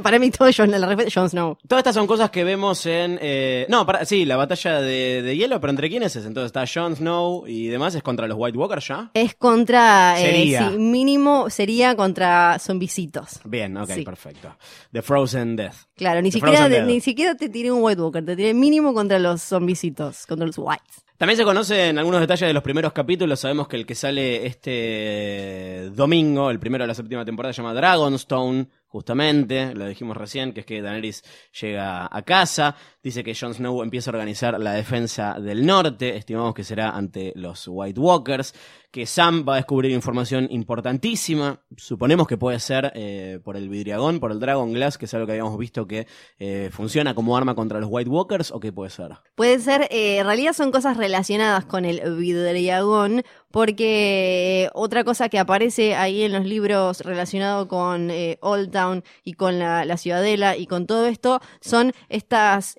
Para 0.03 0.19
mí 0.19 0.29
todo 0.31 0.47
es 0.47 0.55
Jon, 0.57 0.69
la 0.71 0.77
respuesta 0.79 1.07
es 1.07 1.13
Jon 1.13 1.29
Snow. 1.29 1.57
Todas 1.67 1.79
estas 1.81 1.95
son 1.95 2.07
cosas 2.07 2.29
que 2.29 2.43
vemos 2.43 2.85
en... 2.85 3.17
eh, 3.21 3.65
no, 3.69 3.85
para, 3.85 4.05
sí, 4.05 4.25
la 4.25 4.35
batalla 4.37 4.81
de, 4.81 5.21
de 5.21 5.37
hielo, 5.37 5.59
pero 5.61 5.71
¿entre 5.71 5.89
quiénes 5.89 6.15
es? 6.15 6.25
Entonces 6.25 6.47
está 6.47 6.65
Jon 6.71 6.95
Snow 6.95 7.45
y 7.47 7.67
demás, 7.67 7.95
¿es 7.95 8.03
contra 8.03 8.27
los 8.27 8.37
White 8.39 8.57
Walkers 8.57 8.87
ya? 8.87 9.11
Es 9.13 9.35
contra, 9.35 10.19
eh, 10.19 10.25
Sería. 10.25 10.69
sí, 10.69 10.77
mínimo 10.77 11.49
sería 11.49 11.95
contra 11.95 12.57
zombicitos. 12.59 13.39
Bien, 13.45 13.75
ok, 13.77 13.91
Sí. 13.91 14.03
perfecto. 14.03 14.55
The 14.91 15.01
Frozen 15.01 15.55
Death. 15.55 15.75
Claro, 15.95 16.21
ni 16.21 16.29
The 16.31 16.39
siquiera, 16.39 16.69
de- 16.69 16.83
ni 16.83 17.01
siquiera 17.01 17.35
te 17.35 17.49
tiré 17.49 17.71
un 17.71 17.81
White 17.83 18.01
Walker, 18.01 18.25
te 18.25 18.35
tiré 18.35 18.53
mínimo 18.53 18.93
contra 18.93 19.17
los 19.19 19.41
zombicitos, 19.41 20.25
contra 20.27 20.45
los 20.45 20.57
whites. 20.57 21.03
También 21.17 21.35
se 21.35 21.43
conocen 21.43 21.97
algunos 21.97 22.21
detalles 22.21 22.47
de 22.47 22.53
los 22.53 22.61
primeros 22.61 22.93
capítulos. 22.93 23.39
Sabemos 23.39 23.67
que 23.67 23.75
el 23.75 23.87
que 23.87 23.95
sale 23.95 24.45
este 24.45 25.89
domingo, 25.95 26.51
el 26.51 26.59
primero 26.59 26.83
de 26.83 26.89
la 26.89 26.93
séptima 26.93 27.25
temporada, 27.25 27.53
se 27.53 27.63
llama 27.63 27.73
Dragonstone, 27.73 28.67
justamente. 28.85 29.73
Lo 29.73 29.87
dijimos 29.87 30.15
recién, 30.15 30.53
que 30.53 30.59
es 30.59 30.65
que 30.67 30.79
Daenerys 30.79 31.23
llega 31.59 32.07
a 32.11 32.21
casa. 32.21 32.75
Dice 33.07 33.23
que 33.23 33.33
Jon 33.33 33.53
Snow 33.53 33.83
empieza 33.83 34.11
a 34.11 34.15
organizar 34.15 34.59
la 34.59 34.73
defensa 34.73 35.39
del 35.39 35.65
norte. 35.65 36.17
Estimamos 36.17 36.53
que 36.53 36.65
será 36.65 36.89
ante 36.89 37.31
los 37.37 37.65
White 37.65 37.97
Walkers. 37.97 38.53
Que 38.91 39.05
Sam 39.05 39.45
va 39.47 39.53
a 39.53 39.55
descubrir 39.57 39.91
información 39.91 40.47
importantísima. 40.49 41.61
Suponemos 41.75 42.27
que 42.27 42.37
puede 42.37 42.59
ser 42.59 42.91
eh, 42.95 43.39
por 43.43 43.55
el 43.55 43.69
vidriagón, 43.69 44.19
por 44.19 44.31
el 44.31 44.39
Dragon 44.39 44.73
Glass, 44.73 44.97
que 44.97 45.05
es 45.05 45.13
algo 45.13 45.25
que 45.25 45.33
habíamos 45.33 45.57
visto 45.57 45.87
que 45.87 46.07
eh, 46.39 46.69
funciona 46.71 47.13
como 47.13 47.37
arma 47.37 47.53
contra 47.53 47.79
los 47.79 47.89
White 47.91 48.09
Walkers, 48.09 48.51
o 48.51 48.59
qué 48.59 48.73
puede 48.73 48.89
ser. 48.89 49.11
Puede 49.35 49.59
ser, 49.59 49.83
eh, 49.91 50.17
en 50.17 50.25
realidad 50.25 50.53
son 50.53 50.71
cosas 50.71 50.97
relacionadas 50.97 51.65
con 51.65 51.85
el 51.85 52.15
vidriagón, 52.15 53.23
porque 53.51 54.69
otra 54.73 55.03
cosa 55.03 55.29
que 55.29 55.37
aparece 55.37 55.95
ahí 55.95 56.23
en 56.23 56.33
los 56.33 56.45
libros 56.45 57.01
relacionado 57.01 57.67
con 57.67 58.09
Old 58.41 58.71
Town 58.71 59.03
y 59.23 59.33
con 59.33 59.59
la, 59.59 59.85
la 59.85 59.97
ciudadela 59.97 60.57
y 60.57 60.65
con 60.65 60.87
todo 60.87 61.07
esto 61.07 61.39
son 61.61 61.91
estas 62.09 62.75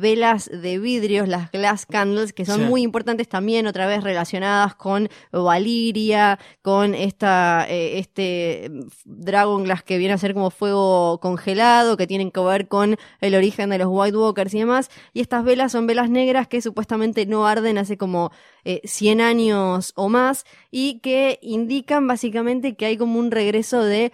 velas 0.00 0.50
de 0.52 0.78
vidrios, 0.78 1.28
las 1.28 1.50
glass 1.50 1.86
candles, 1.86 2.32
que 2.32 2.44
son 2.44 2.60
Sí. 2.60 2.66
muy 2.66 2.82
importantes 2.82 3.28
también, 3.28 3.66
otra 3.66 3.86
vez 3.86 4.02
relacionadas 4.04 4.74
con 4.74 5.08
Valiria, 5.32 6.38
con 6.62 6.94
esta, 6.94 7.66
eh, 7.68 7.98
este 7.98 8.70
Dragon 9.04 9.64
Glass 9.64 9.82
que 9.82 9.98
viene 9.98 10.14
a 10.14 10.18
ser 10.18 10.34
como 10.34 10.50
fuego 10.50 11.18
congelado, 11.20 11.96
que 11.96 12.06
tienen 12.06 12.30
que 12.30 12.40
ver 12.40 12.68
con 12.68 12.96
el 13.20 13.34
origen 13.34 13.70
de 13.70 13.78
los 13.78 13.88
White 13.90 14.16
Walkers 14.16 14.54
y 14.54 14.58
demás. 14.60 14.90
Y 15.12 15.20
estas 15.20 15.44
velas 15.44 15.72
son 15.72 15.86
velas 15.86 16.08
negras 16.10 16.48
que 16.48 16.62
supuestamente 16.62 17.26
no 17.26 17.46
arden 17.46 17.78
hace 17.78 17.96
como 17.96 18.30
eh, 18.64 18.80
100 18.84 19.20
años 19.20 19.92
o 19.96 20.08
más 20.08 20.44
y 20.70 21.00
que 21.00 21.38
indican 21.42 22.06
básicamente 22.06 22.74
que 22.76 22.86
hay 22.86 22.96
como 22.96 23.18
un 23.18 23.30
regreso 23.30 23.82
de 23.82 24.12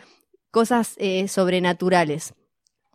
cosas 0.51 0.95
eh, 0.99 1.29
sobrenaturales. 1.29 2.35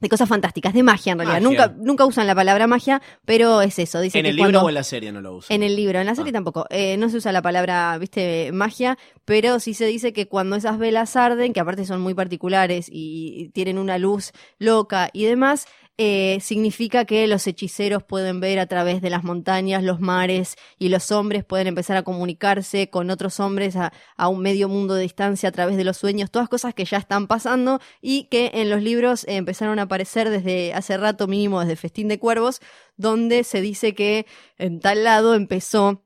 De 0.04 0.10
cosas 0.10 0.28
fantásticas, 0.28 0.74
de 0.74 0.84
magia 0.84 1.14
en 1.14 1.20
realidad. 1.20 1.42
Magia. 1.42 1.68
Nunca, 1.68 1.76
nunca 1.82 2.06
usan 2.06 2.28
la 2.28 2.36
palabra 2.36 2.68
magia, 2.68 3.02
pero 3.24 3.62
es 3.62 3.80
eso. 3.80 4.02
Dice 4.02 4.20
¿En 4.20 4.26
que 4.26 4.30
el 4.32 4.36
libro 4.36 4.52
cuando- 4.52 4.66
o 4.66 4.70
en 4.70 4.76
la 4.76 4.84
serie 4.84 5.12
no 5.14 5.22
lo 5.22 5.38
uso? 5.38 5.48
en 5.54 5.64
el 5.64 5.78
libro, 5.78 5.98
en 6.00 6.06
la 6.06 6.14
serie 6.14 6.32
Ah. 6.32 6.34
tampoco. 6.34 6.66
Eh, 6.70 6.98
no 6.98 7.08
se 7.10 7.16
usa 7.18 7.32
la 7.32 7.42
palabra, 7.42 7.98
viste, 7.98 8.52
magia, 8.52 8.98
pero 9.24 9.62
sí 9.62 9.74
se 9.74 9.86
dice 9.86 10.12
que 10.12 10.28
cuando 10.28 10.58
esas 10.58 10.78
velas 10.78 11.16
arden, 11.16 11.54
que 11.54 11.62
aparte 11.62 11.86
son 11.86 12.02
muy 12.02 12.14
particulares 12.14 12.88
y 12.92 13.48
tienen 13.54 13.78
una 13.78 13.98
luz 13.98 14.34
loca 14.60 15.10
y 15.14 15.24
demás, 15.24 15.68
eh, 15.98 16.40
significa 16.42 17.06
que 17.06 17.28
los 17.28 17.46
hechiceros 17.46 18.04
pueden 18.04 18.40
ver 18.40 18.58
a 18.58 18.66
través 18.66 19.02
de 19.02 19.12
las 19.12 19.24
montañas, 19.24 19.84
los 19.84 20.00
mares 20.00 20.56
y 20.80 20.90
los 20.90 21.12
hombres 21.12 21.46
pueden 21.46 21.68
empezar 21.68 21.98
a 21.98 22.04
comunicarse 22.04 22.90
con 22.90 23.12
otros 23.12 23.40
hombres 23.40 23.76
a, 23.76 23.92
un 24.28 24.42
medio 24.42 24.70
mundo 24.70 24.96
de 24.96 25.04
distancia 25.04 25.50
a 25.50 25.52
través 25.52 25.78
de 25.78 25.84
los 25.84 25.98
sueños, 25.98 26.32
todas 26.32 26.50
cosas 26.50 26.74
que 26.74 26.86
ya 26.86 26.98
están 26.98 27.28
pasando 27.28 27.80
y 28.02 28.24
que 28.26 28.50
en 28.56 28.72
los 28.72 28.82
libros 28.82 29.24
eh, 29.26 29.36
empezaron 29.36 29.78
a 29.78 29.84
aparecer 29.84 30.30
desde 30.32 30.74
hace 30.74 30.98
rato 30.98 31.28
mínimo, 31.28 31.60
desde 31.60 31.76
Festín 31.76 32.08
de 32.08 32.18
Cuervos, 32.18 32.60
donde 32.98 33.44
se 33.44 33.62
dice 33.62 33.94
que 33.94 34.26
en 34.58 34.80
tal 34.80 35.04
lado 35.04 35.36
empezó 35.36 36.04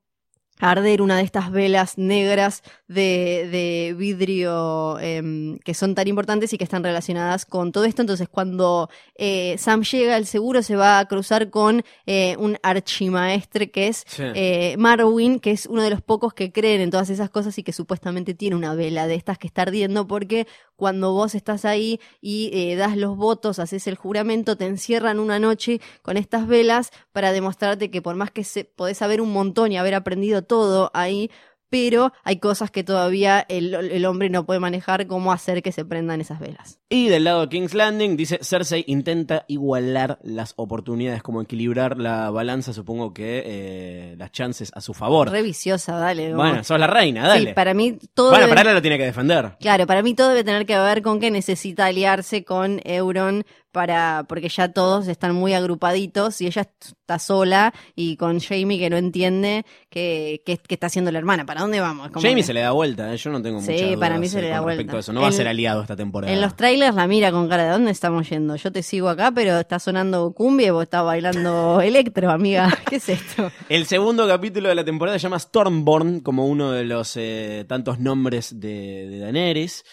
arder 0.60 1.02
una 1.02 1.18
de 1.18 1.24
estas 1.24 1.52
velas 1.52 1.98
negras 1.98 2.64
de, 2.88 3.48
de 3.52 3.96
vidrio 3.98 5.00
em, 5.00 5.60
que 5.60 5.74
son 5.74 5.94
tan 5.96 6.08
importantes 6.08 6.52
y 6.54 6.58
que 6.58 6.64
están 6.64 6.84
relacionadas 6.84 7.46
con 7.46 7.72
todo 7.72 7.86
esto. 7.86 8.02
Entonces, 8.02 8.28
cuando 8.30 8.90
eh, 9.16 9.56
Sam 9.58 9.84
llega, 9.84 10.18
el 10.18 10.26
seguro 10.26 10.64
se 10.64 10.76
va 10.76 11.00
a 11.00 11.06
cruzar 11.06 11.50
con 11.50 11.84
eh, 12.06 12.36
un 12.40 12.58
archimaestre 12.64 13.70
que 13.72 13.88
es 13.88 14.04
Sí. 14.08 14.24
eh, 14.36 14.76
Marwin, 14.78 15.40
que 15.40 15.52
es 15.52 15.66
uno 15.66 15.82
de 15.82 15.90
los 15.90 16.02
pocos 16.02 16.34
que 16.34 16.52
creen 16.52 16.82
en 16.82 16.90
todas 16.92 17.10
esas 17.10 17.30
cosas 17.30 17.58
y 17.58 17.64
que 17.64 17.74
supuestamente 17.74 18.34
tiene 18.34 18.56
una 18.56 18.74
vela 18.74 19.08
de 19.08 19.16
estas 19.16 19.38
que 19.38 19.48
está 19.48 19.64
ardiendo, 19.64 20.08
porque 20.08 20.48
cuando 20.78 21.12
vos 21.12 21.36
estás 21.36 21.66
ahí 21.66 22.00
y 22.22 22.50
eh, 22.54 22.78
das 22.78 22.96
los 22.96 23.18
votos, 23.18 23.60
haces 23.60 23.88
el 23.88 23.96
juramento, 23.96 24.56
te 24.56 24.66
encierran 24.66 25.20
una 25.20 25.40
noche 25.40 25.82
con 26.02 26.16
estas 26.16 26.48
velas 26.48 26.92
para 27.12 27.34
demostrarte 27.34 27.92
que 27.92 28.02
por 28.02 28.16
más 28.16 28.32
que 28.32 28.46
se, 28.46 28.64
podés 28.64 29.00
saber 29.00 29.20
un 29.20 29.34
montón 29.34 29.74
y 29.74 29.78
haber 29.78 29.96
aprendido 29.96 30.44
todo 30.44 30.92
ahí, 30.94 31.30
pero 31.70 32.14
hay 32.24 32.40
cosas 32.40 32.72
que 32.72 32.84
todavía 32.84 33.46
el, 33.50 33.74
el 33.74 34.06
hombre 34.06 34.30
no 34.30 34.46
puede 34.46 34.60
manejar, 34.60 35.08
cómo 35.08 35.34
hacer 35.34 35.62
que 35.62 35.74
se 35.74 35.84
prendan 35.84 36.22
esas 36.22 36.40
velas. 36.40 36.80
Y 36.90 37.10
del 37.10 37.26
lado 37.26 37.42
de 37.42 37.50
King's 37.50 37.74
Landing, 37.74 38.16
dice 38.16 38.40
Cersei 38.42 38.86
intenta 38.88 39.44
igualar 39.50 40.20
las 40.24 40.54
oportunidades, 40.56 41.22
como 41.22 41.42
equilibrar 41.42 41.98
la 41.98 42.30
balanza, 42.30 42.72
supongo 42.72 43.14
que 43.14 43.44
eh, 43.46 44.16
las 44.18 44.32
chances 44.32 44.72
a 44.74 44.80
su 44.80 44.94
favor. 44.94 45.30
Re 45.30 45.42
viciosa, 45.42 45.98
dale. 45.98 46.28
como- 46.32 46.44
Bueno, 46.44 46.64
sos 46.64 46.80
la 46.80 46.88
reina, 46.88 47.28
dale. 47.28 47.50
Sí, 47.50 47.54
para 47.54 47.74
mí 47.74 47.98
todo 48.14 48.30
bueno, 48.30 48.46
debe- 48.46 48.56
para 48.56 48.70
él 48.70 48.76
lo 48.76 48.82
tiene 48.82 48.98
que 48.98 49.04
defender. 49.04 49.58
Claro, 49.60 49.86
para 49.86 50.02
mí 50.02 50.14
todo 50.14 50.30
debe 50.30 50.46
tener 50.46 50.66
que 50.66 50.78
ver 50.78 51.02
con 51.02 51.20
que 51.20 51.30
necesita 51.30 51.88
aliarse 51.88 52.46
con 52.46 52.80
Euron 52.86 53.44
para 53.74 54.26
porque 54.28 54.48
ya 54.50 54.70
todos 54.72 55.08
están 55.08 55.36
muy 55.36 55.54
agrupaditos 55.54 56.42
y 56.42 56.48
ella 56.48 56.64
está 56.64 57.20
sola 57.20 57.74
y 57.96 58.16
con 58.16 58.40
Jamie 58.40 58.80
que 58.80 58.90
no 58.90 58.98
entiende 58.98 59.66
que, 59.90 60.42
que, 60.46 60.58
que 60.58 60.74
está 60.74 60.88
haciendo 60.88 61.12
la 61.12 61.20
hermana. 61.20 61.46
¿Para 61.46 61.62
dónde 61.62 61.80
vamos? 61.82 62.10
Jamie 62.14 62.36
que- 62.38 62.44
se 62.44 62.54
le 62.54 62.62
da 62.62 62.72
vuelta, 62.72 63.14
eh, 63.14 63.18
yo 63.18 63.30
no 63.30 63.42
tengo 63.42 63.60
Sí, 63.62 63.72
muchas 63.74 63.98
para 64.00 64.18
mí 64.18 64.28
se 64.30 64.40
eh, 64.40 64.44
le 64.44 64.50
da 64.50 64.62
vuelta. 64.62 64.78
respecto 64.78 64.98
a 64.98 65.00
eso. 65.02 65.14
No 65.14 65.20
va 65.20 65.28
a 65.28 65.30
En- 65.30 65.36
ser 65.36 65.48
aliado 65.50 65.82
esta 65.82 65.96
temporada. 65.98 66.32
En 66.34 66.42
los 66.42 66.56
trailers 66.56 66.77
la 66.78 67.08
mira 67.08 67.32
con 67.32 67.50
cara 67.50 67.66
de 67.66 67.72
¿dónde 67.72 67.92
estamos 67.92 68.30
yendo? 68.30 68.56
Yo 68.56 68.72
te 68.72 68.84
sigo 68.84 69.10
acá, 69.10 69.32
pero 69.32 69.60
está 69.60 69.80
sonando 69.80 70.32
cumbia 70.34 70.68
y 70.68 70.70
vos 70.70 70.84
estás 70.84 71.04
bailando 71.04 71.82
electro, 71.84 72.30
amiga. 72.30 72.72
¿Qué 72.88 72.98
es 72.98 73.10
esto? 73.10 73.52
El 73.70 73.86
segundo 73.86 74.28
capítulo 74.28 74.70
de 74.70 74.76
la 74.76 74.86
temporada 74.86 75.18
se 75.18 75.24
llama 75.24 75.40
Stormborn, 75.40 76.20
como 76.20 76.46
uno 76.46 76.72
de 76.72 76.86
los 76.86 77.18
eh, 77.18 77.66
tantos 77.68 78.00
nombres 78.00 78.60
de, 78.60 79.08
de 79.10 79.20
Daenerys. 79.20 79.84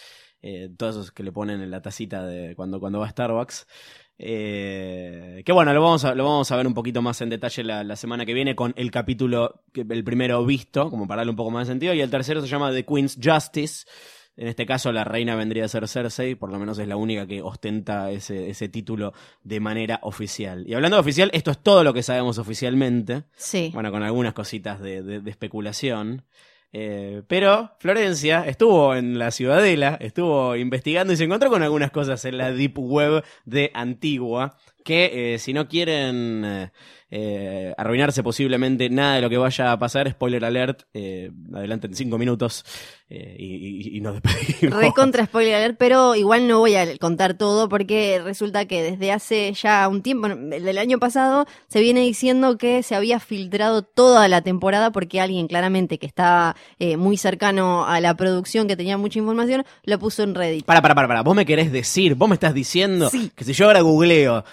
Eh, 0.41 0.69
todos 0.77 0.95
esos 0.95 1.11
que 1.11 1.23
le 1.23 1.31
ponen 1.31 1.61
en 1.61 1.71
la 1.71 1.81
tacita 1.81 2.23
de 2.23 2.55
cuando, 2.55 2.79
cuando 2.79 2.99
va 2.99 3.07
a 3.07 3.09
Starbucks. 3.09 3.65
Eh, 4.17 5.41
que 5.45 5.51
bueno, 5.51 5.73
lo 5.73 5.81
vamos, 5.81 6.05
a, 6.05 6.15
lo 6.15 6.23
vamos 6.23 6.51
a 6.51 6.55
ver 6.55 6.67
un 6.67 6.73
poquito 6.73 7.01
más 7.01 7.19
en 7.21 7.29
detalle 7.29 7.63
la, 7.63 7.83
la 7.83 7.95
semana 7.95 8.25
que 8.25 8.33
viene 8.33 8.55
con 8.55 8.73
el 8.77 8.91
capítulo, 8.91 9.63
el 9.73 10.03
primero 10.03 10.45
visto, 10.45 10.89
como 10.89 11.07
para 11.07 11.21
darle 11.21 11.31
un 11.31 11.35
poco 11.35 11.51
más 11.51 11.67
de 11.67 11.73
sentido, 11.73 11.93
y 11.93 12.01
el 12.01 12.09
tercero 12.09 12.41
se 12.41 12.47
llama 12.47 12.71
The 12.71 12.85
Queen's 12.85 13.17
Justice. 13.21 13.85
En 14.37 14.47
este 14.47 14.65
caso 14.65 14.91
la 14.91 15.03
reina 15.05 15.35
vendría 15.35 15.65
a 15.65 15.67
ser 15.69 15.87
Cersei, 15.87 16.35
por 16.35 16.51
lo 16.51 16.59
menos 16.59 16.77
es 16.79 16.87
la 16.87 16.97
única 16.97 17.25
que 17.25 17.41
ostenta 17.41 18.11
ese, 18.11 18.49
ese 18.49 18.67
título 18.67 19.13
de 19.43 19.59
manera 19.61 19.99
oficial. 20.03 20.65
Y 20.67 20.73
hablando 20.73 20.97
de 20.97 21.01
oficial, 21.01 21.29
esto 21.33 21.51
es 21.51 21.59
todo 21.59 21.83
lo 21.83 21.93
que 21.93 22.03
sabemos 22.03 22.37
oficialmente. 22.37 23.23
Sí. 23.37 23.71
Bueno, 23.73 23.91
con 23.91 24.03
algunas 24.03 24.33
cositas 24.33 24.81
de, 24.81 25.01
de- 25.03 25.21
de 25.21 25.29
especulación. 25.31 26.23
Eh, 26.77 27.21
pero 27.27 27.71
Florencia 27.79 28.43
estuvo 28.45 28.95
en 28.95 29.17
la 29.17 29.31
Ciudadela, 29.31 29.97
estuvo 30.01 30.57
investigando 30.57 31.13
y 31.13 31.15
se 31.15 31.23
encontró 31.23 31.49
con 31.49 31.63
algunas 31.63 31.89
cosas 31.91 32.25
en 32.25 32.37
la 32.37 32.51
Deep 32.51 32.77
Web 32.77 33.23
de 33.45 33.71
Antigua 33.73 34.57
que 34.83 35.35
eh, 35.35 35.39
si 35.39 35.53
no 35.53 35.69
quieren 35.69 36.43
eh, 37.17 37.73
arruinarse 37.77 38.21
posiblemente 38.23 38.89
nada 38.89 39.15
de 39.15 39.21
lo 39.21 39.29
que 39.29 39.37
vaya 39.37 39.71
a 39.71 39.79
pasar, 39.79 40.11
spoiler 40.11 40.43
alert, 40.43 40.81
eh, 40.93 41.31
adelante 41.53 41.87
en 41.87 41.95
cinco 41.95 42.17
minutos 42.17 42.65
eh, 43.09 43.37
y, 43.39 43.45
y- 43.93 43.97
y 43.97 44.01
nos 44.01 44.21
despedimos. 44.21 44.77
Re 44.81 44.91
contra 44.93 45.25
spoiler 45.25 45.55
alert, 45.55 45.77
pero 45.79 46.15
igual 46.15 46.45
no 46.47 46.59
voy 46.59 46.75
a 46.75 46.97
contar 46.97 47.35
todo 47.35 47.69
porque 47.69 48.19
resulta 48.21 48.65
que 48.65 48.83
desde 48.83 49.13
hace 49.13 49.53
ya 49.53 49.87
un 49.87 50.01
tiempo, 50.01 50.27
el 50.27 50.49
del 50.65 50.77
año 50.77 50.99
pasado, 50.99 51.45
se 51.69 51.79
viene 51.79 52.01
diciendo 52.01 52.57
que 52.57 52.83
se 52.83 52.95
había 52.95 53.21
filtrado 53.21 53.83
toda 53.83 54.27
la 54.27 54.41
temporada 54.41 54.91
porque 54.91 55.21
alguien 55.21 55.47
claramente 55.47 55.97
que 55.99 56.07
estaba 56.07 56.57
eh, 56.79 56.97
muy 56.97 57.15
cercano 57.15 57.85
a 57.85 58.01
la 58.01 58.15
producción, 58.15 58.67
que 58.67 58.75
tenía 58.75 58.97
mucha 58.97 59.19
información, 59.19 59.63
lo 59.83 59.99
puso 59.99 60.23
en 60.23 60.35
Reddit. 60.35 60.65
Para, 60.65 60.81
para, 60.81 60.95
para, 60.95 61.07
para, 61.07 61.21
vos 61.23 61.35
me 61.35 61.45
querés 61.45 61.71
decir, 61.71 62.15
vos 62.15 62.27
me 62.27 62.33
estás 62.35 62.53
diciendo 62.53 63.09
Sí. 63.09 63.31
que 63.33 63.45
si 63.45 63.53
yo 63.53 63.67
ahora 63.67 63.79
googleo 63.81 64.43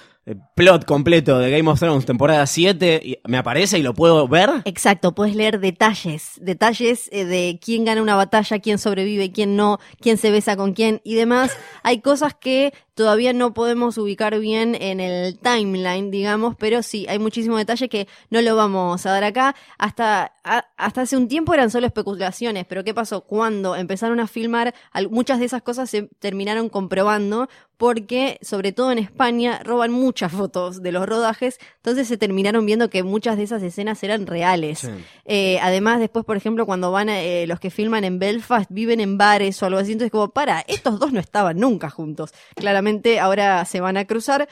plot 0.54 0.84
completo 0.84 1.38
de 1.38 1.50
Game 1.50 1.68
of 1.68 1.80
Thrones 1.80 2.06
temporada 2.06 2.46
7, 2.46 3.00
y 3.02 3.18
me 3.26 3.38
aparece 3.38 3.78
y 3.78 3.82
lo 3.82 3.94
puedo 3.94 4.28
ver. 4.28 4.50
Exacto, 4.64 5.14
puedes 5.14 5.34
leer 5.34 5.60
detalles, 5.60 6.32
detalles 6.40 7.08
eh, 7.12 7.24
de 7.24 7.58
quién 7.62 7.84
gana 7.84 8.02
una 8.02 8.14
batalla, 8.14 8.60
quién 8.60 8.78
sobrevive, 8.78 9.32
quién 9.32 9.56
no, 9.56 9.78
quién 10.00 10.16
se 10.16 10.30
besa 10.30 10.56
con 10.56 10.74
quién 10.74 11.00
y 11.04 11.14
demás. 11.14 11.56
Hay 11.82 12.00
cosas 12.00 12.34
que 12.34 12.72
todavía 12.94 13.32
no 13.32 13.54
podemos 13.54 13.96
ubicar 13.98 14.38
bien 14.38 14.74
en 14.74 15.00
el 15.00 15.38
timeline, 15.38 16.10
digamos, 16.10 16.54
pero 16.58 16.82
sí, 16.82 17.06
hay 17.08 17.18
muchísimo 17.18 17.56
detalle 17.56 17.88
que 17.88 18.06
no 18.30 18.42
lo 18.42 18.54
vamos 18.54 19.06
a 19.06 19.10
dar 19.12 19.24
acá. 19.24 19.54
Hasta, 19.78 20.34
a- 20.44 20.66
hasta 20.76 21.00
hace 21.02 21.16
un 21.16 21.28
tiempo 21.28 21.54
eran 21.54 21.70
solo 21.70 21.86
especulaciones, 21.86 22.66
pero 22.68 22.84
¿qué 22.84 22.92
pasó? 22.92 23.22
Cuando 23.22 23.76
empezaron 23.76 24.20
a 24.20 24.26
filmar, 24.26 24.74
muchas 25.10 25.38
de 25.38 25.46
esas 25.46 25.62
cosas 25.62 25.88
se 25.88 26.02
terminaron 26.18 26.68
comprobando 26.68 27.48
porque, 27.78 28.38
sobre 28.42 28.70
todo 28.72 28.92
en 28.92 28.98
España, 28.98 29.60
roban 29.64 29.90
muchas 29.90 30.30
fotos 30.32 30.82
de 30.82 30.92
los 30.92 31.06
rodajes, 31.06 31.58
entonces 31.76 32.06
se 32.06 32.16
terminaron 32.18 32.64
viendo 32.66 32.90
que 32.90 33.02
muchas 33.02 33.36
de 33.38 33.42
esas 33.44 33.62
escenas 33.62 34.02
eran 34.04 34.26
reales. 34.26 34.80
Sí. 34.80 34.88
Eh, 35.24 35.58
además, 35.62 35.98
después, 35.98 36.24
por 36.24 36.36
ejemplo, 36.36 36.66
cuando 36.66 36.92
van 36.92 37.08
a, 37.08 37.22
eh, 37.22 37.46
los 37.46 37.58
que 37.58 37.70
filman 37.70 38.04
en 38.04 38.18
Belfast, 38.18 38.70
viven 38.70 39.00
en 39.00 39.18
bares 39.18 39.60
o 39.62 39.66
algo 39.66 39.78
así, 39.80 39.92
entonces 39.92 40.12
como, 40.12 40.28
para, 40.28 40.60
estos 40.68 41.00
dos 41.00 41.12
no 41.12 41.18
estaban 41.20 41.58
nunca 41.58 41.88
juntos. 41.90 42.32
Claramente 42.54 42.81
ahora 43.20 43.64
se 43.64 43.80
van 43.80 43.96
a 43.96 44.04
cruzar. 44.06 44.48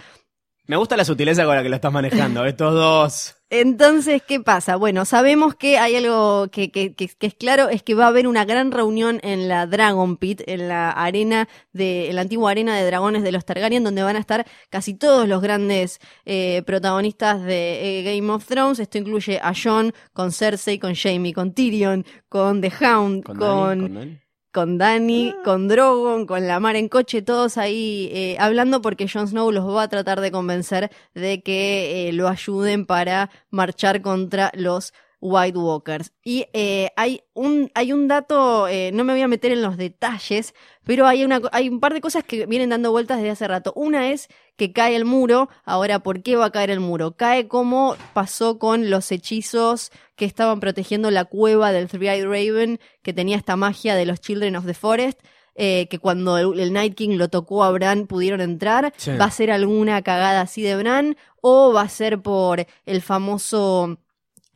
Me 0.67 0.77
gusta 0.77 0.97
la 0.97 1.05
sutileza 1.05 1.45
con 1.45 1.57
la 1.57 1.63
que 1.65 1.69
lo 1.69 1.75
estás 1.75 1.93
manejando, 1.93 2.45
estos 2.45 2.73
dos. 2.75 3.35
Entonces, 3.53 4.23
¿qué 4.23 4.39
pasa? 4.39 4.77
Bueno, 4.77 5.05
sabemos 5.05 5.57
que 5.57 5.77
hay 5.79 5.97
algo 5.97 6.47
que, 6.53 6.71
que, 6.71 6.95
que- 6.95 7.09
que 7.09 7.27
es 7.27 7.35
claro, 7.35 7.69
es 7.69 7.83
que 7.83 7.95
va 7.95 8.05
a 8.05 8.09
haber 8.09 8.29
una 8.29 8.45
gran 8.45 8.71
reunión 8.71 9.19
en 9.25 9.49
la 9.49 9.67
Dragon 9.67 10.17
Pit, 10.17 10.43
en 10.47 10.69
la 10.69 10.91
arena 10.93 11.49
de, 11.73 12.11
en 12.11 12.15
la 12.15 12.21
antigua 12.23 12.53
arena 12.53 12.77
de 12.77 12.87
dragones 12.87 13.25
de 13.25 13.33
los 13.33 13.45
Targaryen, 13.45 13.83
donde 13.83 14.05
van 14.05 14.15
a 14.15 14.21
estar 14.21 14.47
casi 14.69 14.95
todos 14.95 15.27
los 15.27 15.43
grandes 15.43 15.99
eh, 16.25 16.63
protagonistas 16.65 17.43
de 17.43 17.99
eh, 17.99 18.03
Game 18.05 18.31
of 18.31 18.47
Thrones. 18.47 18.79
Esto 18.79 18.99
incluye 18.99 19.41
a 19.43 19.53
Jon, 19.61 19.93
con 20.13 20.31
Cersei, 20.31 20.79
con 20.79 20.95
Jaime, 20.95 21.33
con 21.35 21.53
Tyrion, 21.53 22.05
con 22.29 22.61
The 22.61 22.73
Hound, 22.81 23.25
Con, 23.25 23.37
con, 23.39 23.69
Dani, 23.69 23.81
con 23.83 23.95
Dani. 23.95 24.21
Con 24.53 24.79
Dani, 24.79 25.35
con 25.45 25.69
Drogon, 25.69 26.27
con 26.27 26.47
la 26.47 26.61
mar 26.61 26.77
en 26.77 26.89
coche, 26.89 27.23
todos 27.23 27.57
ahí 27.59 28.11
eh, 28.13 28.37
hablando 28.39 28.81
porque 28.83 29.09
Jon 29.09 29.29
Snow 29.29 29.53
los 29.53 29.67
va 29.69 29.85
a 29.85 29.89
tratar 29.89 30.21
de 30.21 30.31
convencer 30.31 30.91
de 31.15 31.43
que 31.43 32.09
eh, 32.09 32.13
lo 32.13 32.29
ayuden 32.29 32.87
para 32.87 33.31
marchar 33.51 34.03
contra 34.03 34.51
los 34.55 34.93
White 35.21 35.59
Walkers. 35.59 36.13
Y 36.25 36.47
eh, 36.53 36.91
hay 36.97 37.23
un 37.35 37.71
hay 37.75 37.93
un 37.93 38.09
dato, 38.09 38.67
eh, 38.69 38.91
no 38.93 39.05
me 39.05 39.13
voy 39.13 39.23
a 39.23 39.29
meter 39.29 39.53
en 39.53 39.63
los 39.63 39.77
detalles, 39.77 40.55
pero 40.85 41.07
hay 41.07 41.25
una 41.25 41.41
hay 41.53 41.69
un 41.69 41.81
par 41.81 41.93
de 41.93 42.01
cosas 42.01 42.25
que 42.25 42.47
vienen 42.47 42.71
dando 42.71 42.91
vueltas 42.91 43.19
desde 43.19 43.31
hace 43.31 43.49
rato. 43.49 43.73
Una 43.77 44.11
es 44.11 44.29
que 44.61 44.73
cae 44.75 44.95
el 44.95 45.07
muro. 45.07 45.49
Ahora, 45.65 46.01
¿por 46.01 46.23
qué 46.23 46.37
va 46.37 46.45
a 46.45 46.51
caer 46.51 46.71
el 46.71 46.81
muro? 46.81 47.17
Cae 47.17 47.49
como 47.49 47.97
pasó 48.13 48.59
con 48.59 48.91
los 48.91 49.11
hechizos 49.11 49.91
que 50.17 50.27
estaban 50.27 50.61
protegiendo 50.61 51.11
la 51.11 51.25
cueva 51.25 51.73
del 51.73 51.89
Three-Eyed 51.89 52.27
Raven, 52.27 52.79
que 53.03 53.15
tenía 53.15 53.39
esta 53.39 53.57
magia 53.57 53.95
de 53.95 54.05
los 54.05 54.21
Children 54.21 54.57
of 54.57 54.67
the 54.67 54.75
Forest. 54.75 55.19
eh, 55.55 55.89
que 55.89 55.99
cuando 55.99 56.37
el, 56.39 56.61
el 56.61 56.73
Night 56.73 56.95
King 56.95 57.17
lo 57.17 57.29
tocó 57.29 57.65
a 57.65 57.71
Bran 57.71 58.07
pudieron 58.07 58.41
entrar. 58.41 58.93
Sí. 58.99 59.13
¿Va 59.19 59.25
a 59.25 59.31
ser 59.31 59.51
alguna 59.51 60.03
cagada 60.03 60.43
así 60.43 60.63
de 60.63 60.77
Bran? 60.77 61.17
¿O 61.41 61.73
va 61.73 61.83
a 61.83 61.89
ser 61.89 62.21
por 62.21 62.67
el 62.85 63.01
famoso 63.01 63.99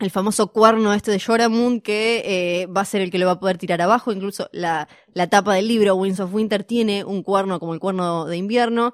el 0.01 0.11
famoso 0.11 0.49
cuerno 0.49 0.93
este 0.93 1.13
de 1.13 1.21
Joramun 1.21 1.81
que 1.81 2.23
eh, 2.27 2.67
va 2.67 2.81
a 2.83 2.85
ser 2.85 3.01
el 3.01 3.11
que 3.11 3.19
lo 3.19 3.27
va 3.27 3.33
a 3.33 3.41
poder 3.41 3.59
tirar 3.59 3.81
abajo. 3.81 4.13
Incluso 4.13 4.49
la, 4.53 4.89
la 5.15 5.29
tapa 5.29 5.55
del 5.55 5.69
libro 5.69 5.95
Winds 5.95 6.21
of 6.21 6.35
Winter 6.35 6.65
tiene 6.65 7.05
un 7.05 7.23
cuerno 7.23 7.61
como 7.61 7.75
el 7.75 7.81
cuerno 7.81 8.27
de 8.27 8.37
invierno, 8.37 8.93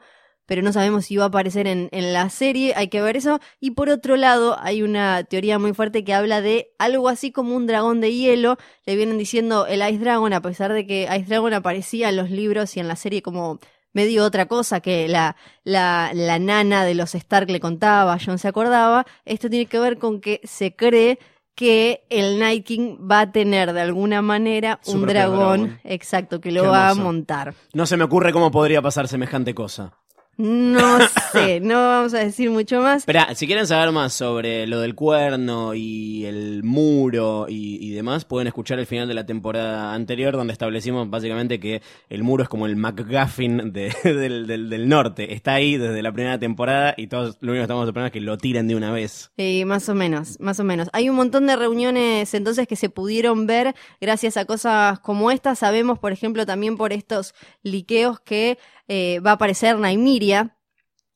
pero 0.51 0.63
no 0.63 0.73
sabemos 0.73 1.07
si 1.07 1.17
va 1.17 1.27
a 1.27 1.29
aparecer 1.29 1.69
en, 1.69 1.89
en 1.93 2.13
la 2.13 2.29
serie. 2.29 2.73
Hay 2.75 2.89
que 2.89 3.01
ver 3.01 3.17
eso. 3.17 3.39
Y 3.61 3.71
por 3.71 3.89
otro 3.89 4.17
lado, 4.17 4.57
hay 4.61 4.83
una 4.83 5.23
teoría 5.23 5.61
muy 5.61 5.75
fuerte 5.75 6.03
que 6.03 6.13
habla 6.13 6.41
de 6.41 6.73
algo 6.77 7.09
así 7.09 7.31
como 7.31 7.55
un 7.55 7.69
dragón 7.69 8.01
de 8.01 8.13
hielo. 8.13 8.57
Le 8.85 8.97
vienen 8.97 9.17
diciendo 9.17 9.69
el 9.69 9.81
Ice 9.81 10.01
Dragon, 10.01 10.33
a 10.33 10.43
pesar 10.43 10.73
de 10.73 10.89
que 10.89 11.03
Ice 11.05 11.27
Dragon 11.29 11.55
aparecía 11.55 12.09
en 12.09 12.17
los 12.17 12.31
libros 12.31 12.77
y 12.77 12.81
en 12.81 12.89
la 12.89 12.97
serie 12.97 13.23
como 13.23 13.61
medio 13.93 14.25
otra 14.25 14.47
cosa 14.47 14.81
que 14.81 15.07
la, 15.07 15.37
la, 15.63 16.11
la 16.15 16.41
nana 16.41 16.85
de 16.85 16.97
los 16.97 17.15
Stark 17.15 17.49
le 17.49 17.61
contaba, 17.61 18.19
John 18.19 18.41
se 18.41 18.49
acordaba. 18.49 19.07
Esto 19.25 19.49
tiene 19.51 19.67
que 19.67 19.79
ver 19.79 19.99
con 19.99 20.21
que 20.21 20.41
se 20.43 20.75
cree 20.75 21.21
que 21.55 22.07
el 22.11 22.41
Night 22.41 22.65
King 22.67 22.97
va 23.09 23.21
a 23.21 23.31
tener 23.31 23.73
de 23.73 23.83
alguna 23.83 24.21
manera 24.21 24.81
Su 24.83 24.93
un 24.97 25.07
dragón, 25.07 25.39
dragón. 25.63 25.81
exacto, 25.85 26.41
que 26.41 26.51
lo 26.51 26.65
va 26.65 26.89
a 26.91 26.95
montar. 26.97 27.55
No 27.73 27.87
se 27.87 27.97
me 27.97 28.03
ocurre 28.03 28.33
cómo 28.33 28.51
podría 28.51 28.83
pasar 28.83 29.07
semejante 29.07 29.55
cosa. 29.55 29.93
No 30.41 30.99
sé, 31.33 31.61
no 31.61 31.75
vamos 31.75 32.15
a 32.15 32.19
decir 32.21 32.51
mucho 32.51 32.81
más. 32.81 33.03
Espera, 33.03 33.35
si 33.35 33.47
quieren 33.47 33.67
saber 33.67 33.93
más 33.93 34.15
sobre 34.15 34.67
lo 34.67 34.81
del 34.81 34.95
cuerno 34.95 35.75
y 35.75 36.25
el 36.25 36.63
muro 36.65 37.45
y, 37.49 37.77
y 37.87 37.91
demás, 37.91 38.25
pueden 38.25 38.47
escuchar 38.49 38.79
el 38.79 38.87
final 38.87 39.07
de 39.07 39.13
la 39.15 39.27
temporada 39.27 39.93
anterior, 39.93 40.35
donde 40.37 40.55
establecimos 40.55 41.11
básicamente 41.11 41.61
que 41.61 41.83
el 42.09 42.23
muro 42.23 42.43
es 42.45 42.49
como 42.49 42.65
el 42.65 42.77
McGuffin 42.77 43.71
de- 43.73 43.95
del, 44.05 44.47
del- 44.47 44.71
del 44.71 44.89
norte. 44.89 45.35
Está 45.35 45.55
ahí 45.55 45.77
desde 45.77 46.03
la 46.03 46.11
primera 46.13 46.39
temporada 46.39 46.95
y 46.97 47.09
todos 47.09 47.37
lo 47.41 47.53
único 47.53 47.61
que 47.61 47.65
estamos 47.65 47.87
esperando 47.87 48.07
es 48.07 48.13
que 48.13 48.21
lo 48.21 48.39
tiren 48.39 48.67
de 48.67 48.77
una 48.77 48.93
vez. 48.93 49.31
Eh, 49.37 49.65
más 49.67 49.89
o 49.91 49.95
menos, 49.95 50.41
más 50.41 50.59
o 50.59 50.65
menos. 50.65 50.89
Hay 50.95 51.11
un 51.11 51.17
montón 51.17 51.47
de 51.49 51.57
reuniones 51.57 52.33
entonces 52.33 52.67
que 52.67 52.77
se 52.77 52.89
pudieron 52.89 53.47
ver 53.47 53.75
gracias 54.01 54.39
a 54.39 54.47
cosas 54.47 54.99
como 55.01 55.31
esta. 55.31 55.55
Sabemos, 55.55 55.99
por 55.99 56.13
ejemplo, 56.13 56.47
también 56.47 56.79
por 56.79 56.95
estos 56.95 57.35
liqueos 57.63 58.21
que 58.21 58.59
eh, 58.93 59.21
va 59.21 59.31
a 59.31 59.35
aparecer 59.35 59.79
Naimiria. 59.79 60.57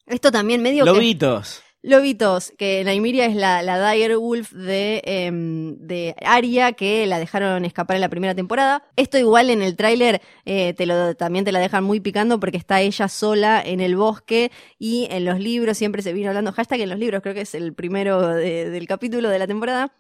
Esto 0.07 0.31
también 0.31 0.63
medio 0.63 0.85
que... 0.85 0.91
Lobitos. 0.93 1.61
Lobitos, 1.87 2.51
que 2.57 2.83
Naimiria 2.83 3.27
es 3.27 3.37
la, 3.37 3.61
la 3.63 3.91
Dire 3.93 4.17
Wolf 4.17 4.53
de, 4.53 5.03
em, 5.05 5.77
de 5.77 6.15
Aria, 6.25 6.73
que 6.73 7.07
la 7.07 7.19
dejaron 7.19 7.67
escapar 7.67 7.97
en 7.97 8.01
la 8.01 8.09
primera 8.09 8.35
temporada. 8.35 8.85
Esto 8.97 9.19
igual 9.19 9.51
en 9.51 9.61
el 9.61 9.77
tráiler 9.77 10.23
eh, 10.47 10.73
te 10.73 10.87
lo, 10.87 11.15
también 11.15 11.45
te 11.45 11.53
la 11.53 11.59
dejan 11.59 11.85
muy 11.85 12.01
picando 12.01 12.41
porque 12.41 12.57
está 12.57 12.81
ella 12.81 13.09
sola 13.09 13.63
en 13.63 13.81
el 13.81 13.97
bosque 13.97 14.51
y 14.79 15.09
en 15.11 15.27
los 15.27 15.39
libros 15.39 15.77
siempre 15.77 16.01
se 16.01 16.15
vino 16.15 16.29
hablando, 16.29 16.53
hashtag 16.53 16.81
en 16.81 16.89
los 16.89 16.99
libros, 16.99 17.21
creo 17.21 17.35
que 17.35 17.43
es 17.43 17.55
el 17.55 17.75
primero 17.75 18.29
de- 18.29 18.71
del 18.71 18.87
capítulo 18.87 19.29
de 19.29 19.39
la 19.39 19.47
temporada, 19.47 19.93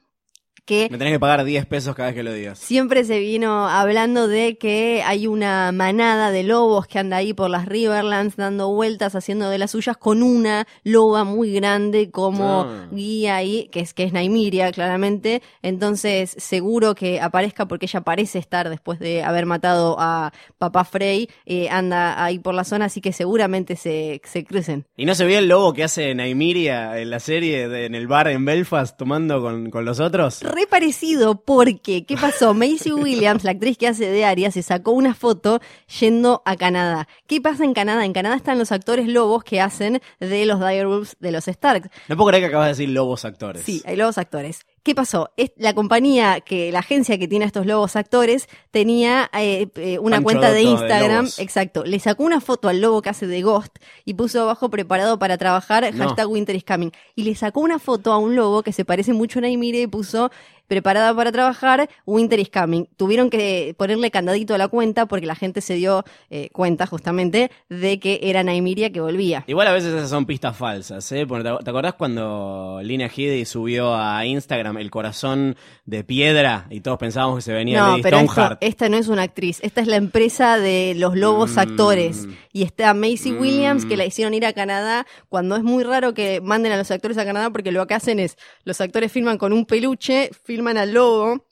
que 0.64 0.88
Me 0.90 0.98
tenés 0.98 1.12
que 1.12 1.20
pagar 1.20 1.44
10 1.44 1.66
pesos 1.66 1.94
cada 1.94 2.08
vez 2.08 2.16
que 2.16 2.22
lo 2.22 2.32
digas. 2.32 2.58
Siempre 2.58 3.04
se 3.04 3.18
vino 3.18 3.68
hablando 3.68 4.28
de 4.28 4.56
que 4.56 5.02
hay 5.04 5.26
una 5.26 5.72
manada 5.72 6.30
de 6.30 6.42
lobos 6.42 6.86
que 6.86 6.98
anda 6.98 7.18
ahí 7.18 7.32
por 7.34 7.50
las 7.50 7.66
Riverlands 7.66 8.36
dando 8.36 8.72
vueltas, 8.72 9.14
haciendo 9.14 9.50
de 9.50 9.58
las 9.58 9.72
suyas, 9.72 9.96
con 9.96 10.22
una 10.22 10.66
loba 10.82 11.24
muy 11.24 11.52
grande 11.52 12.10
como 12.10 12.62
Ah. 12.62 12.88
guía 12.92 13.36
ahí, 13.36 13.68
que 13.72 13.80
es, 13.80 13.94
que 13.94 14.04
es 14.04 14.12
Naimiria, 14.12 14.72
claramente. 14.72 15.42
Entonces, 15.62 16.34
seguro 16.38 16.94
que 16.94 17.20
aparezca 17.20 17.66
porque 17.66 17.86
ella 17.86 18.00
parece 18.02 18.38
estar 18.38 18.68
después 18.70 18.98
de 18.98 19.22
haber 19.22 19.46
matado 19.46 19.96
a 19.98 20.32
papá 20.58 20.84
Frey, 20.84 21.28
eh, 21.46 21.68
anda 21.68 22.22
ahí 22.24 22.38
por 22.38 22.54
la 22.54 22.64
zona, 22.64 22.86
así 22.86 23.00
que 23.00 23.12
seguramente 23.12 23.76
se, 23.76 24.20
se 24.24 24.44
crucen. 24.44 24.86
¿Y 24.96 25.04
no 25.04 25.14
se 25.14 25.24
vio 25.26 25.38
el 25.38 25.48
lobo 25.48 25.72
que 25.72 25.84
hace 25.84 26.14
Naimiria 26.14 26.98
en 27.00 27.10
la 27.10 27.20
serie 27.20 27.68
de- 27.68 27.86
en 27.86 27.94
el 27.94 28.06
bar 28.06 28.28
en 28.28 28.44
Belfast 28.44 28.96
tomando 28.96 29.40
con, 29.40 29.70
con 29.70 29.84
los 29.84 30.00
otros? 30.00 30.42
Re 30.54 30.66
parecido 30.66 31.42
porque, 31.42 32.04
¿qué 32.04 32.16
pasó? 32.16 32.54
Macy 32.54 32.92
Williams, 32.92 33.44
la 33.44 33.50
actriz 33.50 33.76
que 33.76 33.88
hace 33.88 34.08
de 34.08 34.24
Aria, 34.24 34.50
se 34.50 34.62
sacó 34.62 34.92
una 34.92 35.14
foto 35.14 35.60
yendo 36.00 36.42
a 36.44 36.56
Canadá. 36.56 37.08
¿Qué 37.26 37.40
pasa 37.40 37.64
en 37.64 37.74
Canadá? 37.74 38.04
En 38.04 38.12
Canadá 38.12 38.36
están 38.36 38.58
los 38.58 38.72
actores 38.72 39.08
lobos 39.08 39.44
que 39.44 39.60
hacen 39.60 40.00
de 40.20 40.46
los 40.46 40.60
Direwolves 40.60 41.16
de 41.18 41.32
los 41.32 41.44
Starks. 41.44 41.88
No 42.08 42.16
puedo 42.16 42.28
creer 42.28 42.44
que 42.44 42.48
acabas 42.48 42.66
de 42.66 42.72
decir 42.72 42.88
lobos 42.90 43.24
actores. 43.24 43.62
Sí, 43.62 43.82
hay 43.84 43.96
lobos 43.96 44.18
actores. 44.18 44.64
¿Qué 44.84 44.94
pasó? 44.94 45.30
La 45.56 45.72
compañía, 45.72 46.42
que 46.42 46.70
la 46.70 46.80
agencia 46.80 47.16
que 47.16 47.26
tiene 47.26 47.46
a 47.46 47.48
estos 47.48 47.64
lobos 47.64 47.96
actores, 47.96 48.48
tenía 48.70 49.30
eh, 49.32 49.66
eh, 49.76 49.98
una 49.98 50.16
Pancho 50.16 50.24
cuenta 50.24 50.52
de 50.52 50.60
Instagram, 50.60 51.26
exacto. 51.38 51.84
Le 51.84 51.98
sacó 51.98 52.22
una 52.22 52.42
foto 52.42 52.68
al 52.68 52.82
lobo 52.82 53.00
que 53.00 53.08
hace 53.08 53.26
de 53.26 53.40
Ghost 53.40 53.78
y 54.04 54.12
puso 54.12 54.42
abajo 54.42 54.68
preparado 54.68 55.18
para 55.18 55.38
trabajar, 55.38 55.90
No. 55.94 56.04
hashtag 56.04 56.28
Winter 56.28 56.54
is 56.54 56.64
coming. 56.64 56.90
Y 57.14 57.22
le 57.22 57.34
sacó 57.34 57.60
una 57.60 57.78
foto 57.78 58.12
a 58.12 58.18
un 58.18 58.36
lobo 58.36 58.62
que 58.62 58.74
se 58.74 58.84
parece 58.84 59.14
mucho 59.14 59.38
a 59.38 59.42
Naimire 59.42 59.80
y 59.80 59.86
puso 59.86 60.30
preparada 60.66 61.14
para 61.14 61.30
trabajar, 61.32 61.88
Winter 62.06 62.38
is 62.38 62.50
coming. 62.50 62.84
Tuvieron 62.96 63.30
que 63.30 63.74
ponerle 63.76 64.10
candadito 64.10 64.54
a 64.54 64.58
la 64.58 64.68
cuenta 64.68 65.06
porque 65.06 65.26
la 65.26 65.34
gente 65.34 65.60
se 65.60 65.74
dio 65.74 66.04
eh, 66.30 66.48
cuenta 66.52 66.86
justamente 66.86 67.50
de 67.68 67.98
que 68.00 68.20
era 68.22 68.42
Naimiria 68.42 68.90
que 68.90 69.00
volvía. 69.00 69.44
Igual 69.46 69.66
a 69.68 69.72
veces 69.72 69.92
esas 69.92 70.10
son 70.10 70.26
pistas 70.26 70.56
falsas, 70.56 71.10
¿eh? 71.12 71.26
¿Te 71.26 71.70
acordás 71.70 71.94
cuando 71.94 72.80
Lina 72.82 73.06
Headey 73.06 73.44
subió 73.44 73.94
a 73.94 74.24
Instagram 74.24 74.78
el 74.78 74.90
corazón 74.90 75.56
de 75.84 76.04
piedra 76.04 76.66
y 76.70 76.80
todos 76.80 76.98
pensábamos 76.98 77.36
que 77.36 77.42
se 77.42 77.52
venía 77.52 77.80
No, 77.80 77.88
Lady 77.92 78.02
pero 78.02 78.18
esto- 78.18 78.32
Stoneheart? 78.32 78.58
esta 78.62 78.88
no 78.88 78.96
es 78.96 79.08
una 79.08 79.22
actriz, 79.22 79.58
esta 79.62 79.80
es 79.80 79.86
la 79.86 79.96
empresa 79.96 80.58
de 80.58 80.94
los 80.96 81.16
lobos 81.16 81.52
Mm. 81.56 81.58
actores. 81.58 82.26
Y 82.52 82.62
está 82.62 82.94
Macy 82.94 83.32
Mm. 83.32 83.40
Williams, 83.40 83.84
que 83.86 83.96
la 83.96 84.04
hicieron 84.06 84.32
ir 84.34 84.46
a 84.46 84.52
Canadá, 84.52 85.06
cuando 85.28 85.56
es 85.56 85.62
muy 85.62 85.84
raro 85.84 86.14
que 86.14 86.40
manden 86.40 86.72
a 86.72 86.76
los 86.76 86.90
actores 86.90 87.18
a 87.18 87.24
Canadá, 87.24 87.50
porque 87.50 87.72
lo 87.72 87.86
que 87.86 87.94
hacen 87.94 88.18
es, 88.18 88.36
los 88.64 88.80
actores 88.80 89.12
filman 89.12 89.38
con 89.38 89.52
un 89.52 89.66
peluche, 89.66 90.30
filman 90.54 90.78
al 90.78 90.92
lobo 90.92 91.44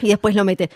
y 0.00 0.08
después 0.08 0.34
lo 0.34 0.44
meten. 0.44 0.70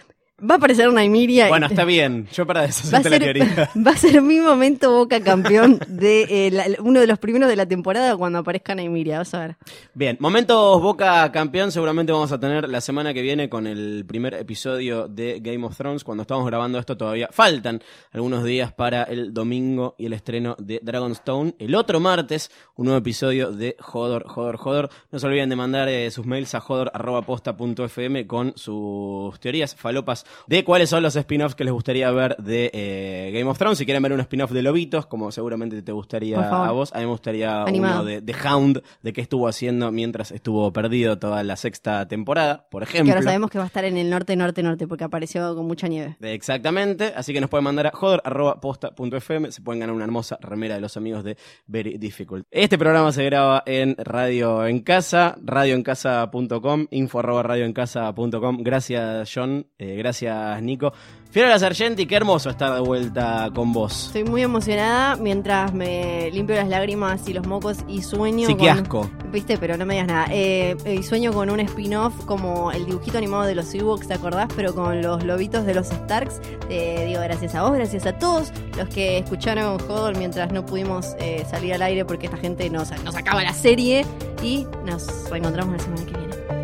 Va 0.49 0.57
a 0.57 0.59
aparecer 0.59 0.89
una 0.89 1.03
Emilia. 1.03 1.49
Bueno, 1.49 1.67
está 1.67 1.85
bien. 1.85 2.29
Yo 2.33 2.47
para 2.47 2.63
deshacerte 2.63 3.09
la 3.09 3.19
teoría. 3.19 3.71
va 3.87 3.93
a 3.93 3.97
ser 3.97 4.21
mi 4.21 4.41
momento 4.41 4.93
Boca 4.93 5.21
campeón 5.21 5.79
de 5.89 6.47
eh, 6.47 6.51
la- 6.51 6.67
uno 6.81 7.01
de 7.01 7.07
los 7.07 7.19
primeros 7.19 7.49
de 7.49 7.57
la 7.57 7.67
temporada 7.67 8.17
cuando 8.17 8.41
aparezca 8.41 8.75
Naimiria. 8.75 9.19
Vas 9.19 9.33
a 9.35 9.41
ver. 9.41 9.57
Bien, 9.95 10.17
momentos 10.21 10.83
Boca 10.83 11.31
campeón 11.33 11.73
seguramente 11.73 12.13
vamos 12.13 12.31
a 12.33 12.39
tener 12.39 12.69
la 12.69 12.81
semana 12.81 13.15
que 13.15 13.23
viene 13.23 13.49
con 13.49 13.67
el 13.67 14.05
primer 14.07 14.35
episodio 14.35 15.09
de 15.09 15.41
Game 15.41 15.65
of 15.65 15.77
Thrones. 15.77 16.05
Cuando 16.05 16.23
estamos 16.23 16.47
grabando 16.47 16.79
esto 16.79 16.97
todavía 16.97 17.29
faltan 17.33 17.81
algunos 18.13 18.45
días 18.45 18.73
para 18.73 19.05
el 19.05 19.33
domingo 19.33 19.95
y 19.99 20.07
el 20.07 20.13
estreno 20.13 20.57
de 20.59 20.81
Dragonstone. 20.83 21.55
El 21.59 21.75
otro 21.75 22.01
martes, 22.01 22.51
un 22.77 22.87
nuevo 22.87 22.99
episodio 22.99 23.51
de 23.53 23.77
Jodor, 23.81 24.25
Jodor, 24.27 24.57
Jodor. 24.59 24.91
No 25.11 25.19
se 25.19 25.27
olviden 25.27 25.49
de 25.49 25.57
mandar 25.57 25.89
eh, 25.89 26.11
sus 26.11 26.27
mails 26.27 26.55
a 26.55 26.61
jodor.posta.fm 26.61 28.27
con 28.27 28.53
sus 28.57 29.39
teorías 29.41 29.75
falopas 29.75 30.25
de 30.47 30.65
cuáles 30.65 30.91
son 30.91 31.03
los 31.03 31.17
spin-offs 31.17 31.55
que 31.55 31.65
les 31.65 31.73
gustaría 31.73 32.11
ver 32.11 32.37
de 32.39 32.71
eh, 32.73 33.31
Game 33.33 33.49
of 33.51 33.59
Thrones. 33.59 33.79
Si 33.79 33.85
quieren 33.85 34.03
ver 34.03 34.13
un 34.13 34.21
spin-off 34.21 34.51
de 34.53 34.63
Lobitos, 34.63 35.07
como 35.07 35.31
seguramente 35.33 35.83
te 35.83 35.93
gustaría 35.93 36.39
a 36.41 36.71
vos, 36.73 36.93
a 36.93 36.99
mí 36.99 37.05
me 37.05 37.11
gustaría 37.11 37.63
Animado. 37.63 37.95
uno 38.03 38.05
de, 38.05 38.21
de 38.21 38.35
Hound, 38.45 38.83
de 39.03 39.13
qué 39.13 39.21
estuvo 39.21 39.49
haciendo 39.49 39.91
mientras 39.93 40.31
estuvo 40.33 40.73
perdido 40.73 41.19
toda 41.19 41.43
la 41.43 41.57
sexta 41.57 42.07
temporada, 42.09 42.67
por 42.71 42.85
Que 42.85 42.91
ejemplo. 42.91 43.13
ahora 43.15 43.23
sabemos 43.25 43.51
que 43.51 43.59
va 43.59 43.65
a 43.65 43.67
estar 43.69 43.85
en 43.85 43.97
el 43.97 44.11
norte, 44.11 44.37
norte, 44.37 44.63
norte, 44.63 44.87
porque 44.87 45.05
apareció 45.05 45.55
con 45.55 45.67
mucha 45.67 45.89
nieve. 45.89 46.17
Exactamente, 46.21 47.13
así 47.17 47.33
que 47.33 47.41
nos 47.41 47.51
pueden 47.51 47.65
mandar 47.65 47.87
a 47.89 47.91
joder.posta.fm, 47.93 49.51
se 49.53 49.63
pueden 49.63 49.81
ganar 49.81 49.95
una 49.95 50.05
hermosa 50.05 50.39
remera 50.41 50.75
de 50.75 50.81
los 50.81 50.97
amigos 50.97 51.25
de 51.25 51.37
Very 51.67 51.99
Difficult. 51.99 52.47
Este 52.51 52.79
programa 52.79 53.13
se 53.13 53.25
graba 53.25 53.63
en 53.67 53.97
Radio 53.99 54.67
en 54.67 54.81
Casa, 54.81 55.37
radioencasa.com, 55.43 56.87
info 56.91 57.19
arroba 57.19 57.43
radioencasa.com. 57.43 58.59
Gracias 58.63 59.31
John, 59.35 59.67
eh, 59.79 59.97
gracias 59.97 60.24
Nico. 60.61 60.93
Fiora 61.31 61.59
Sargenti, 61.59 62.07
qué 62.07 62.15
hermoso 62.15 62.49
estar 62.51 62.73
de 62.75 62.81
vuelta 62.81 63.51
con 63.53 63.73
vos. 63.73 64.07
Estoy 64.07 64.23
muy 64.23 64.43
emocionada 64.43 65.17
mientras 65.17 65.75
me 65.75 66.31
limpio 66.31 66.55
las 66.55 66.69
lágrimas 66.69 67.27
y 67.29 67.33
los 67.33 67.45
mocos 67.45 67.79
y 67.89 68.03
sueño. 68.03 68.47
Sí, 68.47 68.55
qué 68.55 68.69
con- 68.69 68.79
asco. 68.79 69.11
Viste, 69.33 69.59
pero 69.59 69.77
no 69.77 69.85
me 69.85 69.95
digas 69.95 70.07
nada. 70.07 70.27
Eh, 70.31 70.77
eh, 70.85 70.95
y 70.95 71.03
sueño 71.03 71.33
con 71.33 71.51
un 71.51 71.59
spin-off 71.59 72.15
como 72.25 72.71
el 72.71 72.87
dibujito 72.87 73.19
animado 73.19 73.43
de 73.47 73.57
los 73.57 73.75
Ewoks, 73.75 74.07
¿te 74.07 74.15
acordás? 74.15 74.47
Pero 74.55 74.77
con 74.77 75.03
los 75.03 75.25
lobitos 75.25 75.67
de 75.67 75.75
los 75.75 75.89
Starks. 75.89 76.41
Te 76.69 77.05
digo 77.05 77.21
gracias 77.21 77.53
a 77.57 77.63
vos, 77.63 77.73
gracias 77.73 78.07
a 78.07 78.13
todos 78.17 78.53
los 78.79 78.89
que 78.91 79.19
escucharon 79.19 79.81
Hodol 79.89 80.17
mientras 80.17 80.53
no 80.53 80.65
pudimos 80.65 81.17
eh, 81.19 81.45
salir 81.51 81.75
al 81.75 81.83
aire 81.83 82.05
porque 82.05 82.27
esta 82.27 82.39
gente 82.39 82.71
nos, 82.71 82.93
nos 83.03 83.17
acaba 83.17 83.43
la 83.43 83.55
serie. 83.55 84.07
Y 84.41 84.67
nos 84.87 85.29
reencontramos 85.31 85.73
la 85.79 85.83
semana 85.83 86.05
que 86.07 86.17
viene. 86.17 86.64